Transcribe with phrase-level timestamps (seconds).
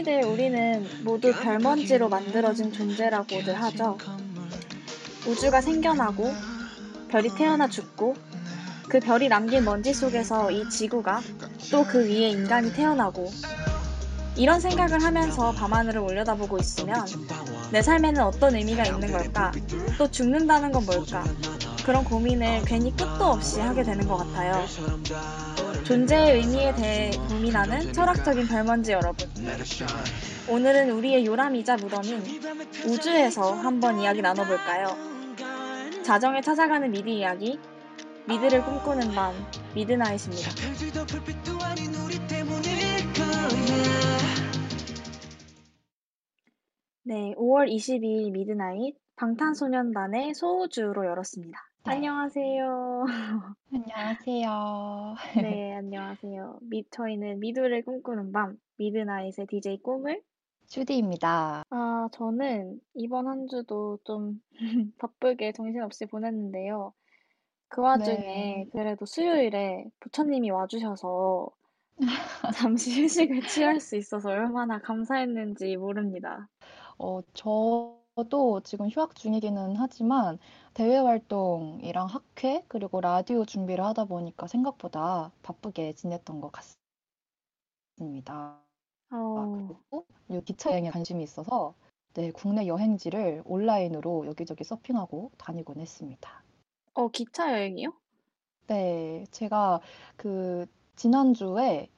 [0.00, 3.98] 흔히들 우리는 모두 별먼지로 만들어진 존재라고들 하죠.
[5.26, 6.32] 우주가 생겨나고
[7.08, 8.14] 별이 태어나 죽고
[8.88, 11.20] 그 별이 남긴 먼지 속에서 이 지구가
[11.70, 13.30] 또 그 위에 인간이 태어나고
[14.36, 17.04] 이런 생각을 하면서 밤하늘을 올려다보고 있으면
[17.70, 19.52] 내 삶에는 어떤 의미가 있는 걸까?
[19.98, 21.24] 또 죽는다는 건 뭘까?
[21.84, 24.64] 그런 고민을 괜히 끝도 없이 하게 되는 것 같아요.
[25.90, 29.26] 존재의 의미에 대해 고민하는 철학적인 별먼지 여러분.
[30.48, 32.22] 오늘은 우리의 요람이자 무덤인
[32.86, 34.86] 우주에서 한번 이야기 나눠볼까요?
[36.04, 37.58] 자정에 찾아가는 미드 이야기,
[38.28, 39.34] 미드를 꿈꾸는 밤,
[39.74, 40.50] Midnight입니다.
[47.02, 51.69] 네, 5월 22일 Midnight 방탄소년단의 소우주로 열었습니다.
[51.86, 51.92] 네.
[51.92, 53.06] 안녕하세요.
[53.72, 55.14] 안녕하세요.
[55.42, 56.58] 네, 안녕하세요.
[56.62, 60.22] 미, 저희는 미드를 꿈꾸는 밤, 미드나잇의 DJ 꿈을.
[60.68, 61.64] 주디입니다.
[61.70, 64.42] 아, 저는 이번 한 주도 좀
[64.98, 66.92] 바쁘게 정신없이 보냈는데요.
[67.68, 68.66] 그 와중에 네.
[68.72, 71.50] 그래도 수요일에 부처님이 와주셔서
[72.56, 76.48] 잠시 휴식을 취할 수 있어서 얼마나 감사했는지 모릅니다.
[76.98, 80.38] 어, 저도 지금 휴학 중이기는 하지만
[80.74, 86.52] 대외 활동이랑 학회 그리고 라디오 준비를 하다 보니까 생각보다 바쁘게 지냈던 것
[87.98, 88.60] 같습니다.
[89.10, 91.74] 아, 어, 그리고 요 기차 여행에 관심이 있어서
[92.14, 96.42] 네, 국내 여행지를 온라인으로 여기저기 서핑하고 다니곤 했습니다.
[96.94, 97.92] 어, 기차 여행이요?
[98.68, 99.80] 네, 제가
[100.16, 101.88] 그 지난주에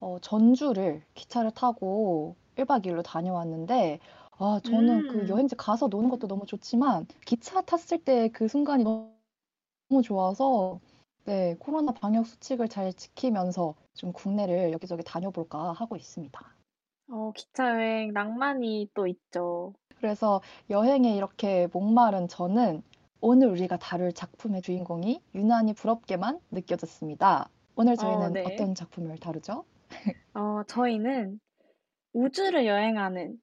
[0.00, 4.00] 어, 전주를 기차를 타고 1박 2일로 다녀왔는데
[4.42, 8.84] 아, 저는 그 음, 여행지 가서 노는 것도 너무 좋지만 기차 탔을 때 그 순간이
[8.84, 10.80] 너무 좋아서
[11.24, 16.56] 네, 코로나 방역 수칙을 잘 지키면서 좀 국내를 여기저기 다녀볼까 하고 있습니다.
[17.08, 19.74] 어, 기차 여행 낭만이 또 있죠.
[19.96, 22.82] 그래서 여행에 이렇게 목마른 저는
[23.20, 27.48] 오늘 우리가 다룰 작품의 주인공이 유난히 부럽게만 느껴졌습니다.
[27.76, 28.44] 오늘 어, 저희는 네.
[28.44, 29.64] 어떤 작품을 다루죠?
[30.34, 31.40] 어, 저희는
[32.14, 33.38] 우주를 여행하는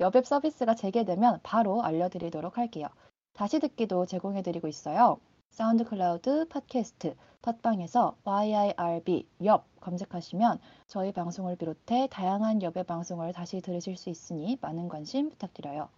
[0.00, 2.88] 엽 앱 서비스가 재개되면 바로 알려드리도록 할게요.
[3.32, 5.18] 다시 듣기도 제공해드리고 있어요.
[5.50, 14.08] SoundCloud, 팟캐스트, 팟빵에서 YIRB 엽 검색하시면 저희 방송을 비롯해 다양한 엽의 방송을 다시 들으실 수
[14.08, 15.88] 있으니 많은 관심 부탁드려요.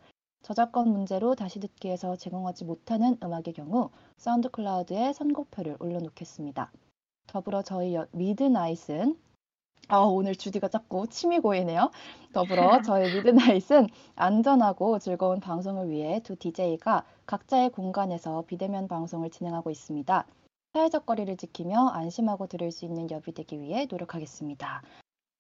[0.43, 6.71] 저작권 문제로 다시 듣기에서 제공하지 못하는 음악의 경우 SoundCloud에 선곡표를 올려놓겠습니다.
[7.27, 9.19] 더불어 저희 Midnight은
[9.89, 11.91] 아, 오늘 주디가 자꾸 침이 고이네요.
[12.33, 20.27] 더불어 저희 Midnight은 안전하고 즐거운 방송을 위해 두 DJ가 각자의 공간에서 비대면 방송을 진행하고 있습니다.
[20.73, 24.83] 사회적 거리를 지키며 안심하고 들을 수 있는 엽이 되기 위해 노력하겠습니다.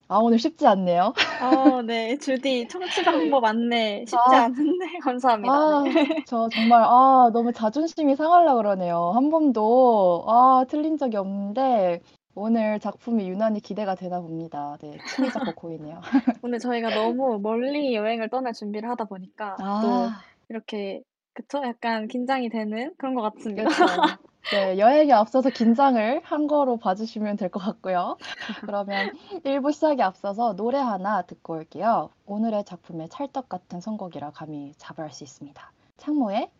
[0.08, 1.14] 아, 오늘 쉽지 않네요.
[1.42, 2.18] 어, 네.
[2.18, 5.82] 주디 청취 방법 안내 쉽지 아, 않은데 감사합니다.
[5.84, 5.90] 네.
[5.90, 9.12] 아, 저 정말, 아, 너무 자존심이 상하려고 그러네요.
[9.14, 12.02] 한 번도, 아, 틀린 적이 없는데,
[12.34, 14.76] 오늘 작품이 유난히 기대가 되나 봅니다.
[14.80, 16.00] 네, 침이 자꾸 고이네요.
[16.42, 21.02] 오늘 저희가 너무 멀리 여행을 떠날 준비를 하다 보니까 또 아, 이렇게
[21.32, 21.62] 그쵸?
[21.64, 23.64] 약간 긴장이 되는 그런 것 같습니다.
[23.64, 23.84] 그렇죠.
[24.52, 28.18] 네, 여행에 앞서서 긴장을 한 거로 봐주시면 될 것 같고요.
[28.60, 29.10] 그러면
[29.44, 32.10] 1부 시작에 앞서서 노래 하나 듣고 올게요.
[32.26, 35.72] 오늘의 작품의 찰떡 같은 선곡이라 감히 자부할 수 있습니다.
[35.96, 36.50] 창모의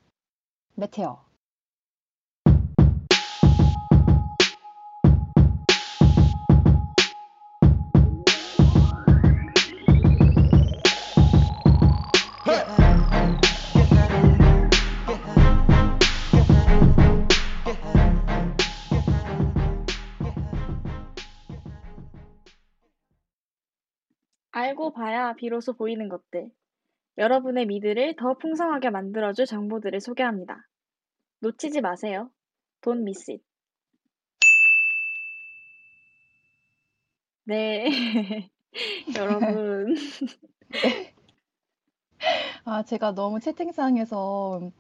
[0.76, 1.18] 메테오.
[24.64, 26.50] 알고 봐야 비로소 보이는 것들.
[27.18, 30.66] 여러분의 미드를 더 풍성하게 만들어줄 정보들을 소개합니다.
[31.40, 32.30] 놓치지 마세요.
[32.80, 33.44] Don't miss it.
[37.44, 37.84] 네.
[39.18, 39.94] 여러분.
[42.64, 44.70] 아, 제가 너무 채팅창에서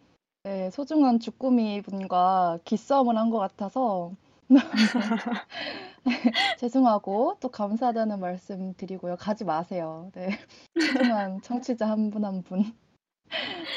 [0.44, 4.12] 네, 소중한 주꾸미 분과 기싸움을 한 것 같아서
[6.58, 9.16] 죄송하고 또 감사하다는 말씀 드리고요.
[9.16, 10.10] 가지 마세요.
[10.14, 10.28] 네.
[11.08, 12.64] 소중한 청취자 한 분 한 분.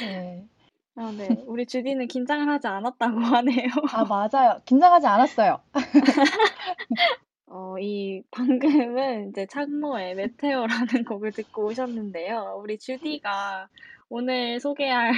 [0.01, 0.47] 네.
[0.95, 1.27] 아, 네.
[1.47, 3.69] 우리 주디는 긴장을 하지 않았다고 하네요.
[3.93, 4.61] 아, 맞아요.
[4.65, 5.61] 긴장하지 않았어요.
[7.47, 12.59] 어, 이 방금은 이제 창모의 Meteor라는 곡을 듣고 오셨는데요.
[12.61, 13.69] 우리 주디가
[14.09, 15.13] 오늘 소개할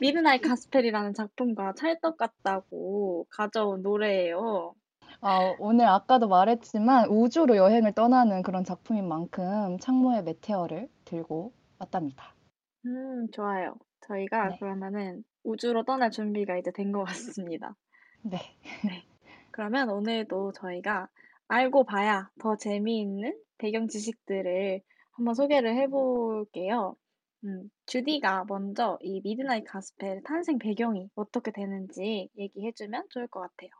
[0.00, 4.74] Midnight Gospel이라는 작품과 찰떡 같다고 가져온 노래예요.
[5.22, 12.36] 아, 오늘 아까도 말했지만 우주로 여행을 떠나는 그런 작품인 만큼 창모의 Meteor를 들고 왔답니다.
[12.86, 13.76] 음, 좋아요.
[14.00, 14.58] 저희가 네.
[14.58, 17.76] 그러면은 우주로 떠날 준비가 이제 된 것 같습니다.
[18.22, 18.38] 네.
[19.50, 21.08] 그러면 오늘도 저희가
[21.48, 24.82] 알고 봐야 더 재미있는 배경 지식들을
[25.12, 26.96] 한번 소개를 해볼게요.
[27.44, 33.70] 음, 주디가 먼저 이 미드나잇 가스펠 탄생 배경이 어떻게 되는지 얘기해주면 좋을 것 같아요.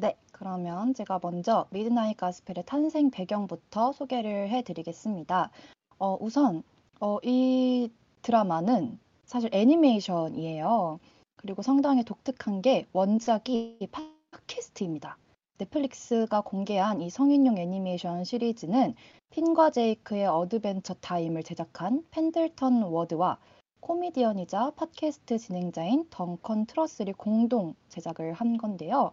[0.00, 5.50] 네, 그러면 제가 먼저 미드나잇 가스펠의 탄생 배경부터 소개를 해드리겠습니다.
[5.98, 6.62] 어, 우선
[7.00, 7.90] 어, 이
[8.22, 11.00] 드라마는 사실 애니메이션이에요.
[11.34, 13.88] 그리고 상당히 독특한 게 원작이
[14.30, 15.18] 팟캐스트입니다.
[15.58, 18.94] 넷플릭스가 공개한 이 성인용 애니메이션 시리즈는
[19.30, 23.38] 핀과 제이크의 어드벤처 타임을 제작한 펜들턴 워드와
[23.80, 29.10] 코미디언이자 팟캐스트 진행자인 덩컨 트러슬이 공동 제작을 한 건데요.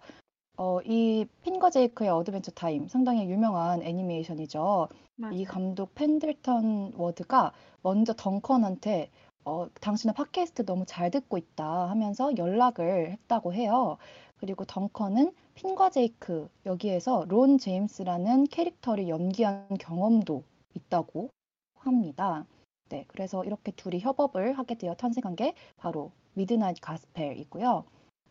[0.57, 4.88] 어, 이 핀과 제이크의 어드벤처 타임 상당히 유명한 애니메이션이죠.
[5.18, 5.34] 맞아요.
[5.34, 9.10] 이 감독 펜들턴 워드가 먼저 덩컨한테
[9.46, 13.98] 어, 당신의 팟캐스트 너무 잘 듣고 있다 하면서 연락을 했다고 해요.
[14.38, 20.44] 그리고 덩컨은 핀과 제이크 여기에서 론 제임스라는 캐릭터를 연기한 경험도
[20.74, 21.30] 있다고
[21.75, 22.46] 합니다.
[22.90, 27.86] 네, 그래서 이렇게 둘이 협업을 하게 되어 탄생한 게 바로 미드나잇 가스펠이고요.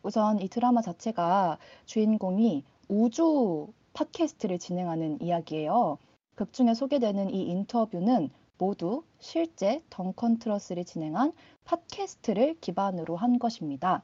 [0.05, 1.57] 우선 이 드라마 자체가
[1.87, 5.97] 주인공이 우주 팟캐스트를 진행하는 이야기예요.
[6.35, 8.29] 극 중에 소개되는 이 인터뷰는
[8.59, 14.03] 모두 실제 덩컨 트러슬이 진행한 팟캐스트를 기반으로 한 것입니다.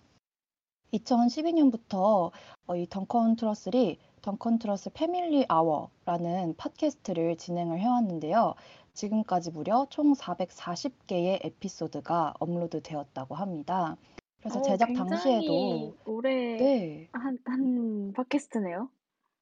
[0.91, 2.31] 2012년부터
[2.65, 8.55] 어, 이 덩컨 트러슬이 덩컨 트러슬 패밀리 아워라는 팟캐스트를 진행을 해왔는데요.
[8.95, 13.97] 지금까지 무려 총 440개의 에피소드가 업로드 되었다고 합니다.
[14.41, 18.89] 그래서 어, 제작 당시에도 오래 네, 한, 한 팟캐스트네요.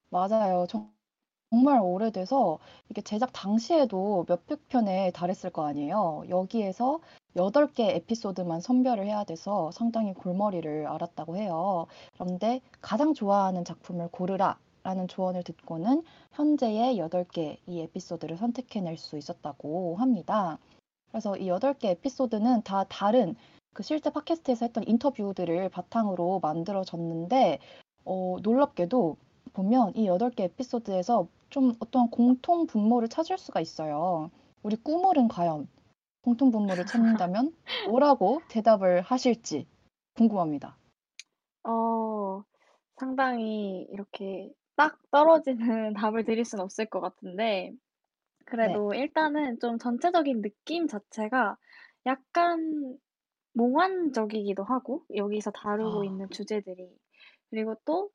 [0.10, 0.66] 맞아요.
[0.68, 0.92] 정-
[1.52, 2.60] 정말 오래돼서
[2.90, 6.24] 이게 제작 당시에도 몇백 편에 달했을 거 아니에요.
[6.30, 7.00] 여기에서
[7.36, 11.88] 8개 에피소드만 선별을 해야 돼서 상당히 골머리를 앓았다고 해요.
[12.14, 16.04] 그런데 가장 좋아하는 작품을 고르라 라는 조언을 듣고는
[16.34, 20.60] 현재의 8개 이 에피소드를 선택해낼 수 있었다고 합니다.
[21.10, 23.36] 그래서 이 8개 에피소드는 다 다른
[23.74, 27.60] 그 실제 팟캐스트에서 했던 인터뷰들을 바탕으로 만들어졌는데
[28.06, 29.18] 어, 놀랍게도
[29.54, 34.30] 보면 이 8개 에피소드에서 좀 어떤 공통 분모를 찾을 수가 있어요.
[34.64, 35.68] 우리 꾸물은 과연
[36.22, 37.54] 공통 분모를 찾는다면
[37.90, 39.66] 뭐라고 대답을 하실지
[40.16, 40.78] 궁금합니다.
[41.64, 42.44] 어,
[42.98, 47.76] 상당히 이렇게 딱 떨어지는 답을 드릴 순 없을 것 같은데, 네.
[48.46, 51.58] 그래도 일단은 좀 전체적인 느낌 자체가
[52.06, 52.98] 약간
[53.54, 56.90] 몽환적이기도 하고, 여기서 다루고 아, 있는 주제들이.
[57.50, 58.10] 그리고 또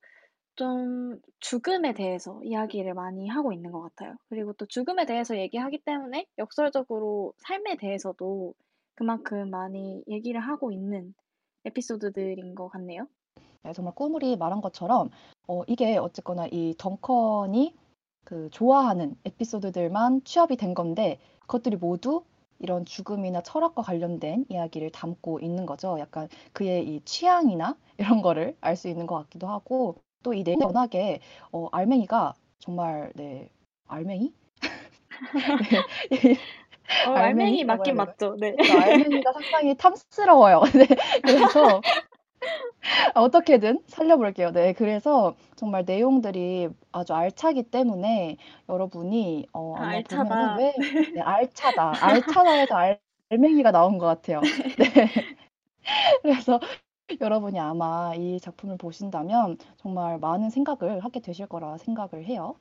[0.55, 4.15] 좀 죽음에 대해서 이야기를 많이 하고 있는 것 같아요.
[4.29, 8.53] 그리고 또 죽음에 대해서 얘기하기 때문에 역설적으로 삶에 대해서도
[8.95, 11.13] 그만큼 많이 얘기를 하고 있는
[11.65, 13.07] 에피소드들인 것 같네요.
[13.63, 15.09] 네, 정말 꾸물이 말한 것처럼
[15.47, 17.75] 어, 이게 어쨌거나 이 덩컨이
[18.23, 22.23] 그 좋아하는 에피소드들만 취합이 된 건데 그것들이 모두
[22.59, 25.97] 이런 죽음이나 철학과 관련된 이야기를 담고 있는 거죠.
[25.99, 30.63] 약간 그의 이 취향이나 이런 거를 알 수 있는 것 같기도 하고 또 이 내용이
[30.63, 31.19] 워낙에
[31.51, 33.49] 어, 알맹이가 정말 네
[33.87, 34.33] 알맹이?
[36.09, 36.37] 네,
[37.01, 37.95] 어, 알맹이 맞긴?
[37.95, 38.35] 맞죠.
[38.39, 38.55] 네.
[38.65, 40.61] 그 알맹이가 상당히 탐스러워요.
[40.75, 40.87] 네,
[41.23, 41.83] 그래서
[43.15, 44.51] 어떻게든 살려볼게요.
[44.51, 48.37] 네, 그래서 정말 내용들이 아주 알차기 때문에
[48.69, 50.23] 여러분이 어, 아, 아마 알차다.
[50.23, 50.73] 보면은 왜
[51.13, 52.99] 네, 알차다, 알차다에서 알,
[53.29, 54.41] 알맹이가 나온 것 같아요.
[54.77, 55.07] 네,
[56.21, 56.59] 그래서
[57.21, 62.55] 여러분이 아마 이 작품을 보신다면 정말 많은 생각을 하게 되실 거라 생각을 해요.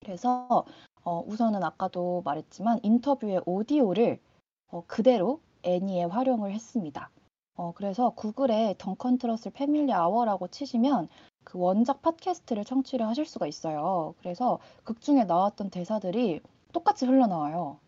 [0.00, 0.64] 그래서
[1.04, 4.20] 어, 우선은 아까도 말했지만 인터뷰의 오디오를
[4.68, 7.10] 어, 그대로 애니에 활용을 했습니다.
[7.54, 11.08] 어, 그래서 구글에 덩컨 트러슬 패밀리 아워라고 치시면
[11.44, 14.14] 그 원작 팟캐스트를 청취를 하실 수가 있어요.
[14.20, 16.40] 그래서 극 중에 나왔던 대사들이
[16.72, 17.78] 똑같이 흘러나와요.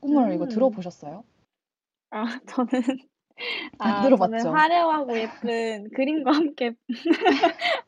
[0.00, 0.48] 꾸물 이거 음.
[0.48, 1.24] 들어보셨어요?
[2.10, 2.82] 아, 저는
[3.78, 4.38] 안 아, 들어봤죠?
[4.38, 6.72] 저는 화려하고 예쁜 그림과 함께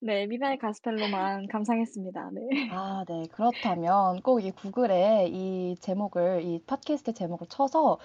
[0.00, 2.30] 네, 미드나잇 가스펠로만 감상했습니다.
[2.32, 2.68] 네.
[2.70, 3.24] 아, 네.
[3.32, 7.98] 그렇다면 꼭 이 구글에 이 제목을, 이 팟캐스트 제목을 쳐서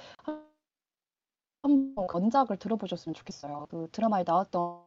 [1.61, 3.67] 한번 원작을 들어보셨으면 좋겠어요.
[3.69, 4.81] 그 드라마에 나왔던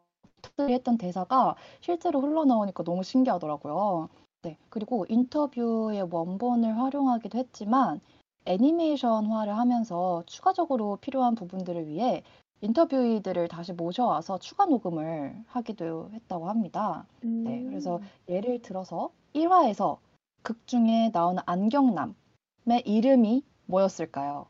[0.56, 4.08] 들이 했던 대사가 실제로 흘러나오니까 너무 신기하더라고요.
[4.42, 4.58] 네.
[4.68, 8.00] 그리고 인터뷰의 원본을 활용하기도 했지만
[8.44, 12.22] 애니메이션화를 하면서 추가적으로 필요한 부분들을 위해
[12.60, 17.06] 인터뷰이들을 다시 모셔와서 추가 녹음을 하기도 했다고 합니다.
[17.44, 18.02] 네, 그래서 음.
[18.28, 19.98] 예를 들어서 1화에서
[20.42, 24.46] 극 중에 나오는 안경남의 이름이 뭐였을까요?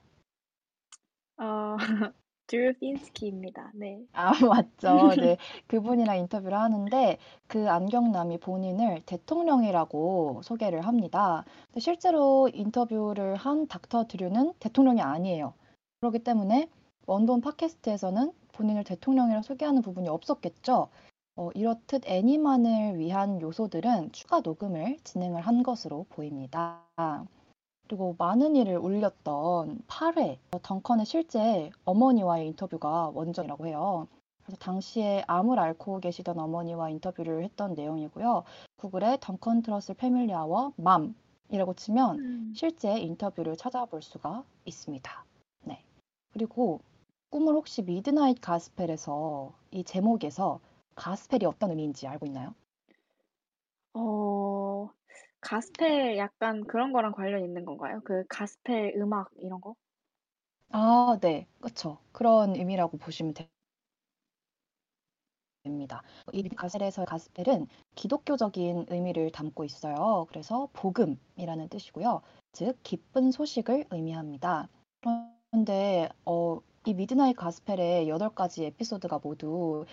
[1.38, 1.76] 어,
[2.46, 3.72] 드루핀스키입니다.
[3.74, 4.04] 네.
[4.12, 5.14] 아, 맞죠.
[5.16, 5.36] 네.
[5.66, 11.44] 그분이랑 인터뷰를 하는데 그 안경남이 본인을 대통령이라고 소개를 합니다.
[11.78, 15.54] 실제로 인터뷰를 한 닥터 드류는 대통령이 아니에요.
[16.00, 16.68] 그렇기 때문에
[17.06, 20.88] 원본 팟캐스트에서는 본인을 대통령이라 소개하는 부분이 없었겠죠.
[21.36, 26.84] 어, 이렇듯 애니만을 위한 요소들은 추가 녹음을 진행을 한 것으로 보입니다.
[27.94, 34.08] 그리고 많은 이를 울렸던 8회 덩컨의 실제 어머니와의 인터뷰가 원전이라고 해요.
[34.42, 38.42] 그래서 당시에 암을 앓고 계시던 어머니와 인터뷰를 했던 내용이고요.
[38.78, 42.52] 구글에 덩컨 트러슬 패밀리 아워 mom이라고 치면 음.
[42.52, 45.24] 실제 인터뷰를 찾아볼 수가 있습니다.
[45.62, 45.84] 네.
[46.32, 46.80] 그리고
[47.30, 50.58] 꾸물 혹시 미드나잇 가스펠에서 이 제목에서
[50.96, 52.56] 가스펠이 어떤 의미인지 알고 있나요?
[53.92, 54.90] 어,
[55.44, 58.00] 가스펠 약간 그런 거랑 관련 있는 건가요?
[58.04, 59.74] 그 가스펠 음악 이런 거?
[60.70, 61.46] 아, 네.
[61.60, 61.98] 그쵸.
[62.12, 63.34] 그런 의미라고 보시면
[65.62, 66.02] 됩니다.
[66.32, 70.26] 이 가스펠에서의 가스펠은 기독교적인 의미를 담고 있어요.
[70.28, 72.22] 그래서 복음이라는 뜻이고요.
[72.52, 74.68] 즉, 기쁜 소식을 의미합니다.
[75.50, 79.84] 그런데 어, 이 미드나잇 가스펠의 8가지 에피소드가 모두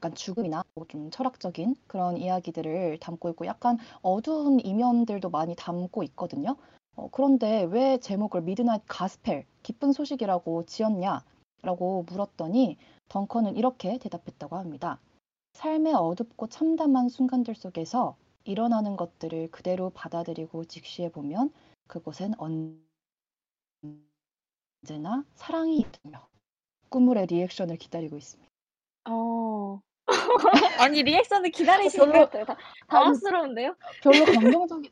[0.00, 6.56] 약간 죽음이나 뭐좀 철학적인 그런 이야기들을 담고 있고 약간 어두운 이면들도 많이 담고 있거든요.
[6.96, 11.22] 어, 그런데 왜 제목을 미드나잇 가스펠, 기쁜 소식이라고 지었냐
[11.62, 12.78] 라고 물었더니
[13.10, 14.98] 덩컨은 이렇게 대답했다고 합니다.
[15.52, 21.52] 삶의 어둡고 참담한 순간들 속에서 일어나는 것들을 그대로 받아들이고 직시해 보면
[21.88, 22.32] 그곳엔
[24.82, 26.26] 언제나 사랑이 있으며
[26.88, 28.50] 꿈물의 리액션을 기다리고 있습니다.
[29.10, 29.80] 어.
[30.78, 32.44] 아니, 리액션을 기다리시는 별로- 것 같아요.
[32.44, 32.56] 다-
[32.88, 33.74] 당황스러운데요?
[34.02, 34.90] 별로 감동적이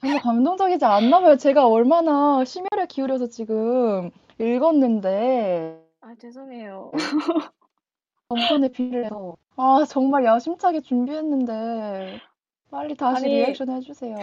[0.00, 1.36] 별로 감동적이지 않나 봐요.
[1.36, 6.90] 제가 얼마나 심혈을 기울여서 지금 읽었는데 아, 죄송해요.
[8.28, 12.20] 덩컨의 비례로 아 정말 야심차게 준비했는데
[12.70, 14.16] 빨리 다시 아니, 리액션 해주세요.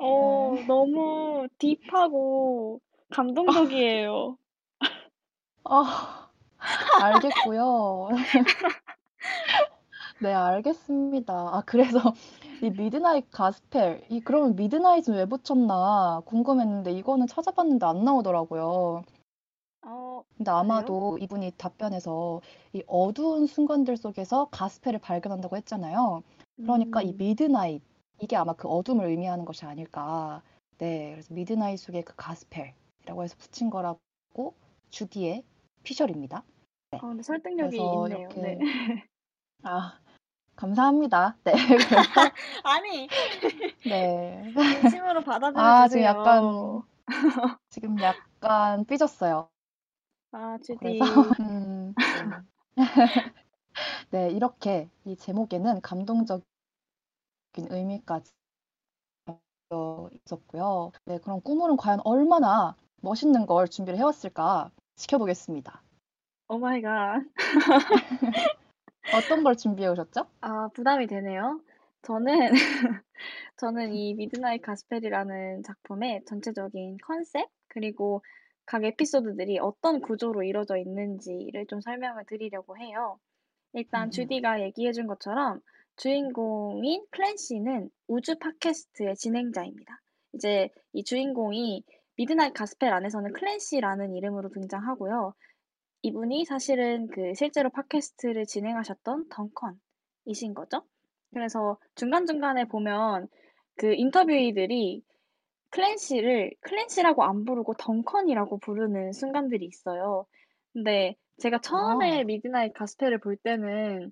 [0.00, 0.66] 어, 네.
[0.66, 4.36] 너무 딥하고 감동적이에요.
[5.64, 6.28] 아
[7.00, 8.08] 알겠고요.
[10.20, 11.32] 네 알겠습니다.
[11.32, 11.98] 아 그래서
[12.62, 19.04] 이 미드나잇 가스펠 이 그러면 midnight은 왜 붙였나 궁금했는데 이거는 찾아봤는데 안 나오더라고요.
[19.82, 20.58] 어, 근데 그래요?
[20.58, 22.40] 아마도 이분이 답변에서
[22.72, 26.22] 이 어두운 순간들 속에서 가스펠을 발견한다고 했잖아요.
[26.62, 27.82] 그러니까 이 음, 미드나잇
[28.20, 30.42] 이게 아마 그 어둠을 의미하는 것이 아닐까.
[30.78, 34.54] 네, 그래서 midnight 속의 그 가스펠이라고 해서 붙인 거라고
[34.90, 35.44] 주디의
[35.84, 36.42] 피셜입니다.
[36.90, 38.28] 네, 아, 근데 설득력이 그래서 있네요.
[38.36, 38.58] 네.
[38.58, 39.08] 이렇게
[39.64, 39.98] 아
[40.56, 41.36] 감사합니다.
[41.44, 41.96] 네, 그래서
[42.64, 43.08] 아니,
[43.84, 46.86] 네, 진심으로 받아들여 아 지금 약간 주세요.
[47.70, 49.48] 지금 약간 삐졌어요.
[50.32, 50.78] 아, 주디.
[50.78, 51.04] 그래서
[51.40, 51.94] 음,
[52.76, 52.76] 네.
[54.10, 56.44] 네, 이렇게 이 제목에는 감동적인
[57.56, 58.32] 의미까지
[60.24, 60.92] 있었고요.
[61.04, 65.82] 네, 그럼 꾸물은 과연 얼마나 멋있는 걸 준비를 해왔을까 지켜보겠습니다.
[66.48, 67.22] Oh my god.
[69.14, 70.26] 어떤 걸 준비해 오셨죠?
[70.40, 71.60] 아, 부담이 되네요.
[72.02, 72.50] 저는,
[73.56, 78.22] 저는 이 미드나잇 가스펠이라는 작품의 전체적인 컨셉, 그리고
[78.66, 83.18] 각 에피소드들이 어떤 구조로 이루어져 있는지를 좀 설명을 드리려고 해요.
[83.72, 85.60] 일단 음, 주디가 얘기해 준 것처럼
[85.96, 90.00] 주인공인 클랜시는 우주 팟캐스트의 진행자입니다.
[90.34, 91.82] 이제 이 주인공이
[92.16, 95.34] 미드나잇 가스펠 안에서는 클랜시라는 이름으로 등장하고요.
[96.02, 100.82] 이분이 사실은 그 실제로 팟캐스트를 진행하셨던 덩컨이신 거죠.
[101.32, 103.28] 그래서 중간중간에 보면
[103.76, 105.02] 그 인터뷰이들이
[105.70, 110.26] 클랜시를 클랜시라고 안 부르고 덩컨이라고 부르는 순간들이 있어요.
[110.72, 112.24] 근데 제가 처음에 아.
[112.24, 114.10] 미드나잇 가스펠을 볼 때는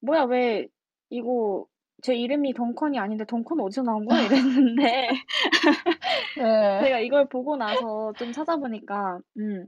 [0.00, 0.66] 뭐야 왜
[1.10, 1.66] 이거
[2.02, 4.20] 제 이름이 덩컨이 아닌데 덩컨 어디서 나온 거야?
[4.22, 5.08] 이랬는데
[6.38, 6.80] 네.
[6.84, 9.66] 제가 이걸 보고 나서 좀 찾아보니까 음,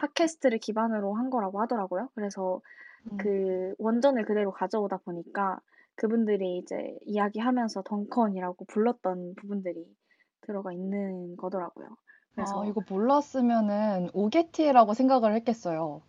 [0.00, 2.08] 팟캐스트를 기반으로 한 거라고 하더라고요.
[2.14, 2.60] 그래서
[3.10, 3.16] 음.
[3.18, 5.60] 그 원전을 그대로 가져오다 보니까
[5.94, 9.86] 그분들이 이제 이야기하면서 덩컨이라고 불렀던 부분들이
[10.40, 11.88] 들어가 있는 거더라고요.
[12.34, 16.02] 그래서 아, 이거 몰랐으면은 오게티라고 생각을 했겠어요.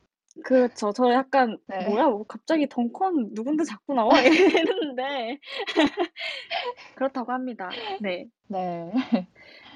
[0.46, 0.94] 그렇죠.
[0.94, 1.90] 저 약간 네.
[1.90, 5.40] 뭐야 뭐 갑자기 덩컨 누군데 자꾸 나와 이랬는데
[6.96, 7.70] 그렇다고 합니다.
[8.00, 8.30] 네.
[8.48, 8.92] 네.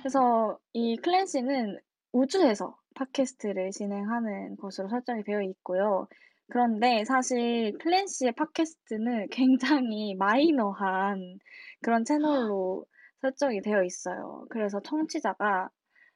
[0.01, 1.79] 그래서 이 클랜시는
[2.13, 6.07] 우주에서 팟캐스트를 진행하는 것으로 설정이 되어 있고요.
[6.49, 9.27] 그런데 사실 클랜시의 팟캐스트는
[9.85, 11.39] 굉장히 마이너한
[11.81, 12.85] 그런 채널로
[13.21, 14.45] 설정이 되어 있어요.
[14.49, 15.69] 그래서 청취자가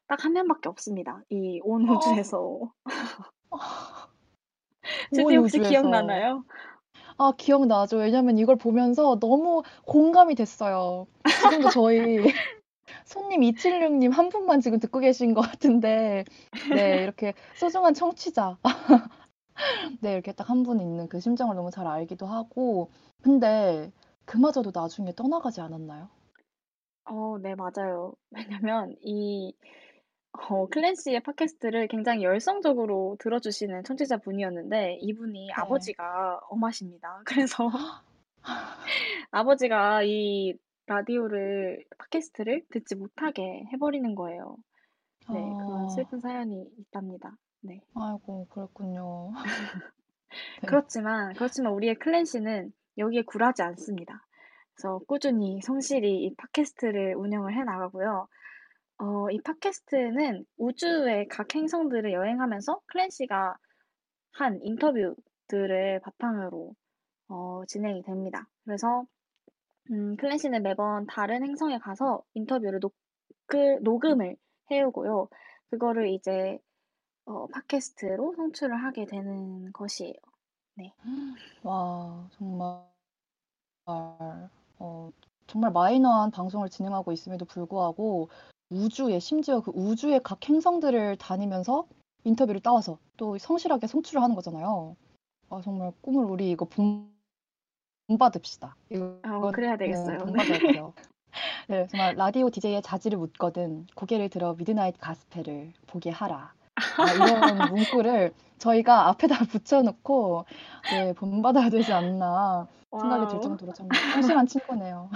[0.10, 1.22] 딱 한 명밖에 없습니다.
[1.30, 1.94] 이온 어.
[1.94, 2.40] 우주에서.
[5.12, 5.70] 온 주디 혹시 우주에서.
[5.70, 6.44] 기억나나요?
[7.18, 7.98] 아, 기억나죠.
[7.98, 11.06] 왜냐면 이걸 보면서 너무 공감이 됐어요.
[11.44, 12.18] 지금도 저희
[13.06, 16.26] 손님 276님 한 분만 지금 듣고 계신 것 같은데,
[16.74, 18.58] 네, 이렇게 소중한 청취자.
[20.02, 22.92] 네, 이렇게 딱 한 분 있는 그 심정을 너무 잘 알기도 하고,
[23.22, 23.92] 근데
[24.26, 26.10] 그마저도 나중에 떠나가지 않았나요?
[27.06, 28.14] 어, 네, 맞아요.
[28.32, 29.54] 왜냐면 이
[30.50, 35.54] 어, 클랜시의 팟캐스트를 굉장히 열성적으로 들어주시는 청취자분이었는데 이분이 네.
[35.54, 37.22] 아버지가 엄하십니다.
[37.26, 37.70] 그래서
[39.32, 40.54] 아버지가 이
[40.90, 44.58] 라디오를 팟캐스트를 듣지 못하게 해버리는 거예요.
[45.32, 47.38] 네, 그런 아, 슬픈 사연이 있답니다.
[47.62, 47.80] 네.
[47.94, 49.32] 아이고, 그랬군요.
[50.62, 50.68] 네.
[50.68, 54.26] 그렇지만 그렇지만 우리의 클랜시는 여기에 굴하지 않습니다.
[54.74, 58.28] 그래서 꾸준히 성실히 이 팟캐스트를 운영을 해 나가고요.
[58.98, 63.56] 어, 이 팟캐스트는 우주의 각 행성들을 여행하면서 클랜시가
[64.32, 66.74] 한 인터뷰들을 바탕으로
[67.28, 68.48] 어, 진행이 됩니다.
[68.66, 69.06] 그래서
[69.92, 72.96] 음, 클랜시는 매번 다른 행성에 가서 인터뷰를 녹,
[73.82, 74.36] 녹음을
[74.72, 75.28] 해오고요.
[75.72, 76.60] 그거를 이제
[77.26, 80.14] 어, 팟캐스트로 송출을 하게 되는 것이에요.
[80.76, 80.94] 네.
[81.64, 82.84] 와, 정말,
[83.86, 85.12] 어,
[85.48, 88.30] 정말 마이너한 방송을 진행하고 있음에도 불구하고
[88.70, 91.88] 우주에, 심지어 그 우주의 각 행성들을 다니면서
[92.24, 94.96] 인터뷰를 따와서 또 성실하게 송출을 하는 거잖아요.
[95.50, 97.12] 아, 정말 꿈을 우리 이거 본
[98.18, 98.76] 받읍시다.
[99.26, 100.18] 어, 그래야 이거는 되겠어요.
[100.20, 100.94] 본받아야 돼요.
[101.70, 106.54] 네, 정말 라디오 DJ의 자질을 묻거든 고개를 들어 미드나잇 가스펠을 보게 하라.
[106.76, 110.46] 아, 이런 문구를 저희가 앞에다 붙여놓고
[110.92, 113.42] 네, 본받아야 되지 않나 생각이 들 wow.
[113.42, 115.10] 정도로 정말 성실한 친구네요.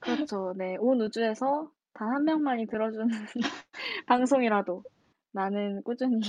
[0.00, 0.52] 그렇죠.
[0.56, 0.76] 네.
[0.78, 3.08] 온 우주에서 단 한 명만이 들어주는
[4.06, 4.82] 방송이라도
[5.32, 6.20] 나는 꾸준히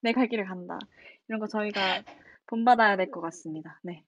[0.00, 0.78] 내 갈 길을 간다.
[1.28, 1.80] 이런 거 저희가
[2.46, 3.78] 본받아야 될 것 같습니다.
[3.82, 4.04] 네.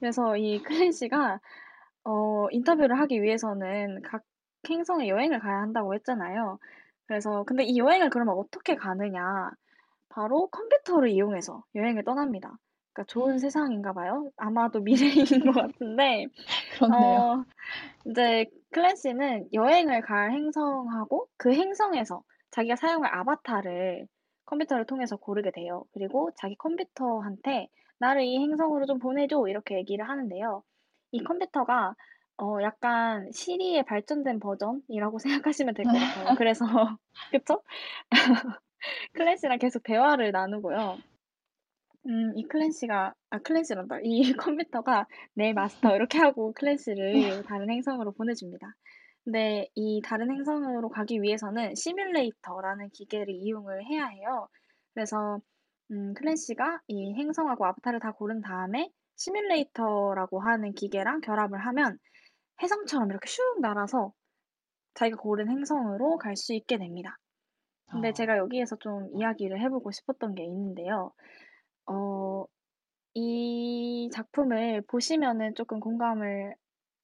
[0.00, 1.40] 그래서 이 클랜시가
[2.04, 4.22] 어, 인터뷰를 하기 위해서는 각
[4.68, 6.58] 행성에 여행을 가야 한다고 했잖아요.
[7.06, 9.50] 그래서 근데 이 여행을 그러면 어떻게 가느냐?
[10.08, 12.56] 바로 컴퓨터를 이용해서 여행을 떠납니다.
[12.92, 14.30] 그러니까 좋은 세상인가 봐요.
[14.36, 16.26] 아마도 미래인 것 같은데
[16.76, 17.18] 그렇네요.
[17.18, 17.44] 어,
[18.06, 24.06] 이제 클랜시는 여행을 갈 행성하고 그 행성에서 자기가 사용할 아바타를
[24.46, 25.84] 컴퓨터를 통해서 고르게 돼요.
[25.92, 30.62] 그리고 자기 컴퓨터한테 나를 이 행성으로 좀 보내줘 이렇게 얘기를 하는데요.
[31.12, 31.94] 이 컴퓨터가
[32.38, 35.18] 어, 약간 시리의 발전된 버전이라고
[35.72, 36.32] 생각하시면 될 것 같아요.
[36.34, 36.64] 그래서
[37.30, 37.62] 그쵸?
[39.14, 41.02] 클랜시랑 계속 대화를 나누고요.
[42.06, 44.00] 음, 이 클랜시가, 아, 클랜시란다.
[44.02, 48.74] 이 컴퓨터가 네, 마스터 이렇게 하고 클랜시를 다른 행성으로 보내줍니다.
[49.24, 54.48] 근데 이 다른 행성으로 가기 위해서는 시뮬레이터라는 기계를 이용을 해야 해요.
[54.92, 55.40] 그래서
[55.90, 61.98] 음, 클랜시가 이 행성하고 아바타를 다 고른 다음에 시뮬레이터라고 하는 기계랑 결합을 하면
[62.62, 64.12] 해성처럼 이렇게 슉 날아서
[64.94, 67.18] 자기가 고른 행성으로 갈 수 있게 됩니다.
[67.90, 71.12] 근데 아, 제가 여기에서 좀 이야기를 해보고 싶었던 게 있는데요.
[71.86, 72.44] 어,
[73.14, 76.54] 이 작품을 보시면은 조금 공감을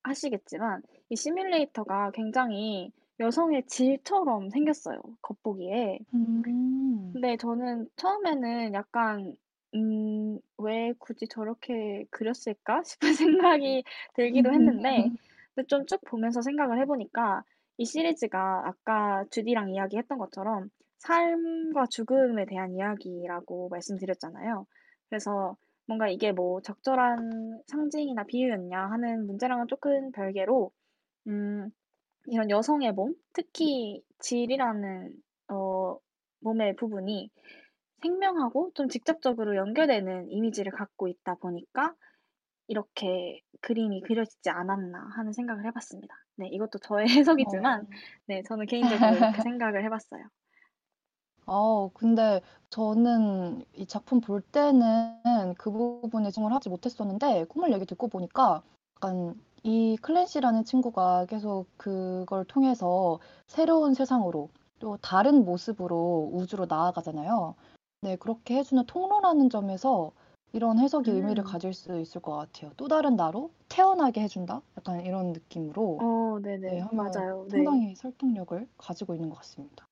[0.04, 6.00] 하시겠지만, 이 시뮬레이터가 굉장히 여성의 질처럼 생겼어요, 겉보기에.
[6.14, 9.37] 음, 근데 저는 처음에는 약간,
[9.74, 13.00] 음, 왜 굳이 저렇게 그렸을까 싶은
[13.54, 15.11] 생각이 들기도 했는데,
[15.54, 17.42] 근데 좀 쭉 보면서 생각을 해보니까,
[17.78, 24.66] 이 시리즈가 아까 주디랑 이야기했던 것처럼 삶과 죽음에 대한 이야기라고 말씀드렸잖아요.
[25.09, 25.56] 그래서
[25.87, 30.70] 뭔가 이게 뭐 적절한 상징이나 비유였냐 하는 문제랑은 조금 별개로,
[31.28, 31.70] 음,
[32.26, 35.14] 이런 여성의 몸, 특히 질이라는
[35.48, 35.98] 어,
[36.40, 37.30] 몸의 부분이
[38.02, 41.94] 생명하고 좀 직접적으로 연결되는 이미지를 갖고 있다 보니까
[42.66, 46.14] 이렇게 그림이 그려지지 않았나 하는 생각을 해봤습니다.
[46.37, 47.87] 네, 이것도 저의 해석이지만, 어.
[48.26, 50.22] 네, 저는 개인적으로 이렇게 생각을 해봤어요.
[51.46, 58.06] 어, 근데 저는 이 작품 볼 때는 그 부분에 집중을 하지 못했었는데, 꿈을 얘기 듣고
[58.09, 58.62] 보니까
[58.96, 67.54] 약간 이 클랜시라는 친구가 계속 그걸 통해서 새로운 세상으로 또 다른 모습으로 우주로 나아가잖아요.
[68.02, 70.12] 네, 그렇게 해주는 통로라는 점에서
[70.52, 72.72] 이런 해석이 의미를 음, 가질 수 있을 것 같아요.
[72.76, 74.62] 또 다른 나로 태어나게 해준다?
[74.78, 77.46] 약간 이런 느낌으로 어, 네, 네네, 하면 맞아요.
[77.50, 77.58] 네.
[77.64, 79.86] 상당히 설득력을 가지고 있는 것 같습니다.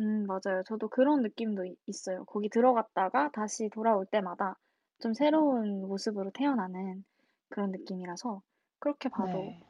[0.00, 0.62] 음, 맞아요.
[0.66, 2.24] 저도 그런 느낌도 이- 있어요.
[2.26, 4.58] 거기 들어갔다가 다시 돌아올 때마다
[5.00, 7.04] 좀 새로운 모습으로 태어나는
[7.48, 8.42] 그런 느낌이라서
[8.78, 9.60] 그렇게 봐도 네.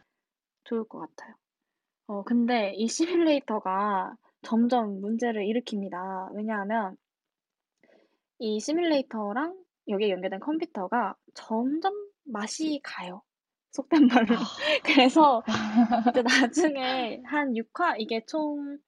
[0.64, 1.35] 좋을 것 같아요.
[2.09, 6.33] 어, 근데 이 시뮬레이터가 점점 문제를 일으킵니다.
[6.35, 6.97] 왜냐하면
[8.38, 9.57] 이 시뮬레이터랑
[9.88, 11.92] 여기에 연결된 컴퓨터가 점점
[12.25, 13.23] 맛이 가요.
[13.73, 14.35] 속된 말로.
[14.37, 14.38] 아,
[14.85, 15.42] 그래서
[16.11, 18.79] 이제 나중에 한 6화, 이게 총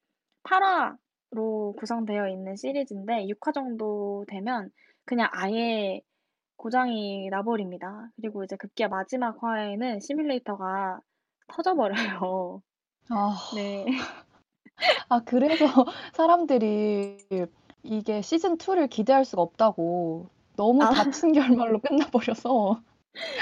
[0.45, 4.71] 8화로 구성되어 있는 시리즈인데 6화 정도 되면
[5.05, 6.01] 그냥 아예
[6.59, 8.11] 고장이 나버립니다.
[8.17, 11.01] 그리고 이제 급기야 마지막 화에는 시뮬레이터가
[11.49, 12.61] 터져버려요.
[13.11, 13.87] 아, 네.
[15.09, 15.65] 아, 그래서
[16.15, 17.19] 사람들이
[17.83, 22.83] 이게 시즌2를 기대할 수가 없다고 너무 아, 다친 결말로 끝나버려서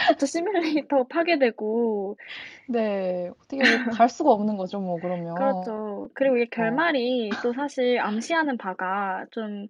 [0.09, 0.26] 그쵸.
[0.26, 2.16] 시뮬레이터 파괴되고,
[2.68, 5.35] 네, 어떻게 뭐갈 수가 없는 거죠, 뭐, 그러면.
[5.35, 6.09] 그렇죠.
[6.14, 6.48] 그리고 이게 어.
[6.50, 9.66] 결말이 또 사실 암시하는 바가 좀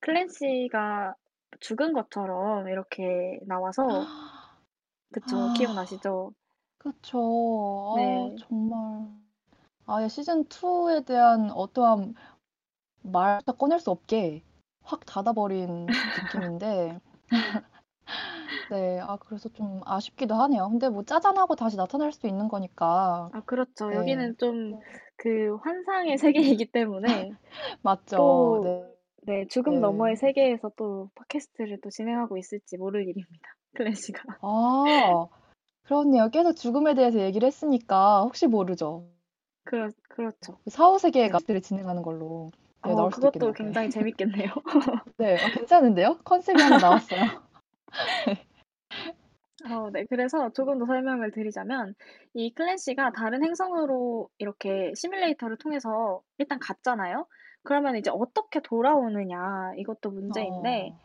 [0.00, 1.14] 클랜시가
[1.60, 4.08] 죽은 것처럼 이렇게 나와서,
[5.12, 5.48] 그쵸.
[5.48, 6.32] 아, 기억나시죠?
[6.78, 7.18] 그쵸.
[7.96, 8.36] 아, 네.
[8.36, 9.08] 정말.
[9.86, 12.14] 아예 시즌 2에 대한 어떠한
[13.02, 14.44] 말도 꺼낼 수 없게
[14.82, 17.00] 확 닫아버린 느낌인데,
[18.68, 20.68] 네, 아, 그래서 좀 아쉽기도 하네요.
[20.68, 23.92] 근데 뭐 짜잔하고 다시 나타날 수 있는 거니까, 아, 그렇죠.
[23.92, 24.80] 네, 여기는 좀
[25.18, 27.36] 그 환상의 세계이기 때문에
[27.82, 28.14] 맞죠.
[28.14, 28.95] 또, 네,
[29.26, 29.80] 네, 죽음 네.
[29.80, 33.56] 너머의 세계에서 또 팟캐스트를 또 진행하고 있을지 모를 일입니다.
[33.74, 34.38] 클래시가.
[34.40, 35.26] 아,
[35.82, 36.30] 그렇네요.
[36.30, 39.10] 계속 죽음에 대해서 얘기를 했으니까 혹시 모르죠.
[39.64, 40.58] 그렇, 그렇죠.
[40.68, 41.32] 사후세계의 네.
[41.32, 42.52] 가스를 진행하는 걸로
[42.84, 43.52] 네, 어, 나올 수도 그것도 있겠네요.
[43.52, 44.50] 네, 굉장히 재밌겠네요.
[45.18, 46.18] 네, 아, 괜찮은데요?
[46.24, 47.20] 컨셉이 하나 나왔어요.
[49.68, 50.04] 어, 네.
[50.08, 51.96] 그래서 조금 더 설명을 드리자면,
[52.34, 57.26] 이 클랜시가 다른 행성으로 이렇게 시뮬레이터를 통해서 일단 갔잖아요.
[57.66, 60.98] 그러면 이제 어떻게 돌아오느냐, 이것도 문제인데, 어,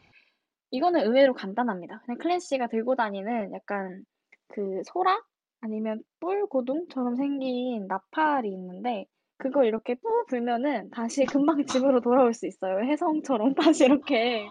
[0.70, 2.02] 이거는 의외로 간단합니다.
[2.06, 4.06] 그냥 클랜시가 들고 다니는 약간
[4.48, 5.20] 그 소라?
[5.62, 9.06] 아니면 뿔 고둥처럼 생긴 나팔이 있는데,
[9.38, 12.86] 그걸 이렇게 뿌 불면은 다시 금방 집으로 돌아올 수 있어요.
[12.86, 14.48] 혜성처럼 다시 이렇게.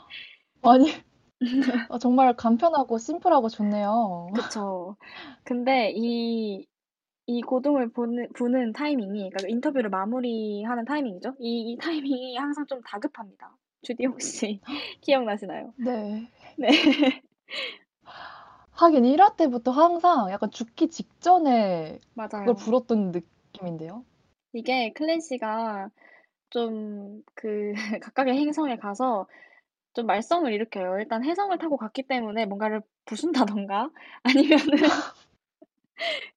[0.62, 0.90] 아니,
[1.88, 4.32] 어, 정말 간편하고 심플하고 좋네요.
[4.34, 4.96] 그쵸.
[5.44, 6.66] 근데 이
[7.30, 11.36] 이 고동을 보는, 부는 타이밍이, 그러니까 인터뷰를 마무리하는 타이밍이죠.
[11.38, 13.56] 이, 이 타이밍이 항상 좀 다급합니다.
[13.82, 14.60] 주디 혹시
[15.00, 15.72] 기억나시나요?
[15.76, 16.28] 네.
[16.58, 16.68] 네,
[18.72, 22.54] 하긴 1화 때부터 항상 약간 죽기 직전에 그걸 맞아요.
[22.54, 24.04] 불었던 느낌인데요.
[24.52, 25.90] 이게 클랜시가
[26.50, 29.26] 좀 그 각각의 행성에 가서
[29.94, 30.98] 좀 말썽을 일으켜요.
[30.98, 33.90] 일단 해성을 타고 갔기 때문에 뭔가를 부순다던가
[34.22, 34.78] 아니면은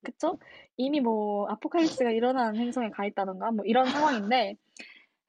[0.04, 0.38] 그쵸?
[0.78, 4.56] 이미 뭐 아포칼립스가 일어나는 행성에 가 있다던가 뭐 이런 상황인데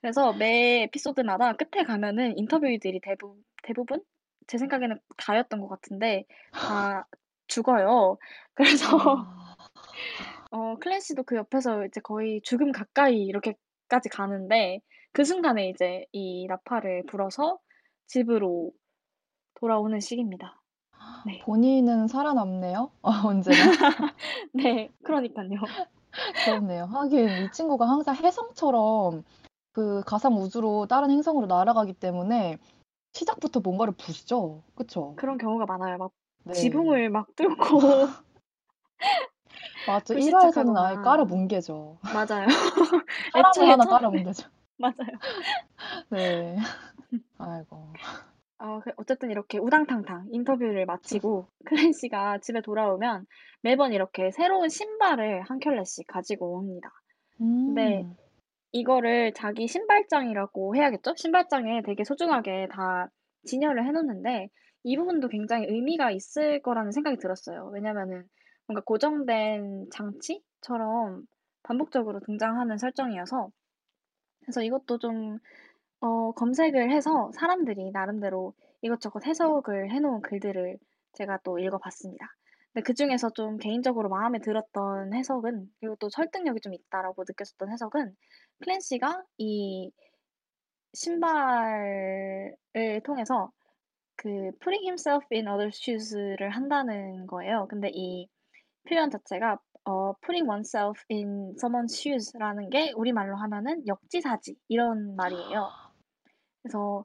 [0.00, 4.02] 그래서 매 에피소드마다 끝에 가면은 인터뷰들이 대부, 대부분
[4.46, 7.06] 제 생각에는 다였던 것 같은데 다
[7.46, 8.18] 죽어요.
[8.54, 9.56] 그래서 아,
[10.50, 14.80] 어, 클랜시도 그 옆에서 이제 거의 죽음 가까이 이렇게까지 가는데
[15.12, 17.58] 그 순간에 이제 이 나팔을 불어서
[18.06, 18.72] 집으로
[19.54, 20.60] 돌아오는 시기입니다.
[21.26, 21.40] 네.
[21.40, 22.90] 본인은 살아남네요.
[23.02, 23.56] 어, 언제나.
[24.52, 25.48] 네, 그러니까요.
[26.44, 26.84] 그렇네요.
[26.84, 29.24] 하긴 이 친구가 항상 혜성처럼
[29.72, 32.58] 그 가상 우주로 다른 행성으로 날아가기 때문에
[33.12, 34.62] 시작부터 뭔가를 부수죠.
[34.74, 35.14] 그쵸?
[35.16, 35.98] 그런 경우가 많아요.
[35.98, 36.12] 막
[36.44, 36.52] 네.
[36.52, 37.80] 지붕을 막 뚫고
[39.86, 40.14] 맞죠.
[40.14, 41.98] 1화에서는 아예 깔아 뭉개죠.
[42.02, 42.46] 맞아요.
[43.32, 44.48] 사람을 하나 처음 깔아 뭉개죠.
[44.78, 45.18] 맞아요.
[46.10, 46.58] 네.
[47.38, 47.88] 아이고.
[48.64, 53.26] 어, 그- 어쨌든 이렇게 우당탕탕 인터뷰를 마치고 클랜시가 집에 돌아오면
[53.60, 56.90] 매번 이렇게 새로운 신발을 한 켤레씩 가지고 옵니다.
[57.36, 58.14] 근데 음.
[58.72, 61.12] 이거를 자기 신발장이라고 해야겠죠?
[61.14, 63.08] 신발장에 되게 소중하게 다
[63.44, 64.48] 진열을 해놓는데
[64.84, 67.70] 이 부분도 굉장히 의미가 있을 거라는 생각이 들었어요.
[67.72, 68.24] 왜냐면은
[68.66, 71.22] 뭔가 고정된 장치처럼
[71.62, 73.50] 반복적으로 등장하는 설정이어서
[74.40, 75.38] 그래서 이것도 좀
[76.04, 80.76] 어, 검색을 해서 사람들이 나름대로 이것저것 해석을 해 놓은 글들을
[81.14, 82.26] 제가 또 읽어 봤습니다.
[82.74, 88.14] 근데 그 중에서 좀 개인적으로 마음에 들었던 해석은 그리고 또 설득력이 좀 있다라고 느꼈었던 해석은
[88.60, 89.90] 클랜시가 이
[90.92, 92.54] 신발을
[93.04, 93.50] 통해서
[94.16, 94.28] 그
[94.60, 97.66] putting himself in other shoes를 한다는 거예요.
[97.70, 98.28] 근데 이
[98.86, 105.83] 표현 자체가 어, putting oneself in someone's shoes라는 게 우리말로 하면은 역지사지 이런 말이에요.
[106.64, 107.04] 그래서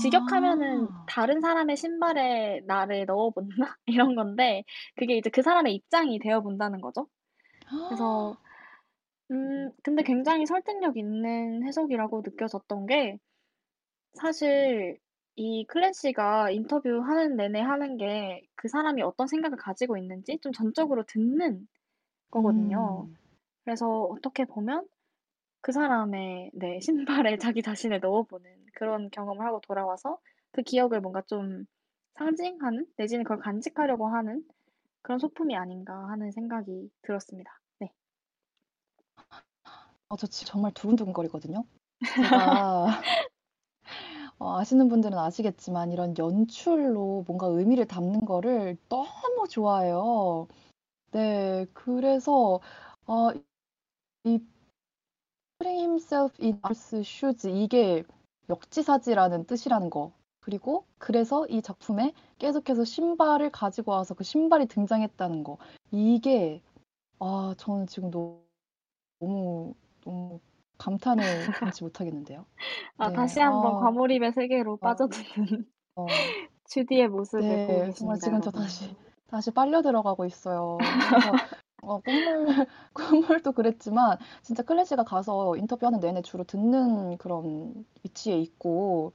[0.00, 1.06] 직역하면은 아.
[1.08, 4.64] 다른 사람의 신발에 나를 넣어 본다 이런 건데
[4.96, 7.08] 그게 이제 그 사람의 입장이 되어 본다는 거죠.
[7.88, 8.36] 그래서
[9.32, 13.18] 음 근데 굉장히 설득력 있는 해석이라고 느껴졌던 게
[14.14, 14.98] 사실
[15.36, 21.66] 이 클랜시가 인터뷰하는 내내 하는 게 그 사람이 어떤 생각을 가지고 있는지 좀 전적으로 듣는
[22.30, 23.08] 거거든요.
[23.08, 23.16] 음.
[23.64, 24.86] 그래서 어떻게 보면
[25.62, 30.18] 그 사람의 네, 신발에 자기 자신을 넣어 보는 그런 경험을 하고 돌아와서
[30.52, 31.66] 그 기억을 뭔가 좀
[32.14, 34.44] 상징하는 내지는 그걸 간직하려고 하는
[35.02, 37.60] 그런 소품이 아닌가 하는 생각이 들었습니다.
[37.78, 37.92] 네.
[40.08, 41.64] 어, 저 지금 정말 두근두근거리거든요.
[44.38, 50.48] 어, 아시는 분들은 아시겠지만 이런 연출로 뭔가 의미를 담는 거를 너무 좋아해요.
[51.12, 52.60] 네, 그래서
[53.06, 53.30] 어,
[54.24, 54.38] 이
[55.58, 58.02] putting himself in others shoes 이게
[58.50, 60.12] 역지사지라는 뜻이라는 거.
[60.40, 65.58] 그리고 그래서 이 작품에 계속해서 신발을 가지고 와서 그 신발이 등장했다는 거.
[65.92, 66.60] 이게
[67.18, 70.40] 아, 저는 지금 너무 너무
[70.78, 71.24] 감탄을
[71.58, 72.46] 금치 못하겠는데요.
[72.96, 76.06] 아, 네, 다시 한번 아, 과몰입의 세계로 빠져드는 어,
[76.64, 78.50] 주디의 모습을 보고 네, 정말 계십니다, 지금 저.
[78.50, 80.78] 다시 다시 빨려 들어가고 있어요.
[81.82, 89.12] 어, 꿈물 꿈물도 그랬지만 진짜 클래시가 가서 인터뷰하는 내내 주로 듣는 그런 위치에 있고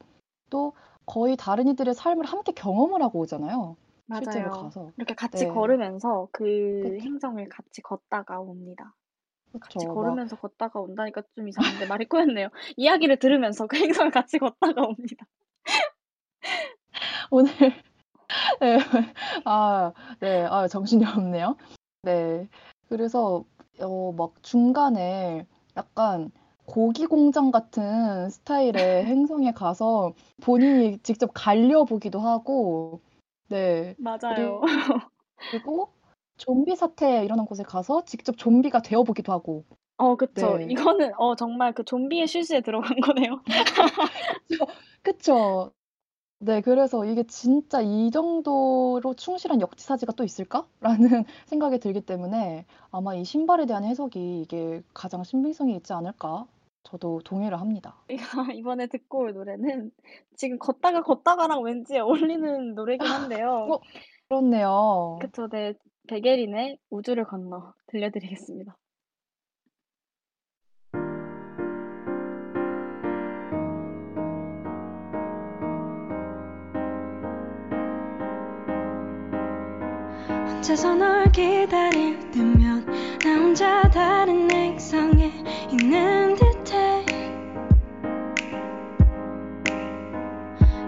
[0.49, 0.73] 또
[1.05, 3.75] 거의 다른 이들의 삶을 함께 경험을 하고 오잖아요.
[4.13, 4.51] 실제로 맞아요.
[4.51, 4.91] 가서.
[4.97, 6.43] 이렇게 같이 네, 걸으면서 그
[6.81, 8.93] 그쵸, 행성을 같이 걷다가 옵니다.
[9.59, 9.93] 같이 그쵸.
[9.93, 12.49] 걸으면서 걷다가 온다니까 좀 이상한데 말이 꼬였네요.
[12.77, 15.25] 이야기를 들으면서 그 행성을 같이 걷다가 옵니다.
[17.29, 17.51] 오늘
[18.61, 18.79] 네,
[19.45, 21.57] 아, 네, 아, 정신이 없네요.
[22.05, 22.47] 네,
[22.87, 23.43] 그래서
[23.81, 26.31] 어, 막 중간에 약간
[26.65, 33.01] 고기 공장 같은 스타일의 행성에 가서 본인이 직접 갈려보기도 하고,
[33.49, 34.61] 네, 맞아요.
[35.49, 35.89] 그리고
[36.37, 39.65] 좀비 사태 일어난 곳에 가서 직접 좀비가 되어보기도 하고,
[39.97, 40.57] 어, 그쵸.
[40.59, 43.41] 네, 이거는 어 정말 그 좀비의 실수에 들어간 거네요.
[44.47, 44.67] 그쵸,
[45.01, 45.71] 그쵸.
[46.45, 50.67] 네, 그래서 이게 진짜 이 정도로 충실한 역지사지가 또 있을까?
[50.79, 56.45] 라는 생각이 들기 때문에 아마 이 신발에 대한 해석이 이게 가장 신빙성이 있지 않을까?
[56.83, 57.95] 저도 동의를 합니다.
[58.55, 59.89] 이번에 듣고 올 노래는
[60.35, 63.49] 지금 걷다가 걷다가랑 왠지 어울리는 노래긴 한데요.
[63.73, 63.79] 어,
[64.29, 65.17] 그렇네요.
[65.19, 65.73] 그쵸, 네.
[66.07, 68.77] 베게린의 우주를 건너 들려드리겠습니다.
[80.65, 82.87] 혼자서 널 기다릴 때면
[83.23, 85.31] 나 혼자 다른 행성에
[85.71, 87.05] 있는 듯해.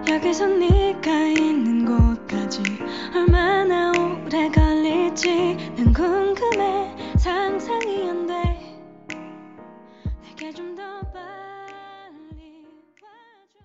[0.09, 2.63] 여기서 네가 있는 곳까지
[3.13, 6.95] 얼마나 오래 걸릴지 난 궁금해.
[7.19, 8.33] 상상이 안 돼.
[10.23, 12.65] 내게 좀 더 빨리
[12.99, 13.59] 와줘.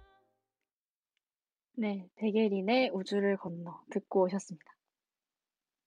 [1.77, 4.72] 네, 베게린의 우주를 건너 듣고 오셨습니다.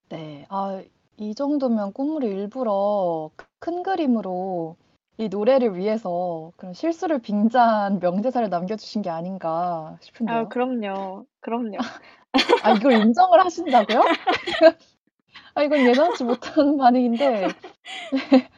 [0.09, 0.81] 네, 아,
[1.17, 4.75] 이 정도면 꿈물이 일부러 큰 그림으로
[5.17, 10.49] 이 노래를 위해서 그런 실수를 빙자한 명대사를 남겨 주신 게 아닌가 아, 싶은데요.
[10.49, 11.25] 그럼요.
[11.39, 11.77] 그럼요.
[12.63, 14.01] 아, 이걸 인정을 하신다고요?
[15.55, 17.47] 아, 이건 예상치 못한 반응인데.
[18.11, 18.49] 네.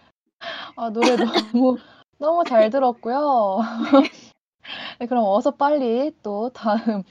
[0.75, 1.77] 아, 노래 너무,
[2.17, 3.60] 너무 잘 들었고요.
[4.99, 7.03] 네, 그럼 어서 빨리 또 다음,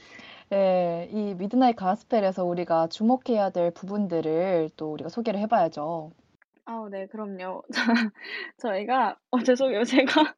[0.53, 6.11] 예, 이 미드나잇 가스펠에서 우리가 주목해야 될 부분들을 또 우리가 소개를 해봐야죠.
[6.65, 7.63] 아우, 네, 그럼요.
[8.57, 9.83] 저희가, 어, 죄송해요.
[9.83, 10.35] 제가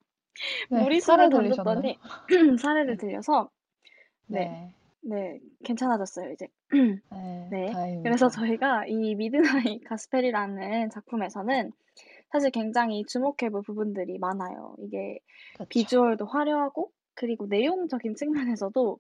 [0.72, 1.30] 네, 무리수를?
[1.30, 2.00] 던졌더니
[2.62, 3.50] 사례를 들려서,
[4.28, 6.48] 네, 네, 네, 괜찮아졌어요, 이제.
[7.12, 7.72] 네, 네.
[7.72, 8.04] 다행입니다.
[8.04, 11.72] 그래서 저희가 이 미드나잇 가스펠이라는 작품에서는
[12.32, 14.76] 사실 굉장히 주목해볼 부분들이 많아요.
[14.80, 15.20] 이게
[15.56, 15.70] 그렇죠.
[15.70, 19.00] 비주얼도 화려하고, 그리고 내용적인 측면에서도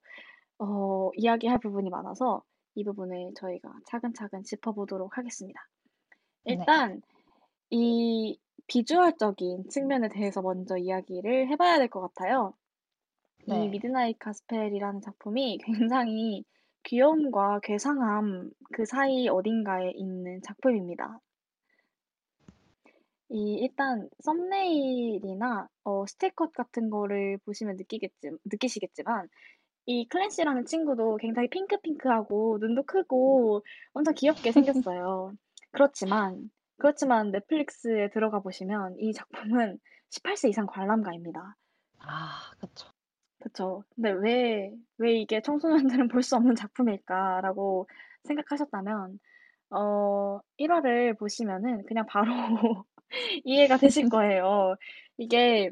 [0.59, 2.43] 어, 이야기할 부분이 많아서
[2.75, 5.61] 이 부분을 저희가 차근차근 짚어보도록 하겠습니다.
[6.45, 6.53] 네.
[6.53, 7.01] 일단
[7.71, 12.53] 이 비주얼적인 측면에 대해서 먼저 이야기를 해봐야 될 것 같아요.
[13.47, 13.67] 이 네.
[13.69, 16.45] 미드나잇 가스펠이라는 작품이 굉장히
[16.83, 21.19] 귀여움과 괴상함 그 사이 어딘가에 있는 작품입니다.
[23.29, 29.27] 이 일단 썸네일이나 어, 스틸컷 같은 거를 보시면 느끼겠지, 느끼시겠지만
[29.89, 35.33] 이 클랜시라는 친구도 굉장히 핑크핑크하고 눈도 크고 엄청 귀엽게 생겼어요.
[35.71, 39.79] 그렇지만 그렇지만 넷플릭스에 들어가 보시면 이 작품은
[40.11, 41.55] 18세 이상 관람가입니다.
[41.99, 42.89] 아, 그쵸.
[43.39, 43.83] 그쵸.
[43.95, 47.87] 근데 왜, 왜 이게 청소년들은 볼 수 없는 작품일까라고
[48.25, 49.19] 생각하셨다면,
[49.71, 52.25] 어, 1화를 보시면은 그냥 바로
[53.45, 54.75] 이해가 되실 거예요.
[55.17, 55.71] 이게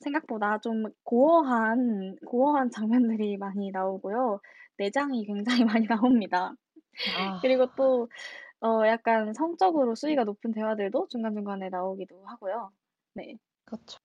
[0.00, 4.40] 생각보다 좀 고어한, 고어한 장면들이 많이 나오고요.
[4.78, 6.54] 내장이 굉장히 많이 나옵니다.
[7.18, 8.08] 아, 그리고 또,
[8.60, 12.70] 어, 약간 성적으로 수위가 높은 대화들도 중간중간에 나오기도 하고요.
[13.14, 13.36] 네.
[13.64, 13.98] 그쵸.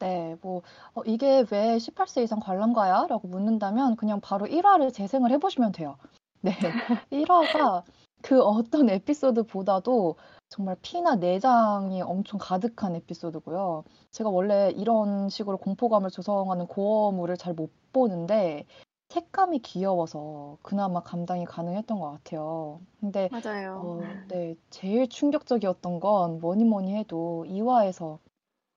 [0.00, 0.62] 네, 뭐,
[0.94, 3.06] 어, 이게 왜 18세 이상 관람가야?
[3.08, 5.98] 라고 묻는다면 그냥 바로 1화를 재생을 해보시면 돼요.
[6.40, 6.52] 네,
[7.10, 7.82] 1화가
[8.22, 10.16] 그 어떤 에피소드보다도
[10.50, 13.84] 정말 피나 내장이 엄청 가득한 에피소드고요.
[14.10, 18.66] 제가 원래 이런 식으로 공포감을 조성하는 고어물을 잘 못 보는데
[19.08, 22.80] 색감이 귀여워서 그나마 감당이 가능했던 것 같아요.
[23.00, 23.80] 근데 맞아요.
[23.82, 28.18] 어, 네, 제일 충격적이었던 건 뭐니 뭐니 해도 2화에서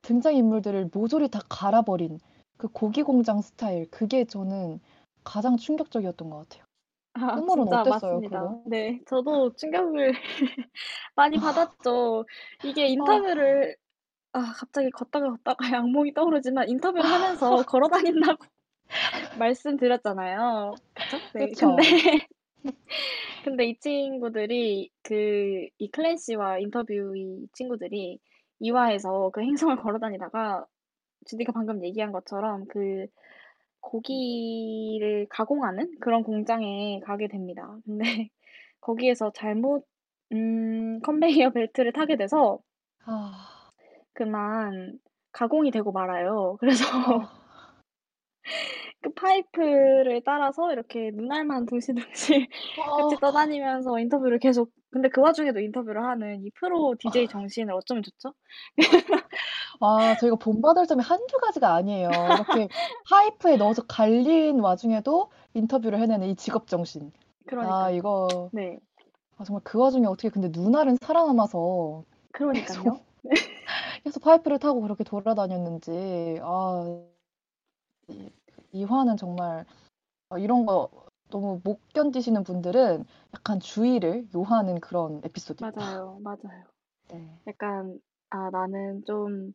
[0.04, 2.20] 등장인물들을 모조리 다 갈아버린
[2.58, 4.80] 그 고기 공장 스타일, 그게 저는
[5.24, 6.66] 가장 충격적이었던 것 같아요.
[7.14, 8.30] 아, 끄물은 진짜 어땠어요, 맞습니다.
[8.30, 8.64] 그거?
[8.66, 10.14] 네, 저도 충격을
[11.16, 12.26] 많이 받았죠.
[12.62, 13.76] 이게 아, 인터뷰를,
[14.34, 18.46] 아, 갑자기 걷다가 걷다가 악몽이 떠오르지만 인터뷰를 하면서 걸어 다닌다고
[19.34, 20.80] 말씀드렸잖아요.
[20.96, 21.20] 그쵸?
[21.34, 21.58] 네, 그쵸.
[21.58, 21.84] 근데,
[23.44, 28.20] 근데 이 친구들이 그, 이 클랜시와 인터뷰 이 친구들이
[28.60, 30.66] 2 화에서 그 행성을 걸어 다니다가
[31.26, 33.08] 주디가 방금 얘기한 것처럼 그
[33.82, 37.78] 고기를 가공하는 그런 공장에 가게 됩니다.
[37.86, 38.04] 근데
[38.82, 39.86] 거기에서 잘못
[40.34, 42.60] 음, 컨베이어 벨트를 타게 돼서
[43.06, 43.70] 아,
[44.14, 45.00] 그만
[45.32, 46.58] 가공이 되고 말아요.
[46.60, 47.42] 그래서 아,
[49.02, 56.04] 그 파이프를 따라서 이렇게 눈알만 둥실둥실 같이 아, 떠다니면서 인터뷰를 계속 근데 그 와중에도 인터뷰를
[56.04, 58.34] 하는 이 프로 DJ 정신을 어쩌면 좋죠?
[59.82, 62.10] 아, 저희가 본받을 점이 한두 가지가 아니에요.
[62.34, 62.70] 이렇게
[63.10, 67.12] 파이프에 넣어서 갈린 와중에도 인터뷰를 해내는 이 직업 정신.
[67.48, 67.96] 아, 그러니까요.
[67.96, 68.80] 이거 네,
[69.38, 72.04] 아, 정말 그 와중에 어떻게 근데 눈알은 살아남아서
[72.54, 73.00] 계속 그러니까요.
[74.04, 77.02] 계속 파이프를 타고 그렇게 돌아다녔는지 아,
[78.08, 78.30] 이,
[78.72, 79.66] 이 화는 정말
[80.30, 80.90] 어, 이런 거
[81.32, 85.82] 너무 못 견디시는 분들은 약간 주의를 요하는 그런 에피소드입니다.
[85.82, 86.64] 맞아요, 맞아요.
[87.10, 87.28] 네.
[87.48, 88.00] 약간
[88.32, 89.54] 아 나는 좀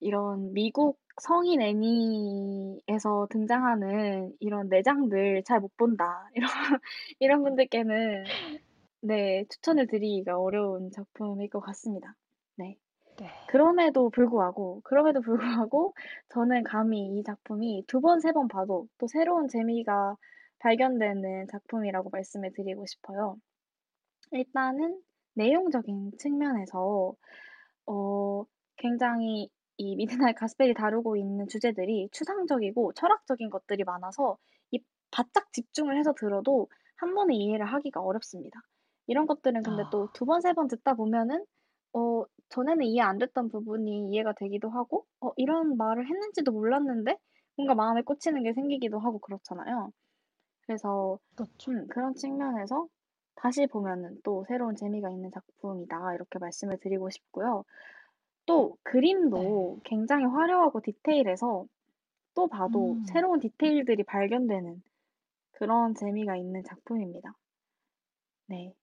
[0.00, 6.28] 이런 미국 성인 애니에서 등장하는 이런 내장들 잘 못 본다.
[6.36, 6.48] 이런
[7.20, 8.32] 이런 분들께는
[9.02, 12.14] 네, 추천을 드리기가 어려운 작품일 것 같습니다.
[12.56, 12.76] 네.
[13.18, 13.28] 네.
[13.46, 15.94] 그럼에도 불구하고, 그럼에도 불구하고
[16.30, 20.16] 저는 감히 이 작품이 두 번, 세 번 봐도 또 새로운 재미가
[20.60, 23.36] 발견되는 작품이라고 말씀을 드리고 싶어요.
[24.32, 25.02] 일단은
[25.34, 27.14] 내용적인 측면에서
[27.88, 28.44] 어,
[28.76, 34.38] 굉장히 이 미드나잇 가스펠이 다루고 있는 주제들이 추상적이고 철학적인 것들이 많아서
[34.72, 38.60] 이 바짝 집중을 해서 들어도 한 번에 이해를 하기가 어렵습니다.
[39.06, 41.44] 이런 것들은 근데 또 아, 두 번, 세 번 듣다 보면은
[41.94, 47.16] 어, 전에는 이해 안 됐던 부분이 이해가 되기도 하고 어, 이런 말을 했는지도 몰랐는데
[47.56, 49.92] 뭔가 마음에 꽂히는 게 생기기도 하고 그렇잖아요.
[50.62, 51.72] 그래서 그렇죠.
[51.72, 52.88] 음, 그런 측면에서
[53.40, 57.64] 다시 보면은 또 새로운 재미가 있는 작품이다 이렇게 말씀을 드리고 싶고요.
[58.46, 58.80] 또 네.
[58.82, 61.66] 그림도 굉장히 화려하고 디테일해서
[62.34, 64.82] 또 봐도 음, 새로운 디테일들이 발견되는
[65.52, 67.34] 그런 재미가 있는 작품입니다.
[68.46, 68.74] 네,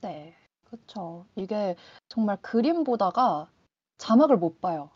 [0.00, 0.36] 네.
[0.64, 1.26] 그렇죠.
[1.36, 1.76] 이게
[2.08, 3.50] 정말 그림 보다가
[3.98, 4.90] 자막을 못 봐요.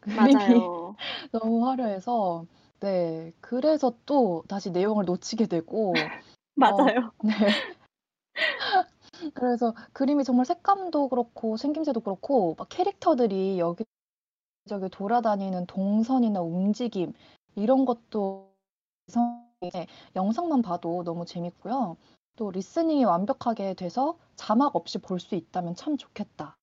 [0.00, 0.96] 그림이 맞아요.
[1.32, 2.46] 너무 화려해서
[2.80, 3.32] 네.
[3.40, 6.12] 그래서 또 다시 내용을 놓치게 되고
[6.60, 7.12] 어, 맞아요.
[7.22, 7.32] 네.
[9.34, 13.86] 그래서 그림이 정말 색감도 그렇고 생김새도 그렇고 막 캐릭터들이 여기저기
[14.90, 17.12] 돌아다니는 동선이나 움직임
[17.56, 18.52] 이런 것도
[20.16, 21.96] 영상만 봐도 너무 재밌고요.
[22.36, 26.56] 또 리스닝이 완벽하게 돼서 자막 없이 볼 수 있다면 참 좋겠다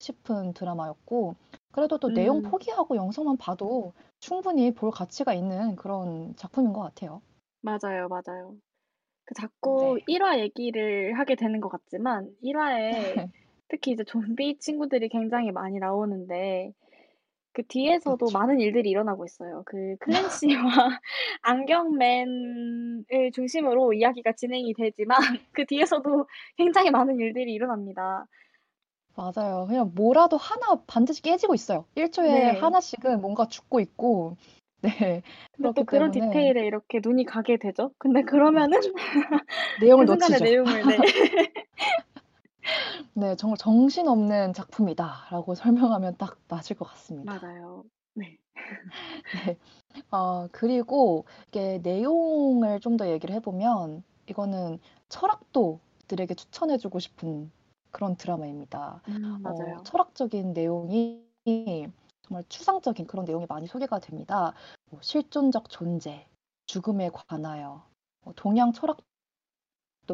[0.00, 1.36] 싶은 드라마였고
[1.72, 7.22] 그래도 또 내용 음, 포기하고 영상만 봐도 충분히 볼 가치가 있는 그런 작품인 것 같아요.
[7.60, 8.58] 맞아요, 맞아요.
[9.24, 10.14] 그 자꾸 네.
[10.14, 12.90] 1화 얘기를 하게 되는 것 같지만 1화에
[13.68, 16.72] 특히 이제 좀비 친구들이 굉장히 많이 나오는데
[17.54, 18.38] 그 뒤에서도 그쵸.
[18.38, 19.62] 많은 일들이 일어나고 있어요.
[19.66, 20.62] 그 클랜시와
[21.42, 25.18] 안경맨을 중심으로 이야기가 진행이 되지만
[25.52, 28.26] 그 뒤에서도 굉장히 많은 일들이 일어납니다.
[29.14, 29.66] 맞아요.
[29.66, 31.84] 그냥 뭐라도 하나 반드시 깨지고 있어요.
[31.94, 32.58] 1초에 네.
[32.58, 34.36] 하나씩은 뭔가 죽고 있고.
[34.82, 35.22] 네.
[35.52, 37.92] 근데 또 그런 때문에 디테일에 이렇게 눈이 가게 되죠.
[37.98, 38.80] 근데 그러면은
[39.76, 40.44] 내용을 그 순간의 놓치죠.
[40.44, 40.96] 내용을 네.
[43.14, 47.38] 네, 정말 정신없는 작품이다라고 설명하면 딱 맞을 것 같습니다.
[47.42, 47.84] 맞아요.
[48.14, 48.38] 네.
[49.46, 49.56] 네.
[50.10, 54.78] 아, 그리고 이게 내용을 좀 더 얘기를 해보면 이거는
[55.08, 57.50] 철학도들에게 추천해주고 싶은
[57.90, 59.02] 그런 드라마입니다.
[59.08, 59.82] 음, 어, 맞아요.
[59.84, 61.22] 철학적인 내용이
[62.32, 64.54] 정말 추상적인 그런 내용이 많이 소개가 됩니다.
[64.90, 66.26] 뭐 실존적 존재,
[66.64, 67.84] 죽음에 관하여,
[68.24, 69.04] 뭐 동양 철학도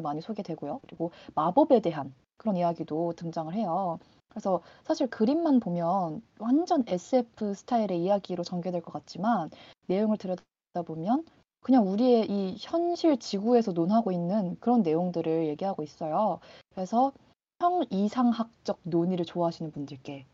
[0.02, 0.80] 많이 소개되고요.
[0.82, 4.00] 그리고 마법에 대한 그런 이야기도 등장을 해요.
[4.30, 9.50] 그래서 사실 그림만 보면 완전 SF 스타일의 이야기로 전개될 것 같지만
[9.86, 11.24] 내용을 들여다보면
[11.60, 16.40] 그냥 우리의 이 현실 지구에서 논하고 있는 그런 내용들을 얘기하고 있어요.
[16.74, 17.12] 그래서
[17.60, 20.26] 형이상학적 논의를 좋아하시는 분들께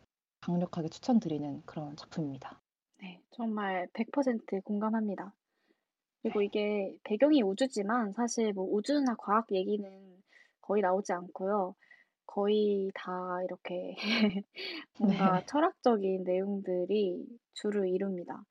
[0.44, 2.60] 강력하게 추천드리는 그런 작품입니다.
[3.00, 5.32] 네, 정말 100% 공감합니다.
[6.22, 10.22] 그리고 이게 배경이 우주지만 사실 뭐 우주나 과학 얘기는
[10.62, 11.74] 거의 나오지 않고요.
[12.26, 13.96] 거의 다 이렇게
[14.98, 15.46] 뭔가 네.
[15.46, 18.44] 철학적인 내용들이 주를 이룹니다.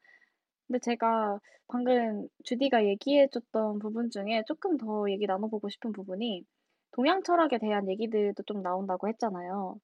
[0.68, 6.46] 근데 제가 방금 주디가 얘기해줬던 부분 중에 조금 더 얘기 나눠보고 싶은 부분이
[6.92, 9.80] 동양 철학에 대한 얘기들도 좀 나온다고 했잖아요.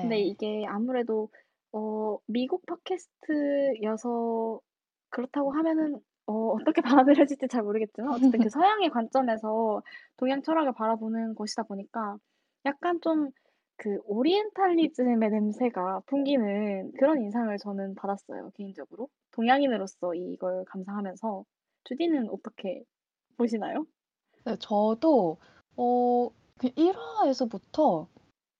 [0.00, 0.22] 근데 네.
[0.22, 1.30] 이게 아무래도
[1.78, 4.60] 어, 미국 팟캐스트여서
[5.10, 6.82] 그렇다고 하면은 어, 어떻게
[7.28, 9.82] 받아들여질지 잘 모르겠지만 어쨌든 그 서양의 관점에서
[10.16, 12.16] 동양 철학을 바라보는 것이다 보니까
[12.66, 13.30] 약간 좀
[13.78, 19.08] 그 오리엔탈리즘의 냄새가 풍기는 그런 인상을 저는 받았어요, 개인적으로.
[19.30, 21.44] 동양인으로서 이걸 감상하면서.
[21.84, 22.82] 주디는 어떻게
[23.36, 23.86] 보시나요?
[24.44, 25.38] 네, 저도
[25.76, 28.08] 어, 그 1화에서부터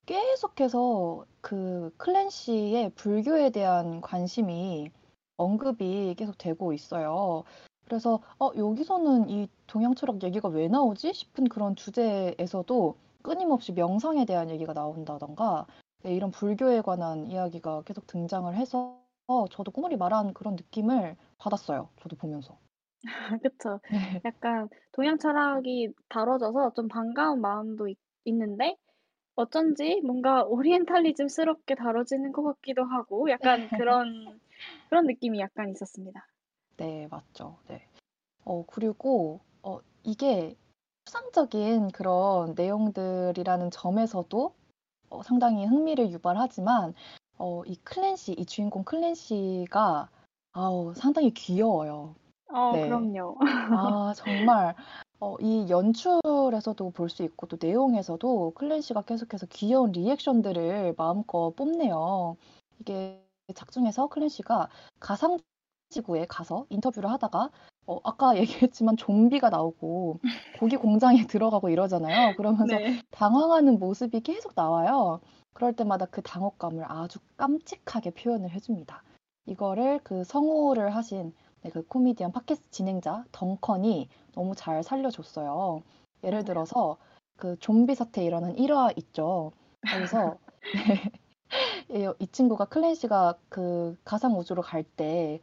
[0.09, 4.91] 계속해서 그 클랜시의 불교에 대한 관심이
[5.37, 7.45] 언급이 계속 되고 있어요.
[7.85, 14.49] 그래서 어, 여기서는 이 동양 철학 얘기가 왜 나오지 싶은 그런 주제에서도 끊임없이 명상에 대한
[14.49, 15.67] 얘기가 나온다던가
[16.03, 19.03] 네, 이런 불교에 관한 이야기가 계속 등장을 해서
[19.51, 21.91] 저도 꾸물이 말한 그런 느낌을 받았어요.
[22.01, 22.57] 저도 보면서.
[23.43, 23.79] 그쵸.
[23.91, 24.23] 네.
[24.25, 28.79] 약간 동양 철학이 다뤄져서 좀 반가운 마음도 있, 있는데
[29.39, 34.41] 어쩐지 뭔가 오리엔탈리즘스럽게 다뤄지는 것 같기도 하고 약간 그런
[34.91, 36.27] 그런 느낌이 약간 있었습니다.
[36.77, 37.57] 네, 맞죠.
[37.69, 37.87] 네.
[38.45, 40.57] 어, 그리고 어, 이게
[41.05, 44.55] 추상적인 그런 내용들이라는 점에서도
[45.11, 46.95] 어, 상당히 흥미를 유발하지만
[47.39, 50.11] 어, 이 클랜시, 이 주인공 클랜시가
[50.53, 52.17] 아우, 상당히 귀여워요.
[52.49, 52.87] 어, 네.
[52.87, 53.39] 그럼요.
[53.41, 54.75] 아, 정말
[55.21, 62.37] 어, 이 연출에서도 볼 수 있고 또 내용에서도 클랜시가 계속해서 귀여운 리액션들을 마음껏 뽐내요.
[62.81, 64.69] 이게 작중에서 클랜시가
[65.01, 65.39] 가상
[65.91, 67.51] 지구에 가서 인터뷰를 하다가
[67.87, 68.37] 어, 아까
[68.71, 70.21] 얘기했지만 좀비가 나오고
[70.61, 72.37] 고기 공장에 들어가고 이러잖아요.
[72.37, 73.03] 그러면서 네.
[73.11, 75.21] 당황하는 모습이 계속 나와요.
[75.55, 79.03] 그럴 때마다 그 당혹감을 아주 깜찍하게 표현을 해줍니다.
[79.47, 81.33] 이거를 그 성우를 하신
[81.63, 85.83] 네, 그 코미디언 팟캐스트 진행자 덩컨이 너무 잘 살려줬어요.
[86.25, 86.45] 예를.
[86.45, 86.97] 들어서
[87.37, 89.53] 그 좀비 사태 일어난 1화 있죠.
[89.93, 90.37] 거기서
[91.89, 95.41] 네, 이 친구가 클랜시가 그 가상 우주로 갈 때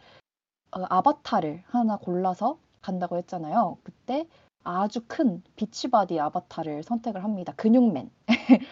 [0.71, 3.77] 아바타를 하나 골라서 간다고 했잖아요.
[3.83, 4.27] 그때
[4.63, 7.53] 아주 큰 비치바디 아바타를 선택을 합니다.
[7.55, 8.11] 근육맨.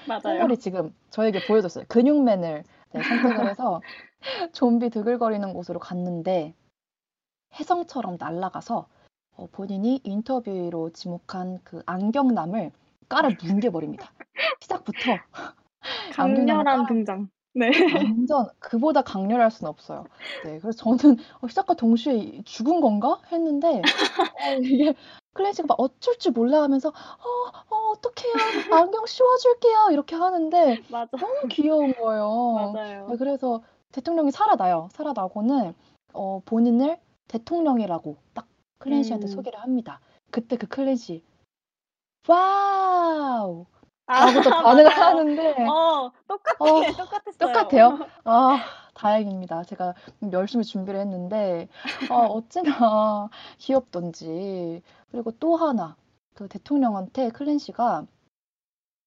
[0.08, 0.40] 맞아요.
[0.40, 1.86] 콧물이 지금 저에게 보여줬어요.
[1.88, 2.64] 근육맨을
[2.94, 3.82] 네, 선택을 해서
[4.54, 6.54] 좀비 드글거리는 곳으로 갔는데
[7.60, 8.88] 혜성처럼 날아가서
[9.36, 12.72] 어, 본인이 인터뷰로 지목한 그 안경남을
[13.10, 14.12] 깔아 뭉개버립니다.
[14.62, 15.18] 시작부터
[16.14, 17.30] 강렬한 등장.
[17.56, 17.70] 네.
[17.94, 20.06] 완전 그보다 강렬할 수는 없어요.
[20.44, 24.96] 네, 그래서 저는 어, 시작과 동시에 죽은 건가 했는데 어, 이게
[25.34, 31.18] 클랜시가 막 어쩔 줄 몰라 하면서 어, 어 어떡해요 안경 씌워줄게요 이렇게 하는데 맞아.
[31.18, 32.72] 너무 귀여운 거예요.
[32.74, 33.08] 맞아요.
[33.10, 34.90] 네, 그래서 대통령이 살아나요.
[34.92, 35.76] 살아나고는
[36.14, 36.98] 어, 본인을
[37.28, 38.48] 대통령이라고 딱
[38.80, 39.30] 클랜시한테 음.
[39.30, 40.00] 소개를 합니다.
[40.32, 41.24] 그때 그 클랜시
[42.28, 43.66] wow
[44.06, 45.06] 아, 라고 또 반응을 맞아요.
[45.06, 46.58] 하는데 어, 똑같아.
[46.60, 47.38] 어, 똑같았어요.
[47.38, 48.00] 똑같아요.
[48.26, 48.60] 아,
[48.94, 49.64] 다행입니다.
[49.64, 49.94] 제가
[50.32, 51.68] 열심히 준비를 했는데,
[52.10, 54.82] 아, 어찌나 귀엽던지.
[55.12, 55.96] 그리고 또 하나,
[56.34, 58.06] 그 대통령한테 클랜시가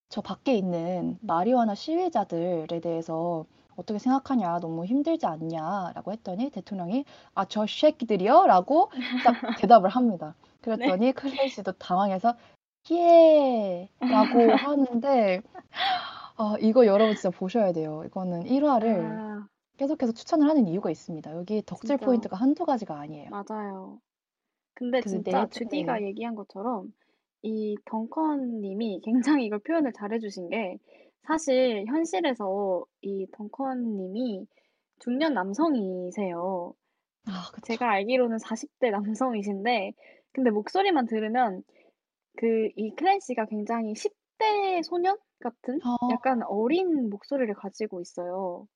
[0.08, 3.44] 저 밖에 있는 마리화나 시위자들에 대해서
[3.76, 7.04] 어떻게 생각하냐, 너무 힘들지 않냐라고 했더니 대통령이
[7.34, 8.46] 아, 저 새끼들이요?
[8.46, 8.90] 라고
[9.24, 10.34] 딱 대답을 합니다.
[10.62, 12.34] 그랬더니 클래시도 당황해서
[12.92, 13.88] 예!
[14.00, 15.42] 라고 하는데
[16.36, 18.02] 아, 이거 여러분 진짜 보셔야 돼요.
[18.06, 19.46] 이거는 1화를 아,
[19.76, 21.32] 계속해서 추천을 하는 이유가 있습니다.
[21.36, 22.04] 여기 덕질 진짜.
[22.04, 23.30] 포인트가 한두 가지가 아니에요.
[23.30, 24.00] 맞아요.
[24.74, 26.06] 근데 그 진짜 네, 주디가 네.
[26.06, 26.92] 얘기한 것처럼
[27.42, 30.78] 이 덩컨님이 굉장히 이걸 표현을 잘해주신 게
[31.26, 34.46] 사실 현실에서 이 덩컨 님이
[34.98, 36.74] 중년 남성이세요.
[37.26, 37.66] 아, 그쵸.
[37.66, 39.92] 제가 알기로는 40 대 남성이신데
[40.32, 41.62] 근데 목소리만 들으면
[42.36, 48.68] 그 이 클랜시가 굉장히 10 대 소년 같은 어, 약간 어린 목소리를 가지고 있어요.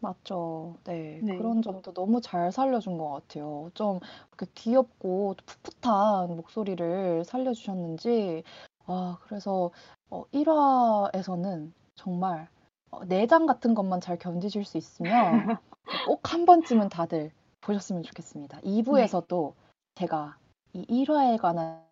[0.00, 0.76] 맞죠.
[0.84, 1.36] 네, 네.
[1.38, 3.70] 그런 점도 너무 잘 살려준 것 같아요.
[3.72, 8.42] 좀그 귀엽고 또 풋풋한 목소리를 살려주셨는지,
[8.84, 9.70] 아, 그래서
[10.10, 12.48] 어, 1화에서는 정말
[12.90, 15.10] 어, 내장 같은 것만 잘 견디실 수 있으면
[16.08, 17.30] 꼭 한 번쯤은 다들
[17.60, 18.60] 보셨으면 좋겠습니다.
[18.60, 19.54] 2부에서도
[19.96, 20.38] 제가
[20.72, 21.84] 이 1화에 관한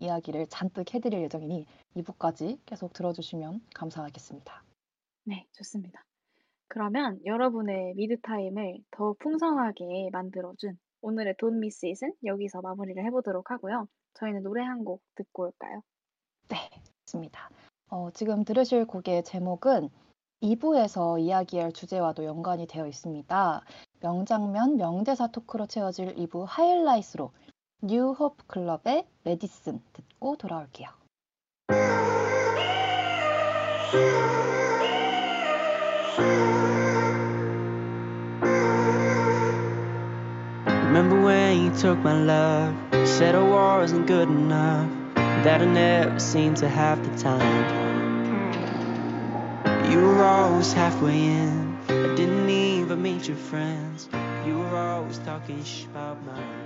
[0.00, 1.64] 이야기를 잔뜩 해드릴 예정이니
[1.96, 4.64] 2부까지 계속 들어주시면 감사하겠습니다.
[5.24, 6.04] 네, 좋습니다.
[6.68, 13.86] 그러면 여러분의 미드 타임을 더욱 풍성하게 만들어준 오늘의 Miss It은 여기서 마무리를 해보도록 하고요.
[14.14, 15.82] 저희는 노래 한 곡 듣고 올까요?
[16.48, 16.56] 네,
[17.06, 17.48] 좋습니다.
[17.88, 19.90] 어, 지금 들으실 곡의 제목은
[20.42, 23.62] 2부에서 이야기할 주제와도 연관이 되어 있습니다.
[24.00, 27.30] 명장면, 명대사 토크로 채워질 2부 하이라이트로
[27.82, 30.88] 뉴 호프 클럽의 메디슨 듣고 돌아올게요.
[45.44, 47.82] That I never seemed to have the time.
[49.90, 51.78] You were always halfway in.
[51.88, 54.08] I didn't even meet your friends.
[54.46, 56.65] You were always talking sh about mine.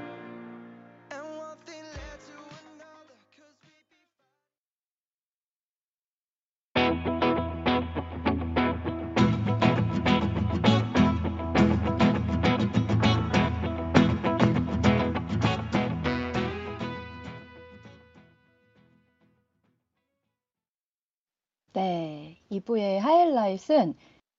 [22.61, 23.95] 2부의 하이라이트는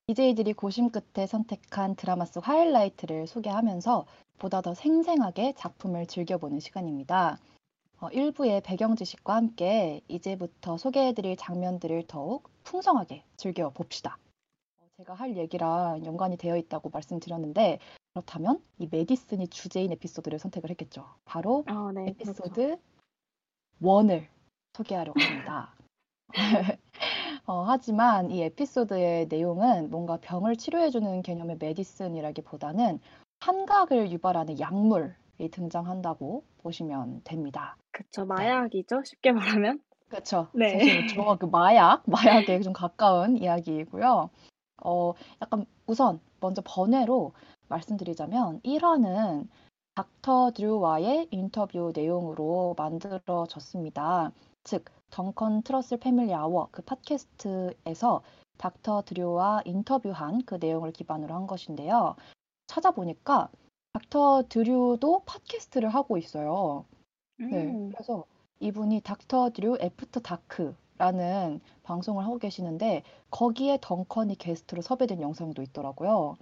[0.07, 4.05] DJ들이 고심 끝에 선택한 드라마 속 하이라이트를 소개하면서
[4.37, 7.37] 보다 더 생생하게 작품을 즐겨보는 시간입니다.
[7.99, 14.17] 어, 1부의 배경 지식과 함께 이제부터 소개해드릴 장면들을 더욱 풍성하게 즐겨봅시다.
[14.79, 17.79] 어, 제가 할 얘기랑 연관이 되어 있다고 말씀드렸는데
[18.13, 21.05] 그렇다면 이 메디슨이 주제인 에피소드를 선택을 했겠죠.
[21.25, 22.31] 바로 아, 네, 그렇죠.
[22.31, 22.77] 에피소드
[23.81, 24.27] 1을
[24.73, 25.75] 소개하려고 합니다.
[27.45, 32.99] 어, 하지만 이 에피소드의 내용은 뭔가 병을 치료해주는 개념의 메디슨이라기보다는
[33.39, 37.75] 환각을 유발하는 약물이 등장한다고 보시면 됩니다.
[37.91, 39.81] 그쵸, 마약이죠, 쉽게 말하면.
[40.09, 40.47] 그렇죠.
[40.53, 40.69] 네.
[40.69, 42.03] 사실 정말 그 마약,
[42.45, 44.29] 마약에 좀 가까운 이야기이고요.
[44.83, 47.33] 어, 약간 우선 먼저 번외로
[47.69, 49.47] 말씀드리자면 1화는
[49.95, 54.31] 닥터 드류와의 인터뷰 내용으로 만들어졌습니다.
[54.63, 58.23] 즉, 덩컨 트러슬 패밀리 아워 그 팟캐스트에서
[58.57, 62.15] 닥터 드류와 인터뷰한 그 내용을 기반으로 한 것인데요.
[62.67, 63.49] 찾아보니까
[63.93, 66.85] 닥터 드류도 팟캐스트를 하고 있어요.
[67.37, 68.25] 네, 음, 그래서
[68.59, 76.37] 이분이 닥터 드류 애프터 다크라는 방송을 하고 계시는데 거기에 덩컨이 게스트로 섭외된 영상도 있더라고요.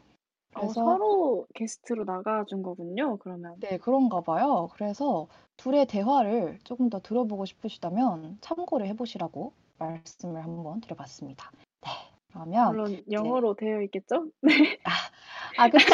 [0.56, 3.56] 어, 그래서 서로 게스트로 나가 준 거군요, 그러면.
[3.60, 4.70] 네, 그런가 봐요.
[4.74, 5.28] 그래서
[5.58, 11.52] 둘의 대화를 조금 더 들어보고 싶으시다면 참고를 해 보시라고 말씀을 한번 드려 봤습니다.
[11.82, 11.89] 네,
[12.32, 14.28] 그러면 물론 영어로 되어 있겠죠?
[15.58, 15.93] 아, 그쵸.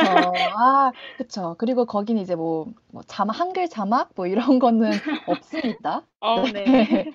[0.58, 1.56] 아, 그쵸.
[1.58, 4.92] 그리고 거긴 이제 뭐, 뭐 자막, 한글 자막 뭐 이런 거는
[5.26, 6.04] 없습니다.
[6.20, 7.06] 어, 네.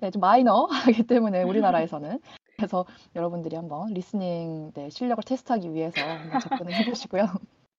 [0.00, 2.20] 네, 좀 마이너하기 때문에 우리나라에서는.
[2.60, 2.84] 그래서
[3.16, 7.24] 여러분들이 한번 리스닝 네, 실력을 테스트하기 위해서 한번 접근을 해보시고요.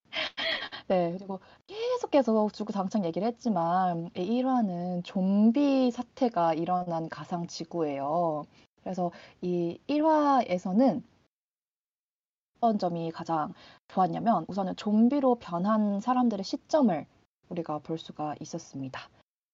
[0.88, 8.46] 네, 그리고 계속 계속 주구장창 얘기를 했지만 이 1화는 좀비 사태가 일어난 가상 지구예요.
[8.82, 9.12] 그래서
[9.42, 11.04] 이 1화에서는
[12.58, 13.54] 어떤 점이 가장
[13.88, 17.06] 좋았냐면 우선은 좀비로 변한 사람들의 시점을
[17.50, 19.00] 우리가 볼 수가 있었습니다.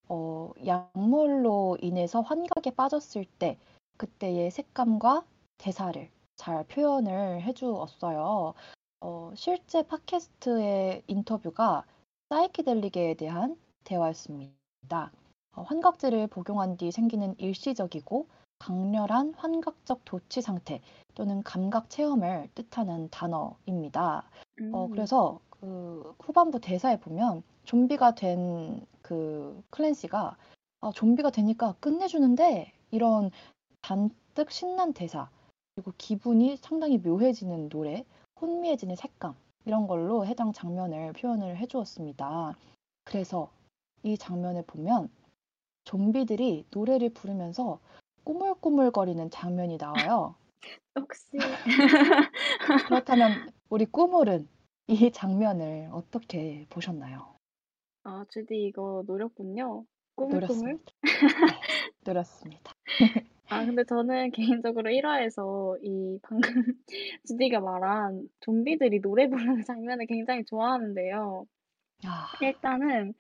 [0.08, 3.58] 어, 약물로 인해서 환각에 빠졌을 때
[3.98, 5.26] 그때의 색감과
[5.58, 8.54] 대사를 잘 표현을 해주었어요.
[9.00, 11.86] 어, 실제 팟캐스트의 인터뷰가
[12.30, 15.12] 사이키델릭에 대한 대화였습니다.
[15.56, 18.28] 어, 환각제를 복용한 뒤 생기는 일시적이고
[18.60, 20.82] 강렬한 환각적 도취 상태
[21.16, 24.30] 또는 감각 체험을 뜻하는 단어입니다.
[24.74, 24.92] 어, 음.
[24.92, 30.36] 그래서 그 후반부 대사에 보면 좀비가 된 그 클랜시가
[30.82, 33.32] 아, 좀비가 되니까 끝내주는데 이런
[33.88, 35.30] 잔뜩 신난 대사
[35.74, 38.04] 그리고 기분이 상당히 묘해지는 노래,
[38.42, 39.34] 혼미해지는 색감
[39.64, 42.58] 이런 걸로 해당 장면을 표현을 해주었습니다.
[43.06, 43.50] 그래서
[44.04, 45.10] 이 장면을 보면
[45.86, 47.80] 좀비들이 노래를 부르면서
[48.26, 50.36] 꾸물꾸물거리는 장면이 나와요.
[51.00, 51.38] 혹시
[52.90, 54.50] 그렇다면 우리 꾸물은
[54.88, 57.38] 이 장면을 어떻게 보셨나요?
[58.04, 59.86] 아, 주디 이거 노렸군요.
[60.16, 60.42] 꾸물꾸물.
[60.42, 60.92] 노렸습니다.
[61.48, 61.62] 네,
[62.04, 62.74] 노렸습니다.
[63.50, 64.32] 아, 근데 저는
[64.62, 66.42] 개인적으로 1화에서 이 방금
[67.28, 71.46] 주디가 말한 좀비들이 노래 부르는 장면을 굉장히 좋아하는데요.
[72.06, 73.14] 아, 일단은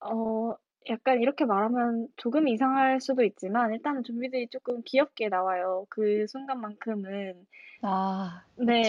[0.00, 0.54] 어
[0.88, 5.86] 약간 이렇게 말하면 조금 이상할 수도 있지만 일단은 좀비들이 조금 귀엽게 나와요.
[5.88, 7.46] 그 순간만큼은.
[7.82, 8.82] 아, 네.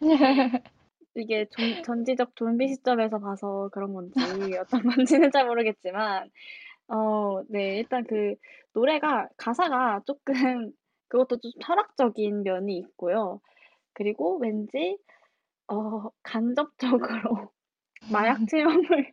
[1.14, 4.20] 이게 좀 전지적 좀비 시점에서 봐서 그런 건지
[4.60, 6.30] 어떤 건지는 잘 모르겠지만
[6.88, 7.78] 어, 네.
[7.78, 8.34] 일단 그
[8.76, 10.34] 노래가 가사가 조금
[11.08, 13.40] 그것도 좀 철학적인 면이 있고요.
[13.94, 14.98] 그리고 왠지
[15.66, 17.52] 어, 간접적으로
[18.12, 19.12] 마약 체험을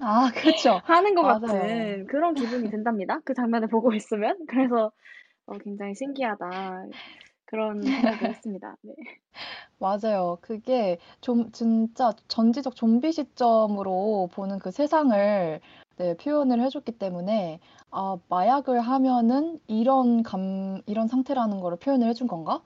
[0.00, 0.80] 아, 그쵸.
[0.84, 1.40] 하는 것 맞아요.
[1.40, 3.20] 같은 그런 기분이 든답니다.
[3.24, 4.36] 그 장면을 보고 있으면.
[4.48, 4.90] 그래서
[5.46, 6.86] 어, 굉장히 신기하다.
[7.44, 8.76] 그런 생각을 했습니다.
[8.82, 8.94] 네.
[9.78, 10.38] 맞아요.
[10.40, 15.60] 그게 좀 진짜 전지적 좀비 시점으로 보는 그 세상을
[15.96, 22.62] 네, 표현을 해줬기 때문에 아, 마약을 하면은 이런 감, 이런 상태라는 거를 표현을 해준 건가?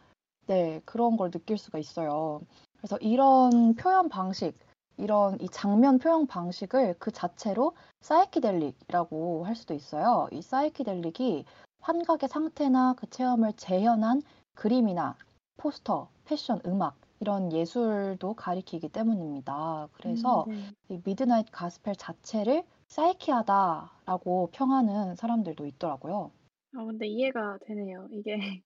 [0.47, 2.41] 네, 그런 걸 느낄 수가 있어요.
[2.79, 4.57] 그래서 이런 표현 방식,
[4.97, 10.29] 이런 이 장면 표현 방식을 그 자체로 사이키델릭이라고 할 수도 있어요.
[10.33, 11.45] 이 사이키델릭이
[11.81, 14.23] 환각의 상태나 그 체험을 재현한
[14.55, 15.17] 그림이나
[15.59, 19.89] 포스터, 패션, 음악 이런 예술도 가리키기 때문입니다.
[19.93, 20.95] 그래서 음, 네.
[20.95, 26.33] 이 미드나잇 가스펠 자체를 사이키하다라고 평하는 사람들도 있더라고요.
[26.75, 28.09] 아, 근데 이해가 되네요.
[28.13, 28.37] 이게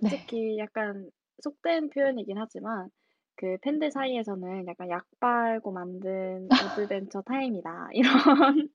[0.00, 1.10] 솔직히 약간
[1.42, 2.90] 속된 표현이긴 하지만
[3.36, 7.88] 그 팬들 사이에서는 약간 약 빨고 만든 어드벤처 타임이다.
[7.94, 8.12] 이런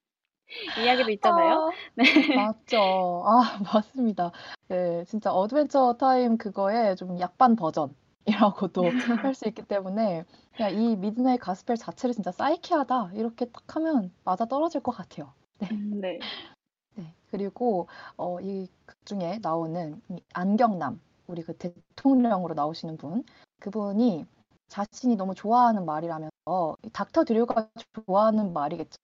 [0.78, 1.54] 이야기도 있잖아요.
[1.54, 2.04] 아, 네.
[2.36, 3.24] 맞죠.
[3.26, 4.32] 아, 맞습니다.
[4.70, 7.94] 네, 진짜 어드벤처 타임 그거의 좀 약 빤
[8.26, 8.94] 버전이라고도
[9.32, 14.46] 할 수 있기 때문에 그냥 이 미드나잇 가스펠 자체를 진짜 사이키하다 이렇게 딱 하면 맞아
[14.46, 15.34] 떨어질 것 같아요.
[15.60, 15.68] 네.
[15.72, 16.26] 음, 네.
[16.96, 17.16] 네.
[17.32, 23.24] 그리고 어, 이 극 중에 나오는 이 안경남, 우리 그 대통령으로 나오시는 분,
[23.62, 24.26] 그분이
[24.68, 27.70] 자신이 너무 좋아하는 말이라면서 이 닥터 드류가
[28.08, 28.98] 좋아하는 말이겠죠.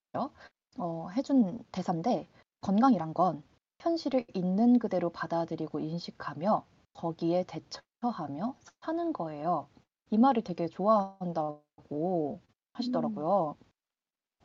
[0.78, 2.28] 어, 해준 대사인데
[2.62, 3.44] 건강이란 건
[3.80, 9.68] 현실을 있는 그대로 받아들이고 인식하며 거기에 대처 하며 사는 거예요.
[10.12, 12.40] 이 말을 되게 좋아한다고
[12.74, 13.58] 하시더라고요.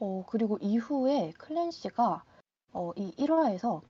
[0.01, 2.25] 어, 그리고 이후에 클랜시가
[2.73, 3.83] 어, 이 1화에서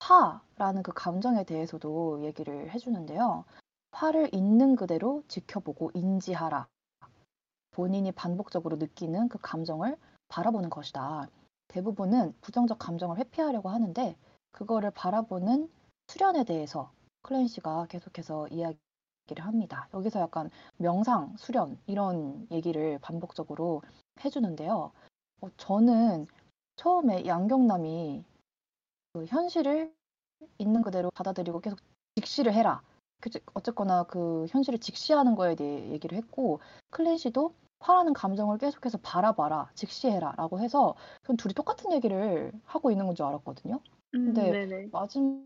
[0.00, 3.44] 화라는 그 감정에 대해서도 얘기를 해주는데요.
[3.92, 6.66] 화를 있는 그대로 지켜보고 인지하라.
[7.70, 9.96] 본인이 반복적으로 느끼는 그 감정을
[10.28, 11.28] 바라보는 것이다.
[11.68, 14.16] 대부분은 부정적 감정을 회피하려고 하는데
[14.50, 15.70] 그거를 바라보는
[16.08, 16.90] 수련에 대해서
[17.22, 18.78] 클랜시가 계속해서 이야기
[19.36, 19.88] 를 합니다.
[19.94, 23.82] 여기서 약간 명상, 수련 이런 얘기를 반복적으로
[24.24, 24.92] 해주는데요.
[25.42, 26.26] 어, 저는
[26.76, 28.24] 처음에 양경남이
[29.12, 29.92] 그 현실을
[30.58, 31.78] 있는 그대로 받아들이고 계속
[32.16, 32.82] 직시를 해라.
[33.20, 36.60] 그- 어쨌거나 그 현실을 직시하는 거에 대해 얘기를 했고
[36.90, 43.14] 클랜시도 화라는 감정을 계속해서 바라봐라, 직시해라 라고 해서 그럼 둘이 똑같은 얘기를 하고 있는 건
[43.16, 43.80] 줄 알았거든요.
[44.14, 44.90] 음, 근데 네네.
[44.92, 45.44] 마지막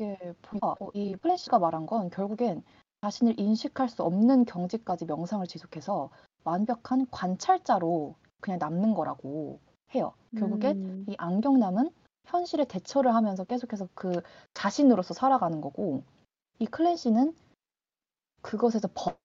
[0.00, 2.62] 에 보니까 어, 이 클랜시가 말한 건 결국엔
[3.02, 6.10] 자신을 인식할 수 없는 경지까지 명상을 지속해서
[6.44, 9.60] 완벽한 관찰자로 그냥 남는 거라고
[9.94, 10.12] 해요.
[10.36, 11.90] 결국엔 음, 이 안경남은
[12.26, 14.20] 현실에 대처를 하면서 계속해서 그
[14.54, 16.02] 자신으로서 살아가는 거고
[16.58, 17.34] 이 클랜시는
[18.42, 19.18] 그것에서 벗-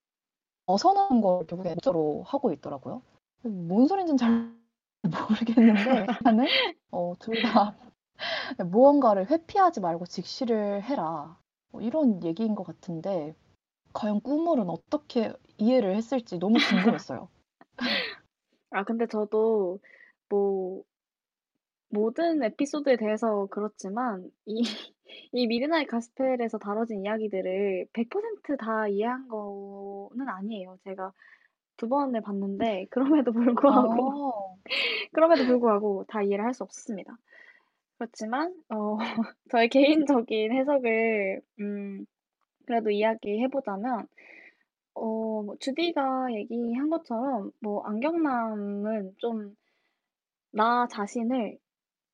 [0.65, 3.01] 벗어나는 걸 결국에 목적으로 하고 있더라고요.
[3.43, 4.53] 뭔 소린지는 잘
[5.03, 6.45] 모르겠는데 나는
[6.91, 7.75] 어, 둘 다
[8.65, 11.37] 무언가를 회피하지 말고 직시를 해라.
[11.71, 13.35] 뭐 이런 얘기인 것 같은데
[13.93, 17.29] 과연 꾸물은 어떻게 이해를 했을지 너무 궁금했어요.
[18.71, 19.79] 아, 근데 저도
[20.29, 20.83] 뭐
[21.89, 24.61] 모든 에피소드에 대해서 그렇지만 이,
[25.31, 30.77] 이 미드나잇 가스펠에서 다뤄진 이야기들을 100%다 이해한 거는 아니에요.
[30.83, 31.13] 제가
[31.77, 34.55] 두 번을 봤는데 그럼에도 불구하고 아,
[35.13, 37.17] 그럼에도 불구하고 다 이해를 할 수 없었습니다.
[38.03, 38.97] 그렇지만 어
[39.51, 42.05] 저의 개인적인 해석을 음
[42.67, 44.07] 그래도 이야기해 보자면
[44.95, 49.55] 어 뭐 주디가 얘기한 것처럼 뭐 안경남은 좀
[50.51, 51.57] 나 자신을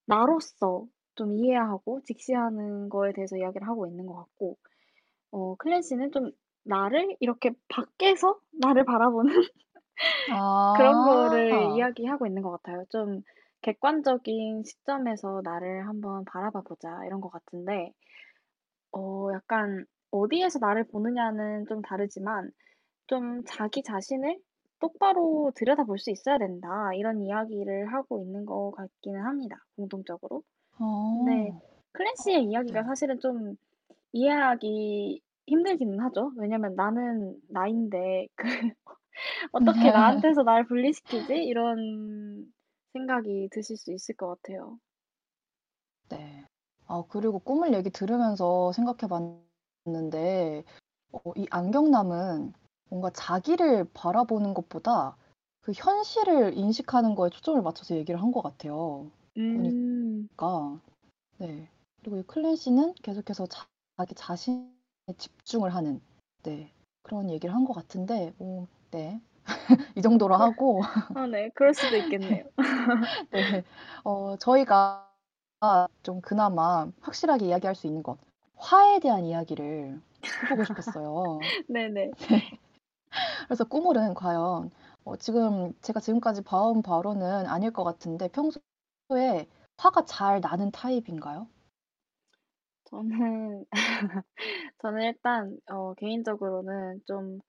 [0.07, 4.57] 나로서 좀 이해하고 직시하는 거에 대해서 이야기를 하고 있는 것 같고
[5.31, 6.31] 어 클랜시는 좀
[6.65, 9.33] 나를 이렇게 밖에서 나를 바라보는
[10.71, 12.85] 그런 거를 아, 이야기하고 있는 것 같아요.
[12.89, 13.21] 좀
[13.61, 17.91] 객관적인 시점에서 나를 한번 바라봐 보자 이런 것 같은데
[18.91, 22.51] 어 약간 어디에서 나를 보느냐는 좀 다르지만
[23.07, 24.39] 좀 자기 자신을
[24.79, 26.67] 똑바로 들여다볼 수 있어야 된다.
[26.95, 29.57] 이런 이야기를 하고 있는 것 같기는 합니다.
[29.75, 30.43] 공통적으로.
[30.77, 32.87] 근데 어, 클래시의 이야기가 네.
[32.87, 33.55] 사실은 좀
[34.13, 36.31] 이해하기 힘들기는 하죠.
[36.37, 38.47] 왜냐면 나는 나인데 그
[39.51, 41.33] 어떻게 나한테서 날 분리시키지?
[41.33, 42.45] 이런
[42.99, 44.79] 생각이 드실 수 있을 것 같아요.
[46.09, 46.45] 네.
[46.87, 49.07] 아, 그리고 꿈을 얘기 들으면서 생각해
[49.85, 50.63] 봤는데,
[51.11, 52.53] 어, 이 안경남은
[52.89, 55.17] 뭔가 자기를 바라보는 것보다
[55.61, 59.11] 그 현실을 인식하는 거에 초점을 맞춰서 얘기를 한 것 같아요.
[59.37, 59.73] 음,
[60.37, 60.81] 보니까.
[61.39, 61.69] 네.
[62.01, 64.69] 그리고 이 클랜시는 계속해서 자, 자기 자신에
[65.17, 66.01] 집중을 하는,
[66.43, 66.73] 네.
[67.03, 69.21] 그런 얘기를 한 것 같은데, 어, 네.
[69.97, 70.81] 이 정도로 그, 하고,
[71.15, 72.43] 아, 네, 그럴 수도 있겠네요.
[73.31, 73.63] 네.
[74.03, 75.09] 어, 저희가
[76.03, 78.17] 좀 그나마 확실하게 이야기할 수 있는 것,
[78.55, 80.01] 화에 대한 이야기를
[80.45, 81.39] 해보고 싶었어요.
[81.67, 82.11] 네네.
[83.45, 84.71] 그래서 꾸물은 과연
[85.05, 89.47] 어, 지금 제가 지금까지 봐온 바로는 아닐 것 같은데 평소에
[89.77, 91.47] 화가 잘 나는 타입인가요?
[92.85, 93.65] 저는,
[94.81, 97.39] 저는 일단, 어, 개인적으로는 좀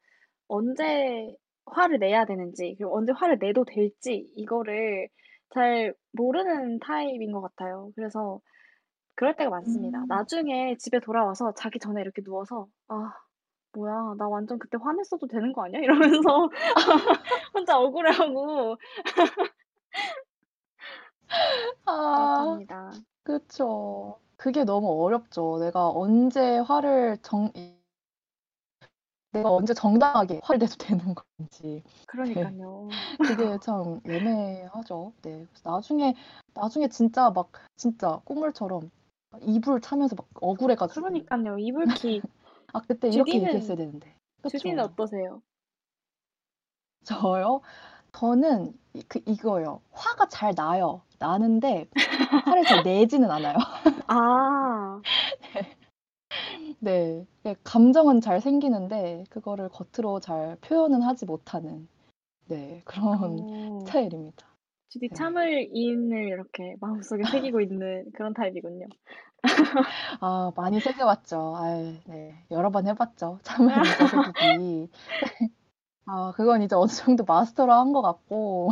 [0.49, 1.35] 언제
[1.67, 5.09] 화를 내야 되는지, 그리고 언제 화를 내도 될지, 이거를
[5.55, 7.91] 잘 모르는 타입인 것 같아요.
[7.97, 8.41] 그래서
[9.15, 10.01] 그럴 때가 많습니다.
[10.01, 10.07] 음.
[10.09, 13.13] 나중에 집에 돌아와서 자기 전에 이렇게 누워서, 아,
[13.73, 15.81] 뭐야, 나 완전 그때 화냈어도 되는 거 아니야?
[15.81, 16.49] 이러면서
[17.55, 18.77] 혼자 억울해하고
[21.87, 22.91] 아, 그렇답니다.
[23.23, 24.19] 그쵸.
[24.37, 25.59] 그게 너무 어렵죠.
[25.61, 27.53] 내가 언제 화를 정,
[29.33, 31.63] 내가 언제 정당하게 화를 내도 되는 건지.
[31.63, 31.83] 네.
[32.07, 32.89] 그러니까요.
[33.19, 35.13] 그게 참 애매하죠.
[35.23, 35.47] 네.
[35.63, 36.15] 나중에,
[36.55, 38.91] 나중에 진짜 막, 진짜 꿈물처럼
[39.43, 41.01] 이불 차면서 막 억울해가지고.
[41.01, 41.59] 그러니까요.
[41.59, 42.23] 이불킥.
[42.73, 44.15] 아, 그때 이렇게 얘기했어야 주디는, 되는데.
[44.49, 44.93] 주디는 그쵸?
[44.93, 45.43] 어떠세요?
[47.05, 47.61] 저요?
[48.13, 49.81] 저는 이- 그, 이거요.
[49.93, 51.03] 화가 잘 나요.
[51.21, 51.89] 나는데,
[52.45, 53.55] 화를 잘 내지는 않아요.
[54.09, 55.01] 아,
[55.55, 55.77] 네.
[56.79, 57.27] 네,
[57.65, 61.89] 감정은 잘 생기는데, 그거를 겉으로 잘 표현은 하지 못하는,
[62.47, 64.47] 네, 그런 어, 스타일입니다.
[64.89, 65.15] 주디 네.
[65.15, 68.87] 참을 이인을 이렇게 마음속에 새기고 있는 그런 타입이군요.
[70.21, 71.57] 아, 많이 새겨봤죠.
[71.57, 72.45] 아유, 네.
[72.51, 73.39] 여러 번 해봤죠.
[73.43, 73.73] 참을
[74.11, 74.89] 새기기.
[76.07, 78.71] 아, 그건 이제 어느 정도 마스터로 한 것 같고,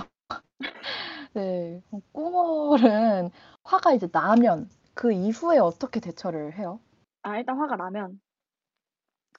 [1.34, 1.82] 네.
[2.12, 3.30] 꾸물은
[3.62, 6.80] 화가 이제 나면 그 이후에 어떻게 대처를 해요?
[7.28, 8.18] 아, 일단 화가 나면.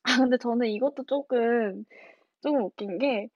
[0.03, 1.83] 아, 근데 저는 이것도 조금,
[2.41, 3.29] 조금 웃긴 게,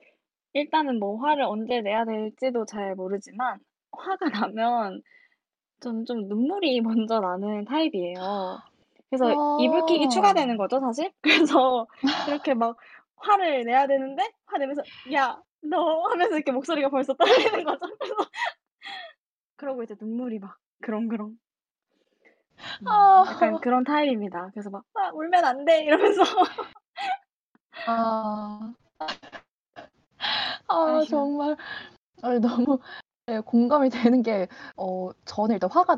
[0.54, 3.60] 일단은 뭐 화를 언제 내야 될지도 잘 모르지만,
[3.92, 5.02] 화가 나면
[5.80, 8.60] 저는 좀 눈물이 먼저 나는 타입이에요.
[9.10, 11.12] 그래서 이불킥이 추가되는 아, 거죠, 사실?
[11.22, 11.88] 그래서
[12.28, 12.78] 이렇게 막
[13.16, 14.84] 화를 내야 되는데, 화 내면서,
[15.14, 17.80] 야, 너 하면서 이렇게 목소리가 벌써 떨리는 거죠.
[18.00, 18.16] 그래서
[19.56, 21.38] 그러고 이제 눈물이 막 그렁그렁.
[22.82, 22.86] 음,
[23.28, 24.50] 약간 아, 그런 타입입니다.
[24.54, 25.84] 그래서 막, 아, 울면 안 돼!
[25.84, 26.24] 이러면서.
[27.86, 28.74] 아,
[30.68, 31.06] 아, 아휴.
[31.06, 31.58] 정말.
[32.42, 32.80] 너무
[33.28, 34.48] 네, 공감이 되는 게,
[34.78, 35.98] 어, 저는 일단 화가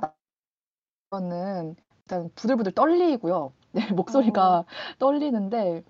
[1.12, 3.54] 나면은 일단 부들부들 떨리고요.
[3.72, 4.66] 네, 어, 목소리가
[5.00, 5.84] 떨리는데,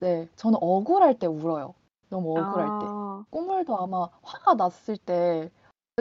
[0.00, 1.74] 네, 저는 억울할 때 울어요.
[2.10, 2.86] 너무 억울할 때.
[2.88, 5.50] 아, 꿈물도 아마 화가 났을 때,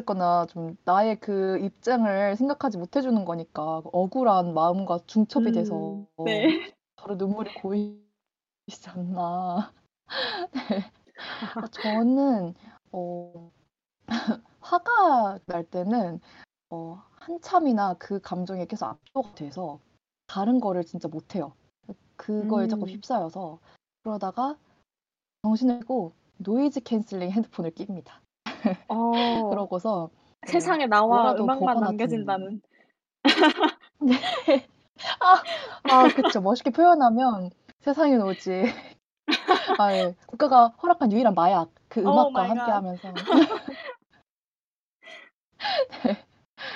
[0.02, 6.74] 어쨌거나 좀 나의 그 입장을 생각하지 못해주는 거니까, 억울한 마음과 중첩이 돼서 음, 네.
[6.96, 8.02] 바로 눈물이 고이지
[8.90, 9.74] 않나.
[11.60, 12.54] 아, 저는,
[12.92, 13.52] 어,
[14.62, 16.20] 화가 날 때는
[16.70, 19.80] 어, 한참이나 그 감정에 계속 압도가 돼서
[20.28, 21.54] 다른 거를 진짜 못해요.
[22.18, 23.60] 그거에 자꾸 음, 휩싸여서
[24.04, 24.58] 그러다가
[25.44, 28.21] 정신을 고 noise canceling 헤드폰을 낍니다.
[28.88, 30.10] 어, 그러고서
[30.44, 31.80] 네, 세상에 나와 뭐라도 음악만.
[31.80, 32.62] 남겨진다는.
[34.00, 34.68] 네.
[35.20, 35.44] 아,
[35.84, 36.42] 아, 그쵸.
[36.42, 37.52] 멋있게 표현하면
[37.82, 38.64] 세상에 오지.
[39.78, 40.16] 아, 예.
[40.28, 42.76] 국가가 허락한 유일한 마약, 그오 음악과 마이 함께 갓.
[42.78, 43.14] 하면서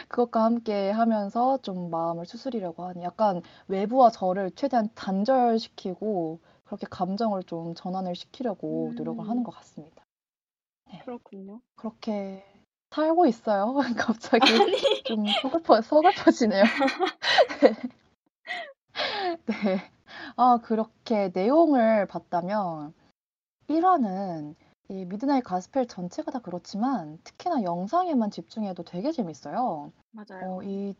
[0.07, 7.75] 그것과 함께 하면서 좀 마음을 추스리려고 하는 약간 외부와 저를 최대한 단절시키고 그렇게 감정을 좀
[7.75, 9.29] 전환을 시키려고 노력을 음.
[9.29, 10.04] 하는 것 같습니다.
[11.03, 11.61] 그렇군요.
[11.75, 12.43] 그렇게
[12.91, 13.75] 살고 있어요.
[13.97, 14.45] 갑자기
[15.03, 16.63] 좀 서글퍼, 서글퍼지네요.
[17.61, 17.75] 네.
[19.45, 19.91] 네.
[20.37, 22.93] 아, 그렇게 내용을 봤다면
[23.67, 24.55] 1화는
[24.89, 29.91] 이 미드나잇 가스펠 전체가 다 그렇지만 특히나 영상에만 집중해도 되게 재밌어요.
[30.11, 30.57] 맞아요.
[30.57, 30.95] 어, 이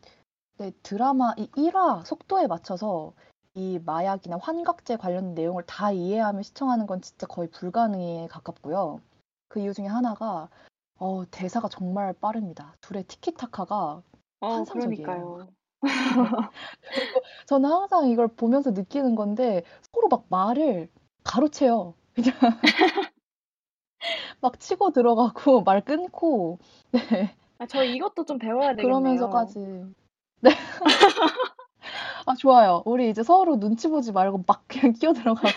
[0.58, 3.12] 네, 드라마 이 1화 속도에 맞춰서
[3.54, 9.00] 이 마약이나 환각제 관련 내용을 다 이해하며 시청하는 건 진짜 거의 불가능에 가깝고요.
[9.48, 10.48] 그 이유 중에 하나가
[10.98, 12.74] 어, 대사가 정말 빠릅니다.
[12.80, 14.02] 둘의 티키타카가
[14.40, 15.06] 어, 환상적이에요.
[15.06, 15.48] 그러니까요.
[17.46, 20.88] 저는 항상 이걸 보면서 느끼는 건데 서로 막 말을
[21.22, 21.94] 가로채요.
[22.14, 22.34] 그냥
[24.40, 26.58] 막 치고 들어가고 말 끊고
[26.92, 27.34] 네.
[27.58, 28.86] 아, 저 이것도 좀 배워야 되겠네요.
[28.86, 29.58] 그러면서까지
[30.40, 30.50] 네.
[32.26, 32.82] 아, 좋아요.
[32.84, 35.48] 우리 이제 서로 눈치 보지 말고 막 그냥 끼어들어가고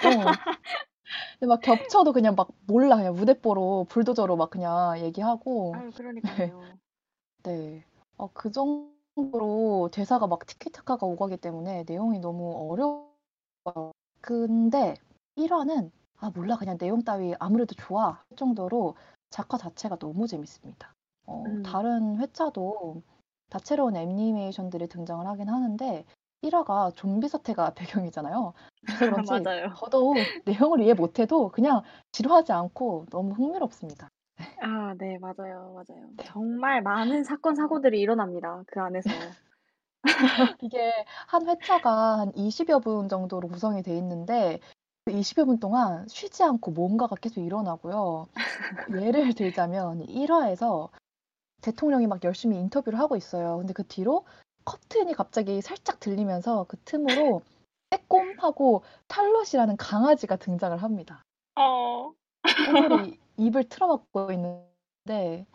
[1.39, 6.61] 근데 막 겹쳐도 그냥 막 몰라 그냥 무대뽀로 불도저로 막 그냥 얘기하고 아유, 그러니까요.
[7.43, 7.83] 네.
[8.17, 13.91] 어, 그 정도로 대사가 막 티키타카가 오가기 때문에 내용이 너무 어려워요.
[14.21, 14.95] 근데
[15.35, 16.57] 1화는 아, 몰라.
[16.57, 18.11] 그냥 내용 따위 아무래도 좋아.
[18.11, 18.95] 할 정도로
[19.29, 20.93] 작화 자체가 너무 재밌습니다.
[21.25, 21.63] 어, 음.
[21.63, 23.01] 다른 회차도
[23.49, 26.05] 다채로운 애니메이션들이 등장을 하긴 하는데
[26.41, 27.73] 1 화가 좀비 사태가
[28.09, 28.53] 배경이잖아요.
[28.85, 29.73] 그래서 그런지 맞아요.
[29.73, 31.81] 더더욱 내용을 이해 못해도 그냥
[32.11, 34.09] 지루하지 않고 너무 흥미롭습니다.
[34.61, 35.73] 아, 네, 맞아요.
[35.73, 36.09] 맞아요.
[36.23, 38.63] 정말 많은 사건, 사고들이 일어납니다.
[38.67, 39.35] 그 안에서.
[40.61, 40.91] 이게
[41.27, 44.59] 한 회차가 한 20 여 분 정도로 구성이 돼 있는데
[45.05, 48.27] 그 20 여 분 동안 쉬지 않고 뭔가가 계속 일어나고요.
[48.87, 50.89] 뭐 예를 들자면 1 화에서
[51.61, 53.57] 대통령이 막 열심히 인터뷰를 하고 있어요.
[53.59, 54.25] 근데 그 뒤로
[54.69, 57.41] 커튼이 갑자기 살짝 들리면서 그 틈으로
[57.89, 61.23] 빼꼼하고 탈롯이라는 강아지가 등장을 합니다.
[61.55, 62.13] 어.
[62.67, 65.47] 꼬물이 입을 틀어막고 있는데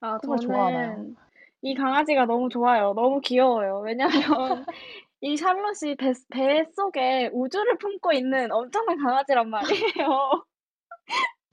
[0.00, 0.90] 아, 정말 좋아하나요?
[0.94, 1.16] 저는
[1.62, 2.94] 이 강아지가 너무 좋아요.
[2.94, 3.80] 너무 귀여워요.
[3.80, 4.08] 왜냐면
[5.20, 10.44] 이 샬롯이 배, 배 속에 우주를 품고 있는 엄청난 강아지란 말이에요.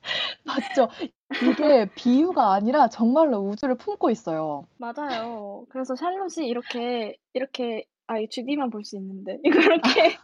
[0.45, 0.89] 맞죠?
[1.43, 4.65] 이게 비유가 아니라 정말로 우주를 품고 있어요.
[4.77, 5.65] 맞아요.
[5.69, 9.39] 그래서 샬롯이 이렇게, 이렇게, 아, 이 GD만 볼 수 있는데.
[9.43, 10.17] 이거 이렇게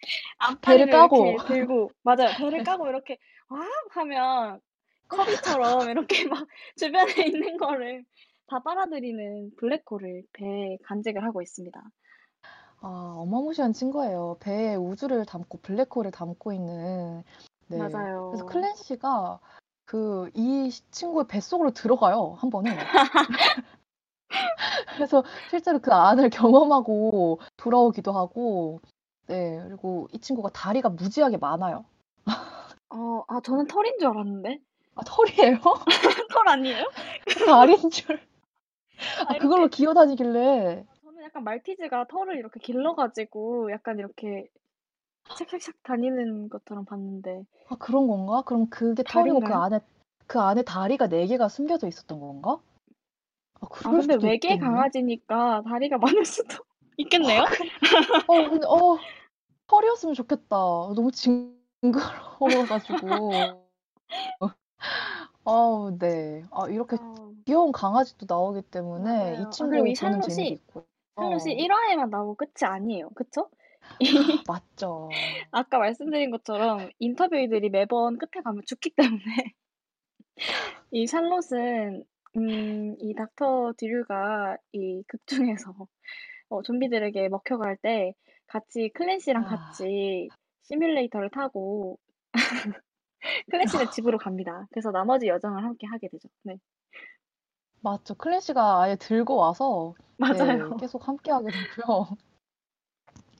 [0.62, 1.26] 배를 까고.
[1.26, 2.30] 이렇게 들고, 맞아요.
[2.38, 3.18] 배를 까고 이렇게
[3.48, 3.60] 와
[3.90, 4.60] 하면
[5.08, 8.04] 커비처럼 이렇게 막 주변에 있는 거를
[8.48, 11.80] 다 빨아들이는 블랙홀을 배에 간직을 하고 있습니다.
[12.80, 14.36] 아, 어마무시한 친구예요.
[14.40, 17.22] 배에 우주를 담고 블랙홀을 담고 있는.
[17.68, 17.78] 네.
[17.78, 18.28] 맞아요.
[18.30, 19.40] 그래서 클랜시가
[19.84, 22.70] 그 이 친구의 뱃속으로 들어가요, 한 번에.
[24.96, 28.80] 그래서 실제로 그 안을 경험하고 돌아오기도 하고,
[29.26, 29.60] 네.
[29.64, 31.84] 그리고 이 친구가 다리가 무지하게 많아요.
[32.90, 34.58] 어, 아, 저는 털인 줄 알았는데.
[34.94, 35.58] 아, 털이에요?
[36.32, 36.84] 털 아니에요?
[37.46, 38.20] 다리인 줄.
[39.26, 40.84] 아, 아, 그걸로 기어 다니길래.
[41.04, 44.48] 저는 약간 말티즈가 털을 이렇게 길러가지고 약간 이렇게
[45.34, 47.44] 샥샥샥 다니는 것처럼 봤는데.
[47.68, 48.42] 아, 그런 건가?
[48.42, 49.62] 그럼 그게 털이고 그 다리인가요?
[49.62, 49.80] 안에,
[50.26, 52.58] 그 안에 다리가 네 개가 숨겨져 있었던 건가?
[53.60, 54.64] 아, 아, 그럴 근데 수도 외계 있겠네.
[54.64, 56.56] 강아지니까 다리가 많을 수도
[56.96, 57.44] 있겠네요?
[58.26, 58.98] 어, 근데, 어,
[59.66, 60.56] 털이었으면 좋겠다.
[60.94, 63.66] 너무 징그러워가지고.
[65.44, 66.42] 아우, 네.
[66.50, 67.14] 아, 이렇게 아,
[67.44, 69.34] 귀여운 강아지도 나오기 때문에 맞아요.
[69.34, 70.86] 이 아, 친구 그리고 이 보는 샬롯이, 재미도 있고.
[71.16, 73.10] 샬롯이 어, 1화에만 나오고 끝이 아니에요.
[73.10, 73.48] 그쵸?
[74.46, 75.08] 맞죠.
[75.50, 79.22] 아까 말씀드린 것처럼 인터뷰이들이 매번 끝에 가면 죽기 때문에
[80.92, 82.04] 이 샬롯은
[82.36, 85.74] 음, 이 닥터 디류가 이 극 중에서
[86.48, 88.14] 어, 좀비들에게 먹혀갈 때
[88.46, 90.28] 같이 클랜시랑 아, 같이
[90.62, 91.98] 시뮬레이터를 타고
[93.50, 94.66] 클랜시네 집으로 갑니다.
[94.70, 96.28] 그래서 나머지 여정을 함께 하게 되죠.
[96.44, 96.58] 네,
[97.80, 98.14] 맞죠.
[98.14, 100.76] 클래시가 아예 들고 와서, 네, 맞아요.
[100.76, 102.16] 계속 함께 하게 되고요.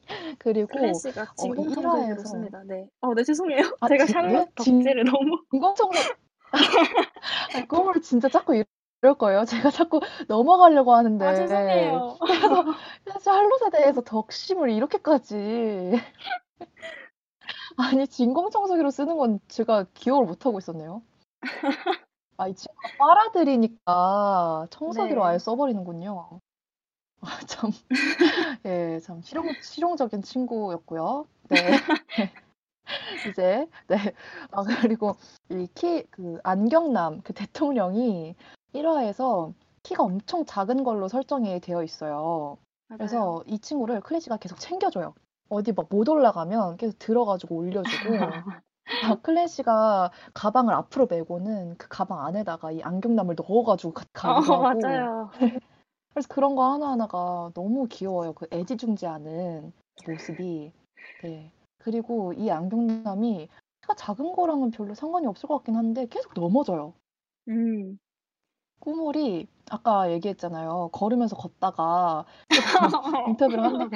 [0.38, 0.92] 그리고, 어, 이
[1.36, 2.62] 진공청소기로 1화에서, 씁니다.
[2.66, 2.86] 네.
[3.00, 3.76] 어, 네, 죄송해요.
[3.80, 4.62] 아, 제가 진, 샬롯 예?
[4.62, 5.42] 진, 덕질을 너무.
[5.50, 5.98] 진공청소,
[7.54, 9.44] 아니, 그걸 진짜 자꾸 이럴 거예요.
[9.44, 11.34] 제가 자꾸 넘어가려고 아, 하는데.
[11.34, 12.18] 죄송해요.
[13.04, 16.00] 그래서, 할롯에 대해서 덕심을 이렇게까지.
[17.76, 21.02] 아니, 진공청소기로 쓰는 건 제가 기억을 못 하고 있었네요.
[22.38, 25.38] 아, 이 친구가 빨아들이니까 청소기로 아예 네.
[25.38, 26.40] 써버리는군요.
[27.20, 27.70] 아, 참,
[28.64, 31.26] 예, 참 실용, 실용적인 친구였고요.
[31.48, 31.56] 네.
[33.28, 33.96] 이제, 네.
[34.52, 35.16] 아, 그리고
[35.50, 38.34] 이 키, 그 안경남, 그 대통령이
[38.74, 39.52] 1화에서
[39.82, 42.58] 키가 엄청 작은 걸로 설정이 되어 있어요.
[42.88, 42.98] 맞아요.
[42.98, 45.14] 그래서 이 친구를 클래시가 계속 챙겨줘요.
[45.48, 48.42] 어디 막 못 올라가면 계속 들어가지고 올려주고 아,
[49.22, 55.30] 클래시가 가방을 앞으로 메고는 그 가방 안에다가 이 안경남을 넣어가지고 가, 가기도 어, 하고 맞아요.
[56.16, 58.32] 그래서 그런 거 하나하나가 너무 귀여워요.
[58.32, 59.70] 그 애지중지하는
[60.08, 60.72] 모습이.
[61.22, 61.52] 네.
[61.76, 63.48] 그리고 이 안경남이
[63.82, 66.94] 키가 작은 거랑은 별로 상관이 없을 것 같긴 한데 계속 넘어져요.
[67.48, 67.98] 음.
[68.80, 70.88] 꾸물이 아까 얘기했잖아요.
[70.90, 72.24] 걸으면서 걷다가
[73.28, 73.90] 인터뷰를 한다고.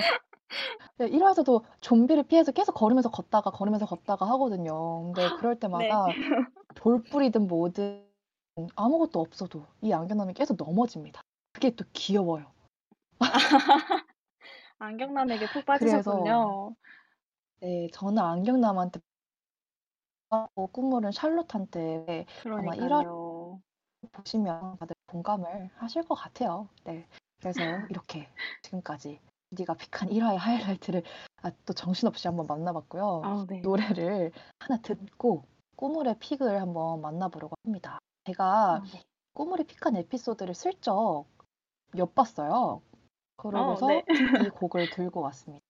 [0.99, 5.05] 네, 1화에서도 좀비를 피해서 계속 걸으면서 걷다가 걸으면서 걷다가 하거든요.
[5.05, 6.05] 근데 그럴 때마다
[6.75, 8.05] 돌뿌리든 뭐든
[8.77, 11.23] 아무것도 없어도 이 안경남이 계속 넘어집니다.
[11.61, 12.51] 그게 또 귀여워요.
[14.79, 16.75] 안경남에게 푹 그래서 빠지셨군요.
[17.61, 19.01] 네, 저는 안경남한테
[20.73, 23.61] 꾸물은 샬롯한테 아마 1화 그러니까요.
[24.11, 26.71] 보시면 다들 공감을 하실 것 같아요.
[26.85, 27.07] 네.
[27.41, 28.27] 그래서 이렇게
[28.63, 31.03] 지금까지 네가 픽한 1화의 하이라이트를
[31.43, 33.21] 아, 또 정신없이 한번 만나봤고요.
[33.23, 33.61] 아, 네.
[33.61, 35.45] 노래를 하나 듣고
[35.77, 37.99] 꾸물의 픽을 한번 만나보려고 합니다.
[38.25, 39.03] 제가 아, 네.
[39.35, 41.27] 꾸물이 픽한 에피소드를 슬쩍
[41.98, 42.82] 엿봤어요.
[43.38, 44.04] 그러고서 네.
[44.46, 45.66] 이 곡을 들고 왔습니다.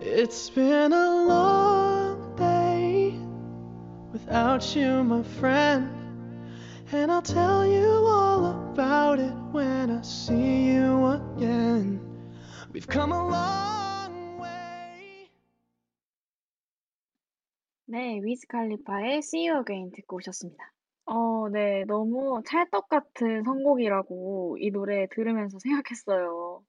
[0.00, 3.18] It's been a long day
[4.12, 5.88] without you, my friend.
[6.90, 12.00] And I'll tell you all about it when I see you again.
[12.72, 13.91] We've come a long
[17.93, 20.63] 네, 위즈 칼리파의 See You Again 듣고 오셨습니다.
[21.05, 26.63] 어, 네, 너무 찰떡 같은 선곡이라고 이 노래 들으면서 생각했어요.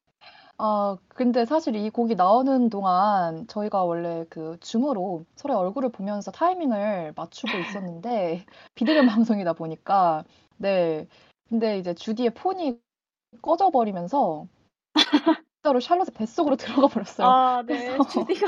[0.58, 7.14] 아, 근데 사실 이 곡이 나오는 동안 저희가 원래 그 줌으로 서로의 얼굴을 보면서 타이밍을
[7.16, 8.44] 맞추고 있었는데
[8.74, 10.24] 비대면 방송이다 보니까
[10.58, 11.08] 네.
[11.48, 12.78] 근데 이제 주디의 폰이
[13.40, 14.46] 꺼져 버리면서
[15.62, 17.26] 진짜로 샬롯의 뱃속으로 들어가 버렸어요.
[17.26, 18.46] 아, 네, 그래서 주디가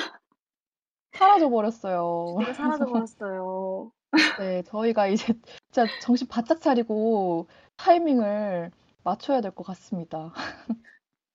[1.16, 2.36] 사라져 버렸어요.
[2.54, 3.90] 사라져 버렸어요.
[4.40, 5.34] 네, 저희가 이제
[5.72, 8.70] 진짜 정신 바짝 차리고 타이밍을
[9.04, 10.32] 맞춰야 될 것 같습니다.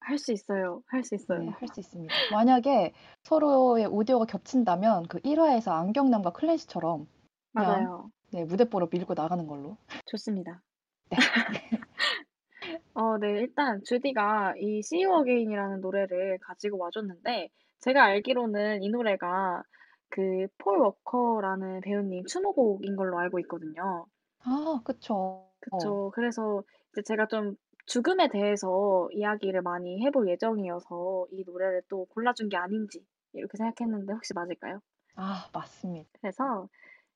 [0.04, 0.82] 할 수 있어요.
[0.88, 1.40] 할 수 있어요.
[1.40, 2.14] 네, 할 수 있습니다.
[2.32, 2.92] 만약에
[3.24, 7.08] 서로의 오디오가 겹친다면 그 1화에서 안경남과 클래시처럼
[7.54, 8.10] 맞아요.
[8.32, 9.78] 네, 무대뽀로 밀고 나가는 걸로.
[10.08, 10.62] 좋습니다.
[11.10, 11.18] 네.
[12.94, 17.50] 어, 네, 일단 주디가 이 See You Again이라는 노래를 가지고 와줬는데
[17.82, 19.64] 제가 알기로는 이 노래가
[20.10, 24.08] 그 폴 워커라는 배우님 추모곡인 걸로 알고 있거든요.
[24.44, 25.56] 아, 그쵸.
[25.60, 26.12] 그쵸.
[26.14, 27.56] 그래서 이제 제가 좀
[27.86, 34.34] 죽음에 대해서 이야기를 많이 해볼 예정이어서 이 노래를 또 골라준 게 아닌지 이렇게 생각했는데 혹시
[34.34, 34.82] 맞을까요?
[35.16, 36.10] 아, 맞습니다.
[36.20, 36.68] 그래서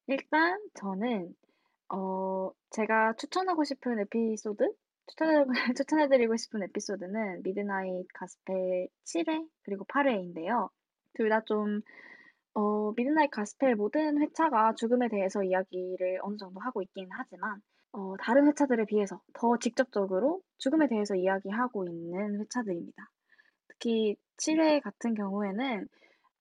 [0.07, 1.35] 일단 저는
[1.93, 4.73] 어 제가 추천하고 싶은 에피소드
[5.07, 5.45] 추천해
[5.77, 10.69] 추천해드리고 싶은 에피소드는 미드나잇 가스펠 7회 그리고 8회인데요.
[11.13, 11.81] 둘 다 좀
[12.53, 17.61] 어, 미드나잇 가스펠 모든 회차가 죽음에 대해서 이야기를 어느 정도 하고 있긴 하지만
[17.93, 23.09] 어, 다른 회차들에 비해서 더 직접적으로 죽음에 대해서 이야기하고 있는 회차들입니다.
[23.69, 25.87] 특히 7회 같은 경우에는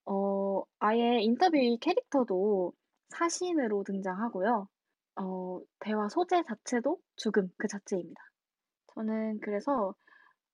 [0.06, 2.72] 어, 아예 인터뷰 캐릭터도
[3.10, 4.68] 사신으로 등장하고요.
[5.16, 8.20] 어, 대화 소재 자체도 죽음 그 자체입니다.
[8.94, 9.94] 저는 그래서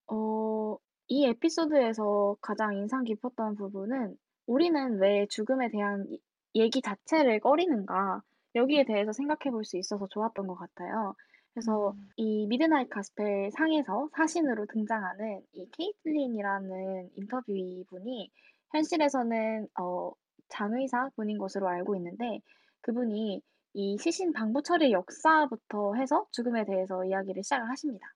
[0.07, 0.77] 어,
[1.07, 4.17] 이 에피소드에서 가장 인상 깊었던 부분은
[4.47, 6.21] 우리는 왜 죽음에 대한 이-
[6.55, 8.21] 얘기 자체를 꺼리는가
[8.55, 11.15] 여기에 대해서 생각해 볼 수 있어서 좋았던 것 같아요.
[11.53, 12.09] 그래서 음.
[12.17, 18.31] 이 미드나잇 가스펠 상에서 사신으로 등장하는 이 케이틀린이라는 interviewee 분이
[18.71, 20.11] 현실에서는 어,
[20.49, 22.41] 장의사 분인 것으로 알고 있는데
[22.81, 23.41] 그분이
[23.73, 28.07] 이 시신 방부 처리 역사부터 해서 죽음에 대해서 이야기를 시작을 하십니다.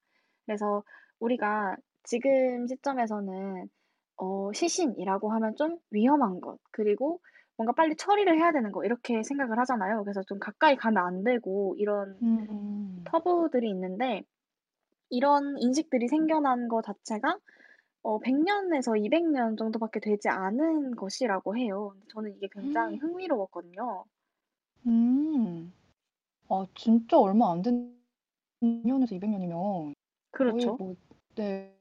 [0.46, 0.84] 그래서
[1.20, 3.70] 우리가 지금 시점에서는
[4.18, 7.22] 어, 시신이라고 하면 좀 위험한 것, 그리고
[7.58, 10.04] 뭔가 빨리 처리를 해야 되는 거, 이렇게 생각을 하잖아요.
[10.04, 13.04] 그래서 좀 가까이 가면 안 되고, 이런 음, 음.
[13.06, 14.24] 터부들이 있는데,
[15.10, 17.40] 이런 인식들이 생겨난 것 자체가
[18.04, 21.96] 어, 100년에서 200년 정도밖에 되지 않은 것이라고 해요.
[22.14, 23.02] 저는 이게 굉장히 음.
[23.02, 24.06] 흥미로웠거든요.
[24.88, 25.74] 음.
[26.50, 27.96] 아, 진짜 얼마 안 된
[28.62, 29.96] 100년에서 200년이면 거의
[30.36, 30.80] 그렇죠.
[30.80, 30.96] 뭐,
[31.36, 31.76] 네,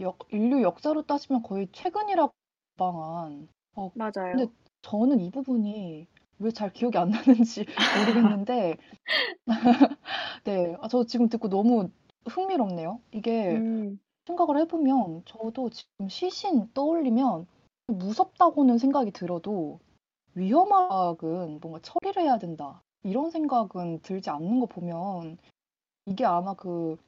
[0.00, 2.32] 역, 인류 역사로 따지면 거의 최근이라고
[2.76, 3.48] 방한.
[3.76, 4.12] 어, 맞아요.
[4.30, 4.52] 근데
[4.82, 6.08] 저는 이 부분이
[6.40, 8.78] 왜 잘 기억이 안 나는지 모르겠는데,
[10.44, 11.90] 네, 아, 저 지금 듣고 너무
[12.28, 13.00] 흥미롭네요.
[13.12, 17.46] 이게 음, 생각을 해보면 저도 지금 시신 떠올리면
[17.88, 19.80] 무섭다고는 생각이 들어도
[20.34, 20.88] 위험한
[21.62, 22.82] 뭔가 처리를 해야 된다.
[23.04, 25.38] 이런 생각은 들지 않는 거 보면
[26.06, 26.98] 이게 아마 그포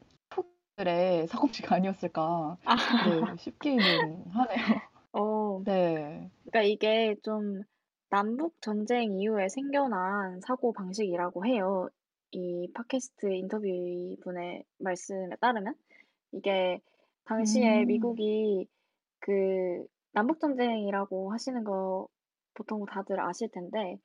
[0.77, 2.77] 들의 사고치가 아니었을까 아,
[3.09, 4.81] 네, 싶기는 하네요.
[5.13, 6.31] 어, 네.
[6.45, 7.63] 그러니까 이게 좀
[8.11, 11.89] 남북 전쟁 이후에 생겨난 사고 방식이라고 해요.
[12.33, 13.65] 이 팟캐스트 인터뷰
[14.23, 15.75] 분의 말씀에 따르면
[16.33, 16.81] 이게
[17.25, 18.69] 당시에 음, 미국이
[19.21, 22.07] 그 남북 전쟁이라고 하시는 거
[22.53, 23.99] 보통 다들 아실 텐데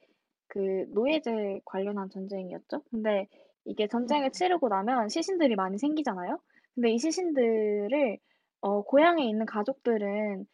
[0.48, 2.82] 그 노예제 관련한 전쟁이었죠.
[2.92, 3.28] 근데
[3.66, 6.40] 이게 전쟁을 치르고 나면 시신들이 많이 생기잖아요.
[6.76, 8.18] 근데 이 시신들을
[8.62, 10.46] 어, 고향에 있는 가족들은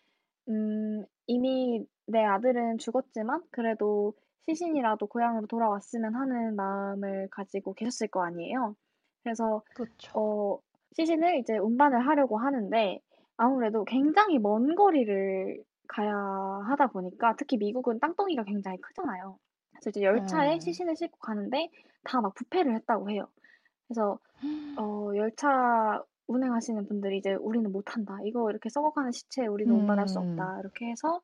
[0.50, 4.14] 음, 이미 내 아들은 죽었지만 그래도
[4.48, 8.76] 시신이라도 고향으로 돌아왔으면 하는 마음을 가지고 계셨을 거 아니에요.
[9.24, 10.12] 그래서 그쵸.
[10.14, 10.60] 어,
[10.94, 13.00] 시신을 이제 운반을 하려고 하는데
[13.38, 19.40] 아무래도 굉장히 먼 거리를 가야 하다 보니까 특히 미국은 땅덩이가 굉장히 크잖아요.
[19.74, 20.60] 그래서 이제 열차에 네.
[20.60, 21.70] 시신을 싣고 가는데
[22.04, 23.28] 다 막 부패를 했다고 해요.
[23.88, 24.20] 그래서
[24.78, 28.18] 어, 열차 운행하시는 분들이 이제 우리는 못한다.
[28.26, 30.60] 이거 이렇게 썩어가는 시체 우리는 운반할 수 음, 없다.
[30.60, 31.22] 이렇게 해서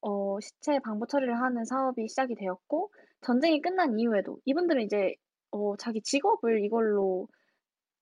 [0.00, 2.90] 어, 시체 방부 처리를 하는 사업이 시작이 되었고
[3.22, 5.14] 전쟁이 끝난 이후에도 이분들은 이제
[5.50, 7.26] 어, 자기 직업을 이걸로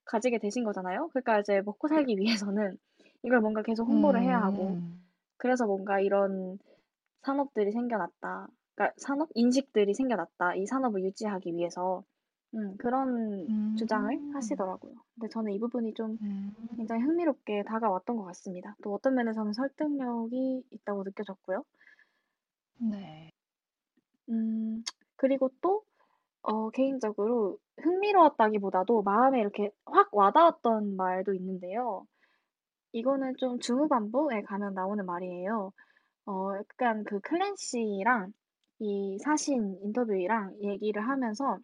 [0.05, 1.09] 가지게 되신 거잖아요.
[1.09, 2.77] 그러니까 이제 먹고 살기 위해서는
[3.23, 5.05] 이걸 뭔가 계속 홍보를 해야 하고 음,
[5.39, 6.59] 그래서 뭔가 이런
[7.23, 8.49] 산업들이 생겨났다.
[8.75, 10.55] 그러니까 산업 인식들이 생겨났다.
[10.57, 12.05] 이 산업을 유지하기 위해서
[12.57, 13.47] 음, 그런
[13.77, 14.95] 주장을 음, 하시더라고요.
[15.15, 18.77] 근데 저는 이 부분이 좀 음, 굉장히 흥미롭게 다가왔던 것 같습니다.
[18.83, 21.65] 또 어떤 면에서는 설득력이 있다고 느껴졌고요.
[22.79, 23.31] 네.
[24.29, 24.83] 음,
[25.17, 25.85] 그리고 또
[26.43, 32.07] 어, 개인적으로 흥미로웠다기보다도 마음에 이렇게 확 와닿았던 말도 있는데요.
[32.93, 35.73] 이거는 좀 중후반부에 가면 나오는 말이에요.
[36.27, 38.33] 어, 약간 그 클랜시랑
[38.81, 41.59] 이 사신 인터뷰랑 얘기를 하면서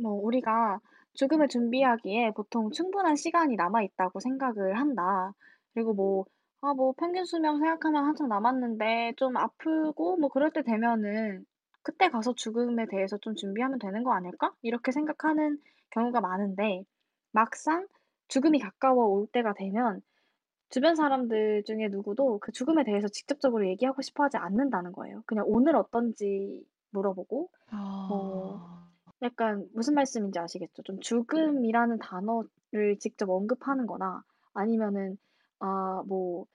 [0.00, 0.80] 뭐 우리가
[1.14, 5.32] 죽음을 준비하기에 보통 충분한 시간이 남아 있다고 생각을 한다.
[5.74, 6.26] 그리고 뭐,
[6.60, 11.44] 아, 뭐 평균 수명 생각하면 한참 남았는데 좀 아프고 뭐 그럴 때 되면은
[11.82, 14.52] 그때 가서 죽음에 대해서 좀 준비하면 되는 거 아닐까?
[14.62, 15.58] 이렇게 생각하는
[15.90, 16.82] 경우가 많은데
[17.32, 17.86] 막상
[18.28, 20.02] 죽음이 가까워 올 때가 되면
[20.68, 25.22] 주변 사람들 중에 누구도 그 죽음에 대해서 직접적으로 얘기하고 싶어 하지 않는다는 거예요.
[25.26, 27.50] 그냥 오늘 어떤지 물어보고
[28.08, 28.85] 뭐 아,
[29.22, 30.82] 약간 무슨 말씀인지 아시겠죠?
[30.82, 34.22] 좀 죽음이라는 단어를 직접 언급하는 거나
[34.54, 35.18] 아니면은
[35.58, 36.46] 아, 뭐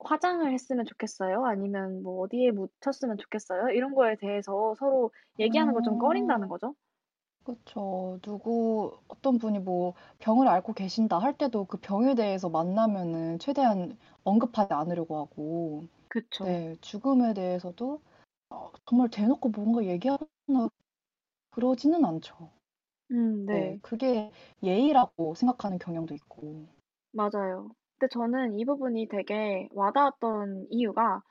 [0.00, 1.44] 화장을 했으면 좋겠어요?
[1.46, 3.70] 아니면 뭐 어디에 묻혔으면 좋겠어요?
[3.70, 6.74] 이런 거에 대해서 서로 얘기하는 걸좀 꺼린다는 어, 거죠.
[7.44, 8.18] 그쵸.
[8.22, 14.72] 누구, 어떤 분이 뭐 병을 앓고 계신다 할 때도 그 병에 대해서 만나면은 최대한 언급하지
[14.74, 16.44] 않으려고 하고, 그쵸.
[16.44, 18.00] 네, 죽음에 대해서도
[18.50, 20.70] 어, 정말 대놓고 뭔가 얘기하나
[21.50, 22.50] 그러지는 않죠.
[23.10, 23.78] 음, 네, 네.
[23.82, 24.30] 그게
[24.62, 26.66] 예의라고 생각하는 경향도 있고.
[27.12, 27.70] 맞아요.
[27.98, 31.22] 근데 저는 이 부분이 되게 와닿았던 이유가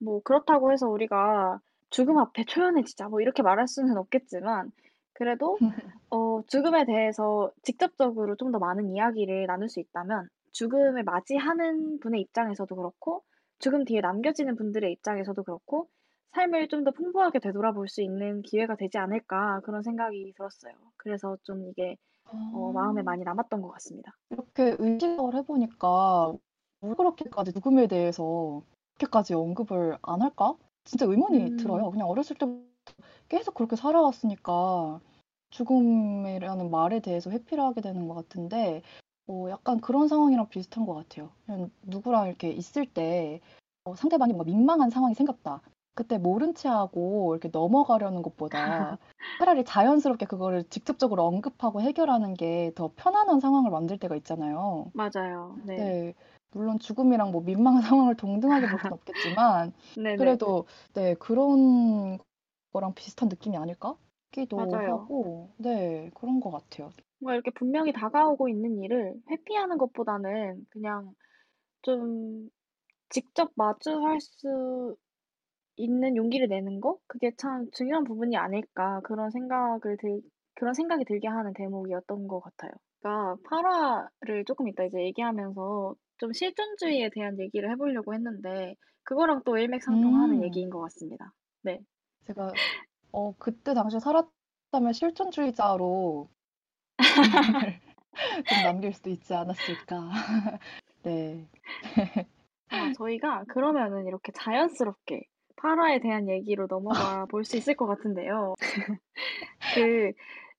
[0.00, 4.72] 뭐 그렇다고 해서 우리가 죽음 앞에 초연해지자 뭐 이렇게 말할 수는 없겠지만
[5.14, 5.58] 그래도
[6.10, 12.74] 어, 죽음에 대해서 직접적으로 좀 더 많은 이야기를 나눌 수 있다면 죽음을 맞이하는 분의 입장에서도
[12.76, 13.24] 그렇고
[13.58, 15.88] 죽음 뒤에 남겨지는 분들의 입장에서도 그렇고
[16.36, 20.72] 삶을 좀 더 풍부하게 되돌아볼 수 있는 기회가 되지 않을까 그런 생각이 들었어요.
[20.96, 21.96] 그래서 좀 이게
[22.52, 24.12] 어, 마음에 아, 많이 남았던 것 같습니다.
[24.30, 26.34] 이렇게 의식을 해보니까
[26.82, 28.62] 왜 그렇게까지 죽음에 대해서
[28.98, 30.54] 그렇게까지 언급을 안 할까?
[30.84, 31.90] 진짜 의문이 음, 들어요.
[31.90, 32.62] 그냥 어렸을 때부터
[33.28, 35.00] 계속 그렇게 살아왔으니까
[35.50, 38.82] 죽음이라는 말에 대해서 회피를 하게 되는 것 같은데,
[39.26, 41.30] 어, 약간 그런 상황이랑 비슷한 것 같아요.
[41.46, 43.40] 그냥 누구랑 이렇게 있을 때
[43.84, 45.62] 어, 상대방이 뭔가 민망한 상황이 생겼다.
[45.96, 48.98] 그때 모른 채 하고 이렇게 넘어가려는 것보다
[49.38, 54.92] 차라리 자연스럽게 그거를 직접적으로 언급하고 해결하는 게 더 편안한 상황을 만들 때가 있잖아요.
[54.92, 55.60] 맞아요.
[55.64, 55.76] 네.
[55.76, 56.14] 네.
[56.52, 59.72] 물론 죽음이랑 뭐 민망한 상황을 동등하게 볼순 없겠지만.
[60.16, 62.18] 그래도 네, 그런
[62.72, 63.96] 거랑 비슷한 느낌이 아닐까?
[64.26, 64.82] 싶기도 맞아요.
[64.86, 66.92] 하고, 네, 그런 것 같아요.
[67.18, 71.14] 뭔가 이렇게 분명히 다가오고 있는 일을 회피하는 것보다는 그냥
[71.82, 72.50] 좀
[73.10, 74.96] 직접 마주할 수
[75.76, 76.98] 있는 용기를 내는 거?
[77.06, 80.20] 그게 참 중요한 부분이 아닐까 그런 생각을 들,
[80.54, 82.72] 그런 생각이 들게 하는 대목이었던 것 같아요.
[83.00, 88.74] 그러니까 8화를 조금 이따 이제 얘기하면서 좀 실존주의에 대한 얘기를 해보려고 했는데
[89.04, 91.32] 그거랑 또 일맥상통하는 음, 얘기인 것 같습니다.
[91.62, 91.80] 네.
[92.26, 92.52] 제가,
[93.12, 96.28] 어, 그때 당시에 살았다면 실존주의자로
[98.48, 100.10] 좀 남길 수도 있지 않았을까.
[101.02, 101.46] 네.
[102.70, 105.22] 아, 저희가 그러면은 이렇게 자연스럽게
[105.56, 108.54] 파라에 대한 얘기로 넘어가 볼 수 있을 것 같은데요.
[109.74, 110.12] 그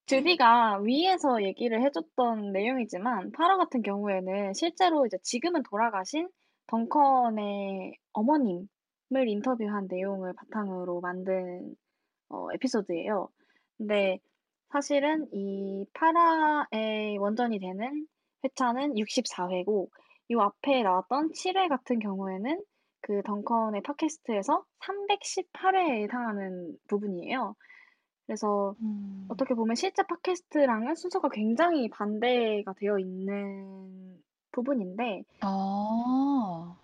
[0.06, 6.30] 주디가 위에서 얘기를 해줬던 내용이지만 파라 같은 경우에는 실제로 이제 지금은 돌아가신
[6.68, 8.68] 덩컨의 어머님을
[9.28, 11.76] 인터뷰한 내용을 바탕으로 만든
[12.30, 13.30] 어, 에피소드예요.
[13.78, 14.20] 근데
[14.70, 18.08] 사실은 이 파라의 원전이 되는
[18.44, 19.90] 회차는 64회고
[20.30, 22.62] 이 앞에 나왔던 7회 같은 경우에는
[23.02, 27.56] 그 덩컨의 팟캐스트에서 318회에 해당하는 부분이에요.
[28.26, 29.26] 그래서 음.
[29.30, 34.22] 어떻게 보면 실제 팟캐스트랑은 순서가 굉장히 반대가 되어 있는
[34.52, 36.76] 부분인데, 아,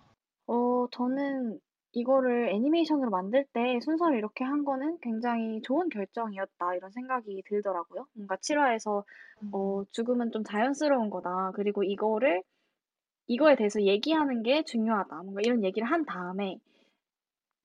[0.47, 1.59] 어, 저는
[1.91, 8.07] 이거를 애니메이션으로 만들 때 순서를 이렇게 한 거는 굉장히 좋은 결정이었다, 이런 생각이 들더라고요.
[8.13, 9.03] 뭔가 7화에서,
[9.51, 9.85] 어, 음.
[9.91, 11.51] 죽음은 좀 자연스러운 거다.
[11.55, 12.41] 그리고 이거를,
[13.27, 15.23] 이거에 대해서 얘기하는 게 중요하다.
[15.23, 16.59] 뭔가 이런 얘기를 한 다음에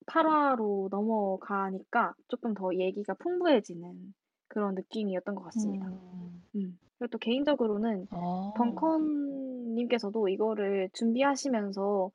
[0.06, 4.14] 8화로 넘어가니까 조금 더 얘기가 풍부해지는
[4.48, 5.86] 그런 느낌이었던 것 같습니다.
[5.86, 6.43] 음.
[6.56, 6.78] 음.
[6.98, 12.10] 그리고 또 개인적으로는 아, 덩컨님께서도 이거를 준비하시면서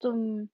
[0.00, 0.48] 좀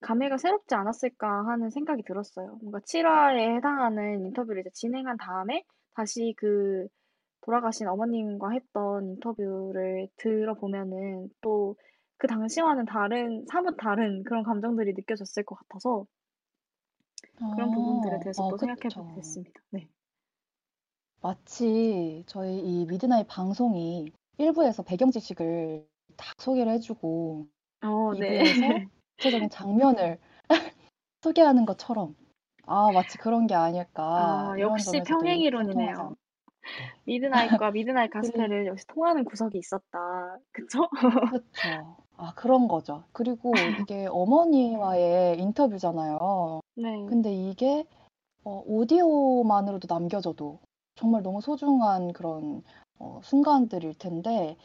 [0.00, 2.58] 감회가 새롭지 않았을까 하는 생각이 들었어요.
[2.62, 6.86] 뭔가 7화에 해당하는 인터뷰를 이제 진행한 다음에 다시 그
[7.42, 11.76] 돌아가신 어머님과 했던 인터뷰를 들어보면은 또
[12.20, 16.04] 그 당시와는 다른, 사뭇 다른 그런 감정들이 느껴졌을 것 같아서
[17.54, 19.08] 그런 부분들에 아, 대해서 아, 또 생각해 그쵸.
[19.16, 19.58] 됐습니다.
[19.70, 19.88] 네.
[21.22, 25.86] 마치 저희 이 미드나잇 방송이 1부에서 배경 지식을
[26.18, 27.48] 다 소개를 해주고
[27.82, 28.42] 어, 네.
[28.42, 30.18] 2부에서 구체적인 장면을
[31.22, 32.14] 소개하는 것처럼
[32.66, 36.16] 아, 마치 그런 게 아닐까 아, 역시 평행이론이네요.
[36.78, 40.38] 않- 미드나잇과 미드나잇 그리- 가스펠을 역시 통하는 구석이 있었다.
[40.52, 40.88] 그쵸?
[41.30, 41.96] 그렇죠.
[42.16, 43.04] 아, 그런 거죠.
[43.12, 46.60] 그리고 이게 어머니와의 인터뷰잖아요.
[46.76, 47.06] 네.
[47.08, 47.84] 근데 이게
[48.44, 50.58] 어, 오디오만으로도 남겨져도
[50.96, 52.62] 정말 너무 소중한 그런
[52.98, 54.56] 어, 순간들일 텐데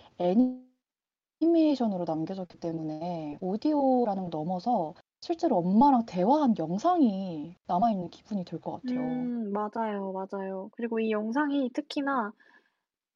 [1.39, 4.93] 애니메이션으로 남겨졌기 때문에 오디오라는 거 넘어서
[5.25, 9.29] 실제로 엄마랑 대화한 영상이 남아있는 기분이 들 것 같아요.
[9.31, 10.69] 음, 맞아요, 맞아요.
[10.73, 12.31] 그리고 이 영상이 특히나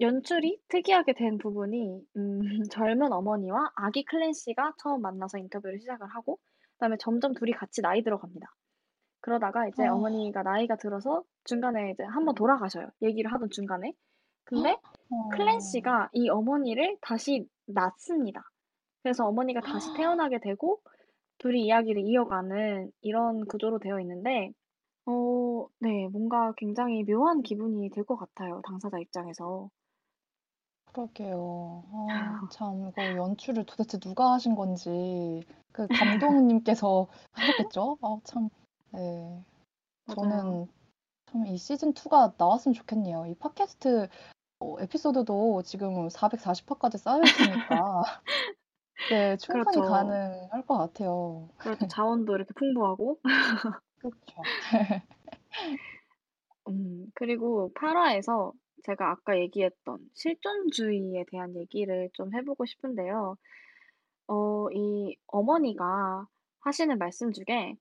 [0.02, 2.40] 연출이 특이하게 된 부분이 음,
[2.74, 6.40] 젊은 어머니와 아기 클랜시가 처음 만나서 인터뷰를 시작을 하고
[6.74, 8.48] 그다음에 점점 둘이 같이 나이 들어갑니다.
[9.22, 9.94] 그러다가 이제 아.
[9.94, 12.90] 어머니가 나이가 들어서 중간에 이제 한번 돌아가셔요.
[13.02, 13.94] 얘기를 하던 중간에.
[14.46, 14.78] 근데
[15.12, 18.44] 어, 클랜시가 이 어머니를 다시 낳습니다.
[19.04, 20.82] 그래서 어머니가 다시 태어나게 되고
[21.40, 24.52] 둘이 이야기를 이어가는 이런 구조로 되어 있는데
[25.08, 28.62] 어, 네, 뭔가 굉장히 묘한 기분이 들 것 같아요.
[28.66, 29.70] 당사자 입장에서.
[30.86, 31.84] 그러게요.
[31.92, 37.98] 아, 참, 이거 연출을 도대체 누가 하신 건지, 그 감독님께서 하셨겠죠?
[38.02, 38.50] 아, 참,
[38.92, 39.44] 네.
[40.06, 40.16] 맞아요.
[40.16, 40.68] 저는
[41.28, 43.26] 참 이 시즌 2가 나왔으면 좋겠네요.
[43.28, 44.10] 이 팟캐스트
[44.62, 48.04] 어, 에피소드도 지금 440화까지 쌓여 있으니까,
[49.10, 49.82] 네, 충분히 그렇죠.
[49.92, 51.50] 가능할 것 같아요.
[51.58, 51.88] 그렇죠.
[51.94, 53.20] 자원도 이렇게 풍부하고.
[54.00, 54.42] 그렇죠.
[56.70, 58.54] 음, 그리고 8화에서
[58.84, 63.36] 제가 아까 얘기했던 실존주의에 대한 얘기를 좀 해보고 싶은데요.
[64.28, 66.28] 어, 이 어머니가
[66.62, 67.76] 하시는 말씀 중에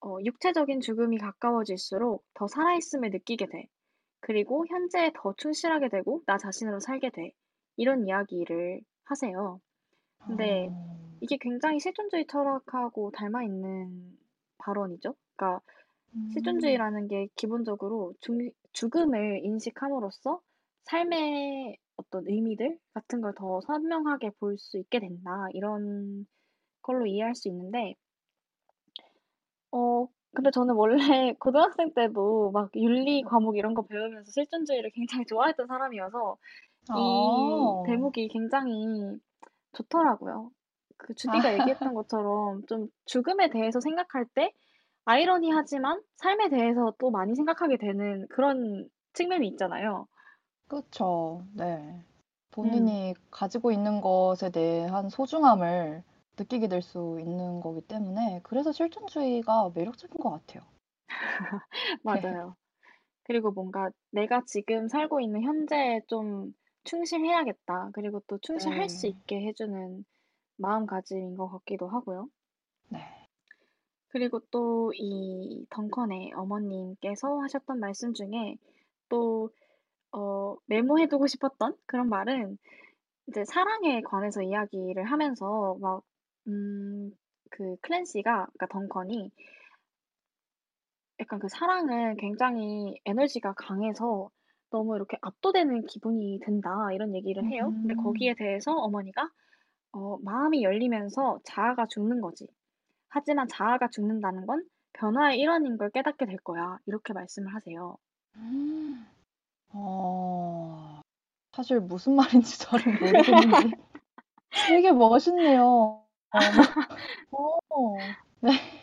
[0.00, 3.66] 어, 육체적인 죽음이 가까워질수록 더 살아있음을 느끼게 돼.
[4.20, 7.32] 그리고 현재에 더 충실하게 되고 나 자신으로 살게 돼.
[7.76, 9.60] 이런 이야기를 하세요.
[10.26, 14.18] 근데 어, 이게 굉장히 실존주의 철학하고 닮아 있는
[14.58, 15.14] 발언이죠.
[15.36, 15.62] 그러니까
[16.14, 20.40] 음, 실존주의라는 게 기본적으로 중, 죽음을 인식함으로써
[20.84, 25.46] 삶의 어떤 의미들 같은 걸 더 선명하게 볼 수 있게 된다.
[25.52, 26.26] 이런
[26.82, 27.96] 걸로 이해할 수 있는데,
[29.70, 30.96] 어, 근데 저는 원래
[31.38, 36.36] 고등학생 때도 막 윤리 과목 이런 거 배우면서 실존주의를 굉장히 좋아했던 사람이어서
[36.94, 38.72] 이 아, 대목이 굉장히
[39.72, 40.50] 좋더라고요.
[40.98, 44.52] 그 주디가 얘기했던 것처럼 좀 죽음에 대해서 생각할 때
[45.04, 50.08] 아이러니하지만 삶에 대해서 또 많이 생각하게 되는 그런 측면이 있잖아요.
[50.68, 51.46] 그렇죠.
[51.54, 52.04] 네.
[52.64, 56.02] 음, 본인이 가지고 있는 것에 대한 소중함을
[56.38, 60.62] 느끼게 될 수 있는 거기 때문에 그래서 실존주의가 매력적인 것 같아요.
[62.02, 62.56] 맞아요.
[63.24, 66.52] 그리고 뭔가 내가 지금 살고 있는 현재에 좀
[66.84, 67.90] 충실해야겠다.
[67.92, 69.08] 그리고 또 충실할 수 네.
[69.08, 70.04] 있게 해주는
[70.56, 72.28] 마음가짐인 것 같기도 하고요.
[72.88, 73.00] 네.
[74.08, 78.56] 그리고 또 이 덩컨의 어머님께서 하셨던 말씀 중에
[79.08, 79.50] 또
[80.12, 82.58] 어, 메모해두고 싶었던 그런 말은
[83.28, 86.02] 이제 사랑에 관해서 이야기를 하면서 막,
[86.48, 87.12] 음,
[87.50, 89.30] 그 클랜시가, 그러니까 덩컨이
[91.20, 94.30] 약간 그 사랑은 굉장히 에너지가 강해서
[94.72, 97.72] 너무 이렇게 압도되는 기분이 든다, 이런 얘기를 해요.
[97.82, 98.02] 근데 음.
[98.02, 99.30] 거기에 대해서 어머니가,
[99.92, 102.48] 어, 마음이 열리면서 자아가 죽는 거지.
[103.08, 106.78] 하지만 자아가 죽는다는 건 변화의 일환인 걸 깨닫게 될 거야.
[106.86, 107.96] 이렇게 말씀을 하세요.
[108.36, 109.06] 음.
[109.74, 111.00] 어,
[111.52, 113.22] 사실 무슨 말인지 잘은 모르겠는데
[114.68, 115.62] 되게 멋있네요.
[115.64, 116.06] 어,
[117.32, 117.98] 어,
[118.40, 118.81] 네.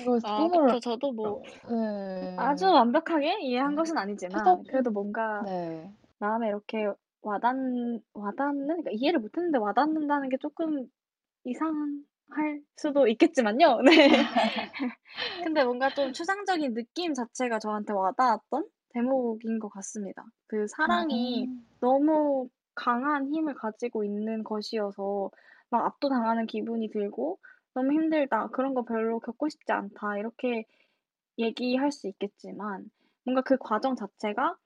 [0.00, 0.80] 이거 아, 꿈을 그쵸.
[0.80, 2.34] 저도 뭐 네.
[2.36, 5.90] 아주 완벽하게 이해한 것은 아니지만 해석 그래도 뭔가 네.
[6.18, 6.86] 마음에 이렇게
[7.22, 7.54] 와닿,
[8.12, 10.86] 와닿는, 그러니까 이해를 못했는데 와닿는다는 게 조금
[11.44, 13.80] 이상할 수도 있겠지만요.
[13.82, 14.08] 네.
[15.44, 20.24] 근데 뭔가 좀 추상적인 느낌 자체가 저한테 와닿았던 대목인 것 같습니다.
[20.46, 21.66] 그 사랑이 음.
[21.80, 25.30] 너무 강한 힘을 가지고 있는 것이어서
[25.70, 27.38] 막 압도당하는 기분이 들고
[27.78, 28.48] 너무 힘들다.
[28.48, 30.18] 그런 거 별로 겪고 싶지 않다.
[30.18, 30.64] 이렇게
[31.38, 32.90] 얘기할 수 있겠지만
[33.24, 34.56] 뭔가 그 과정 자체가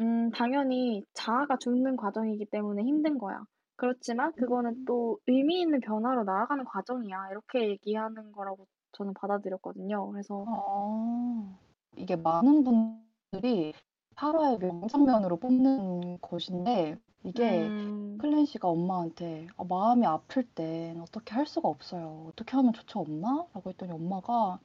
[0.00, 3.44] 음, 당연히 자아가 죽는 과정이기 때문에 힘든 거야.
[3.76, 7.28] 그렇지만 그거는 또 의미 있는 변화로 나아가는 과정이야.
[7.30, 10.10] 이렇게 얘기하는 거라고 저는 받아들였거든요.
[10.10, 11.56] 그래서 어,
[11.96, 13.72] 이게 많은 분들이
[14.16, 21.68] 8화의 명장면으로 뽑는 것인데 이게 음, 클랜시가 엄마한테 아, 마음이 아플 땐 어떻게 할 수가
[21.68, 22.26] 없어요.
[22.28, 23.44] 어떻게 하면 좋지 엄마?
[23.54, 24.58] 라고 했더니 엄마가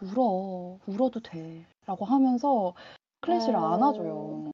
[0.00, 0.78] 울어.
[0.86, 1.66] 울어도 돼.
[1.86, 2.74] 라고 하면서
[3.20, 4.50] 클랜시를 어, 안아줘요.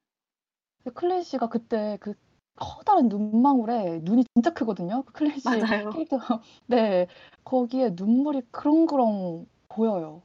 [0.83, 2.13] 근데 클랜시가 그때 그
[2.55, 5.03] 커다란 눈망울에 눈이 진짜 크거든요.
[5.03, 5.91] 그 클랜시 맞아요.
[5.91, 6.17] 캐릭터.
[6.67, 7.07] 네.
[7.43, 10.21] 거기에 눈물이 그렁그렁 보여요.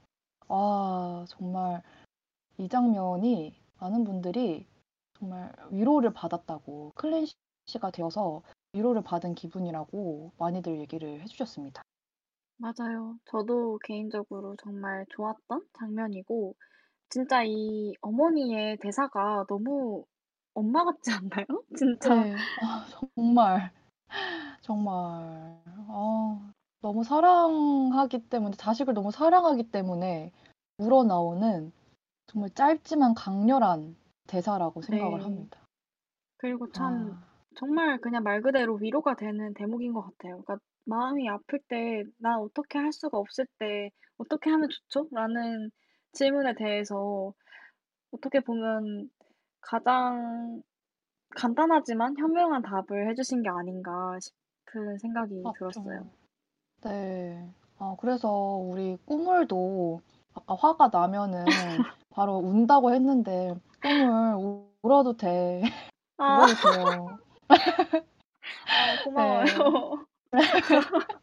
[0.48, 1.82] 아, 정말
[2.58, 4.66] 이 장면이 많은 분들이
[5.22, 8.42] 정말 위로를 받았다고 클랜시가 되어서
[8.72, 11.80] 위로를 받은 기분이라고 많이들 얘기를 해주셨습니다.
[12.56, 13.18] 맞아요.
[13.26, 16.56] 저도 개인적으로 정말 좋았던 장면이고,
[17.08, 20.04] 진짜 이 어머니의 대사가 너무
[20.54, 21.46] 엄마 같지 않나요?
[21.78, 22.14] 진짜.
[22.14, 22.34] 네.
[22.60, 23.72] 아, 정말,
[24.62, 30.32] 정말, 아, 너무 사랑하기 때문에, 자식을 너무 사랑하기 때문에
[30.78, 31.72] 우러나오는
[32.26, 33.96] 정말 짧지만 강렬한
[34.26, 35.24] 대사라고 생각을 네.
[35.24, 35.60] 합니다.
[36.36, 37.26] 그리고 참, 아,
[37.56, 40.42] 정말 그냥 말 그대로 위로가 되는 대목인 것 같아요.
[40.42, 45.08] 그러니까 마음이 아플 때, 나 어떻게 할 수가 없을 때, 어떻게 하면 좋죠?
[45.12, 45.70] 라는
[46.12, 47.32] 질문에 대해서
[48.10, 49.08] 어떻게 보면
[49.60, 50.62] 가장
[51.30, 56.00] 간단하지만 현명한 답을 해주신 게 아닌가 싶은 생각이 들었어요.
[56.00, 56.10] 맞죠.
[56.82, 57.48] 네.
[57.78, 60.00] 아, 그래서 우리 꿈을도
[60.34, 61.42] 아까 화가 나면은
[62.10, 65.62] 바로 운다고 했는데 꿈을 우- 울어도 돼.
[66.18, 67.18] 아, 울어도 돼요.
[67.48, 67.56] 아,
[69.04, 70.04] 고마워요.
[70.32, 70.38] 네.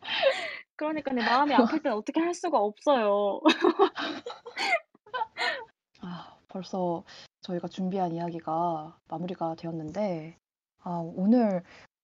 [0.76, 3.42] 그러니까 내 마음이 아플 땐 어떻게 할 수가 없어요.
[6.02, 7.04] 아, 벌써
[7.42, 10.38] 저희가 준비한 이야기가 마무리가 되었는데,
[10.84, 11.64] 아, 오늘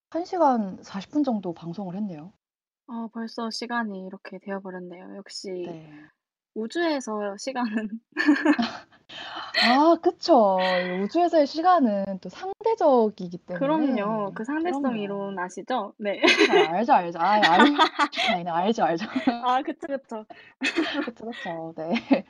[0.10, 2.34] 1시간 40분 정도 방송을 했네요.
[2.88, 5.16] 아, 벌써 시간이 이렇게 되어버렸네요.
[5.18, 5.90] 역시 네.
[6.56, 8.00] 우주에서 시간은
[9.68, 10.80] 아, 그쵸.
[10.82, 13.60] 이 우주에서의 시간은 또 상대적이기 때문에.
[13.60, 14.32] 그럼요.
[14.34, 15.02] 그 상대성 그럼요.
[15.02, 15.94] 이론 아시죠?
[15.98, 16.22] 네.
[16.50, 17.20] 아, 알죠, 알죠.
[17.20, 19.06] 아, 아인슈타인 알죠, 알죠.
[19.44, 20.26] 아, 그쵸, 그쵸.
[21.06, 21.74] 그쵸, 그쵸.
[21.78, 22.26] 네.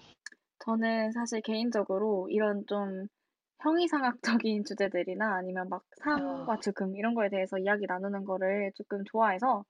[0.66, 3.08] 저는 사실 개인적으로 이런 좀
[3.62, 9.64] 형이상학적인 주제들이나 아니면 막 삶과 아, 죽음 이런 거에 대해서 이야기 나누는 거를 조금 좋아해서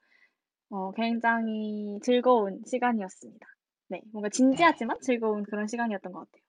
[0.70, 3.55] 어, 굉장히 즐거운 시간이었습니다.
[3.88, 4.38] 네, 뭔가 네.
[4.38, 6.46] 진지하지만 즐거운 그런 시간이었던 것 같아요.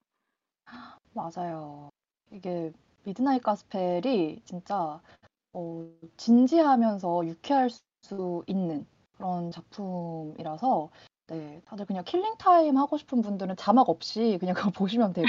[1.13, 1.91] 맞아요.
[2.31, 2.73] 이게
[3.05, 5.01] 미드나잇 가스펠이 진짜
[5.53, 7.71] 어, 진지하면서 유쾌할
[8.03, 8.87] 수 있는
[9.17, 10.91] 그런 작품이라서
[11.29, 15.29] 네, 다들 그냥 killing time 하고 싶은 분들은 자막 없이 그냥 그거 보시면 되고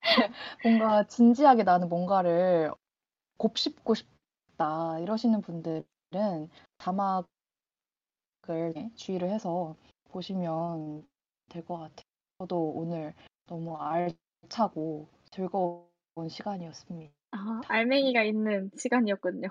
[0.62, 2.72] 뭔가 진지하게 나는 뭔가를
[3.36, 5.84] 곱씹고 싶다 이러시는 분들은
[6.78, 7.24] 자막을
[8.94, 9.76] 주의를 해서
[10.10, 11.06] 보시면
[11.54, 12.04] 될 것 같아요.
[12.38, 13.14] 저도 오늘
[13.46, 15.86] 너무 알차고 즐거운
[16.28, 17.12] 시간이었습니다.
[17.32, 19.48] 아, 알맹이가 있는 시간이었군요.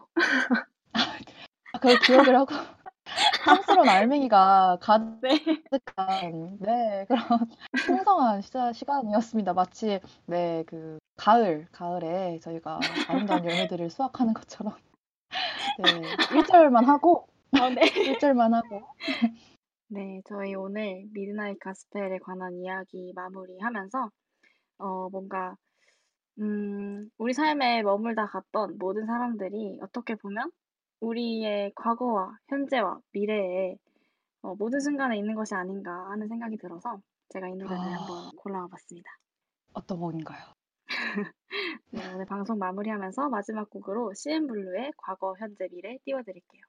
[1.74, 2.54] 아, 그걸 기억을 하고
[3.46, 4.80] 탐스러운 알맹이가
[5.22, 5.46] 네.
[5.72, 7.22] 가득한 네 그런
[7.86, 8.42] 풍성한
[8.74, 9.54] 시간이었습니다.
[9.54, 14.76] 마치 네 그 가을 가을에 저희가 아름다운 열매들을 수확하는 것처럼
[15.78, 17.82] 네 1절만 하고 아, 네.
[17.82, 18.82] 1절만 하고
[19.94, 24.10] 네, 저희 오늘 미드나잇 가스펠에 관한 이야기 마무리하면서
[24.80, 25.56] 어, 뭔가
[26.40, 30.50] 음, 우리 삶에 머물다 갔던 모든 사람들이 어떻게 보면
[31.00, 33.76] 우리의 과거와 현재와 미래에
[34.42, 37.00] 어, 모든 순간에 있는 것이 아닌가 하는 생각이 들어서
[37.30, 38.00] 제가 이 노래를 아.
[38.00, 39.12] 한번 골라와 봤습니다.
[39.74, 40.44] 어떤 곡인가요?
[41.92, 46.64] 네, 오늘 방송 마무리하면서 마지막 곡으로 CN블루의 과거, 현재, 미래 띄워드릴게요.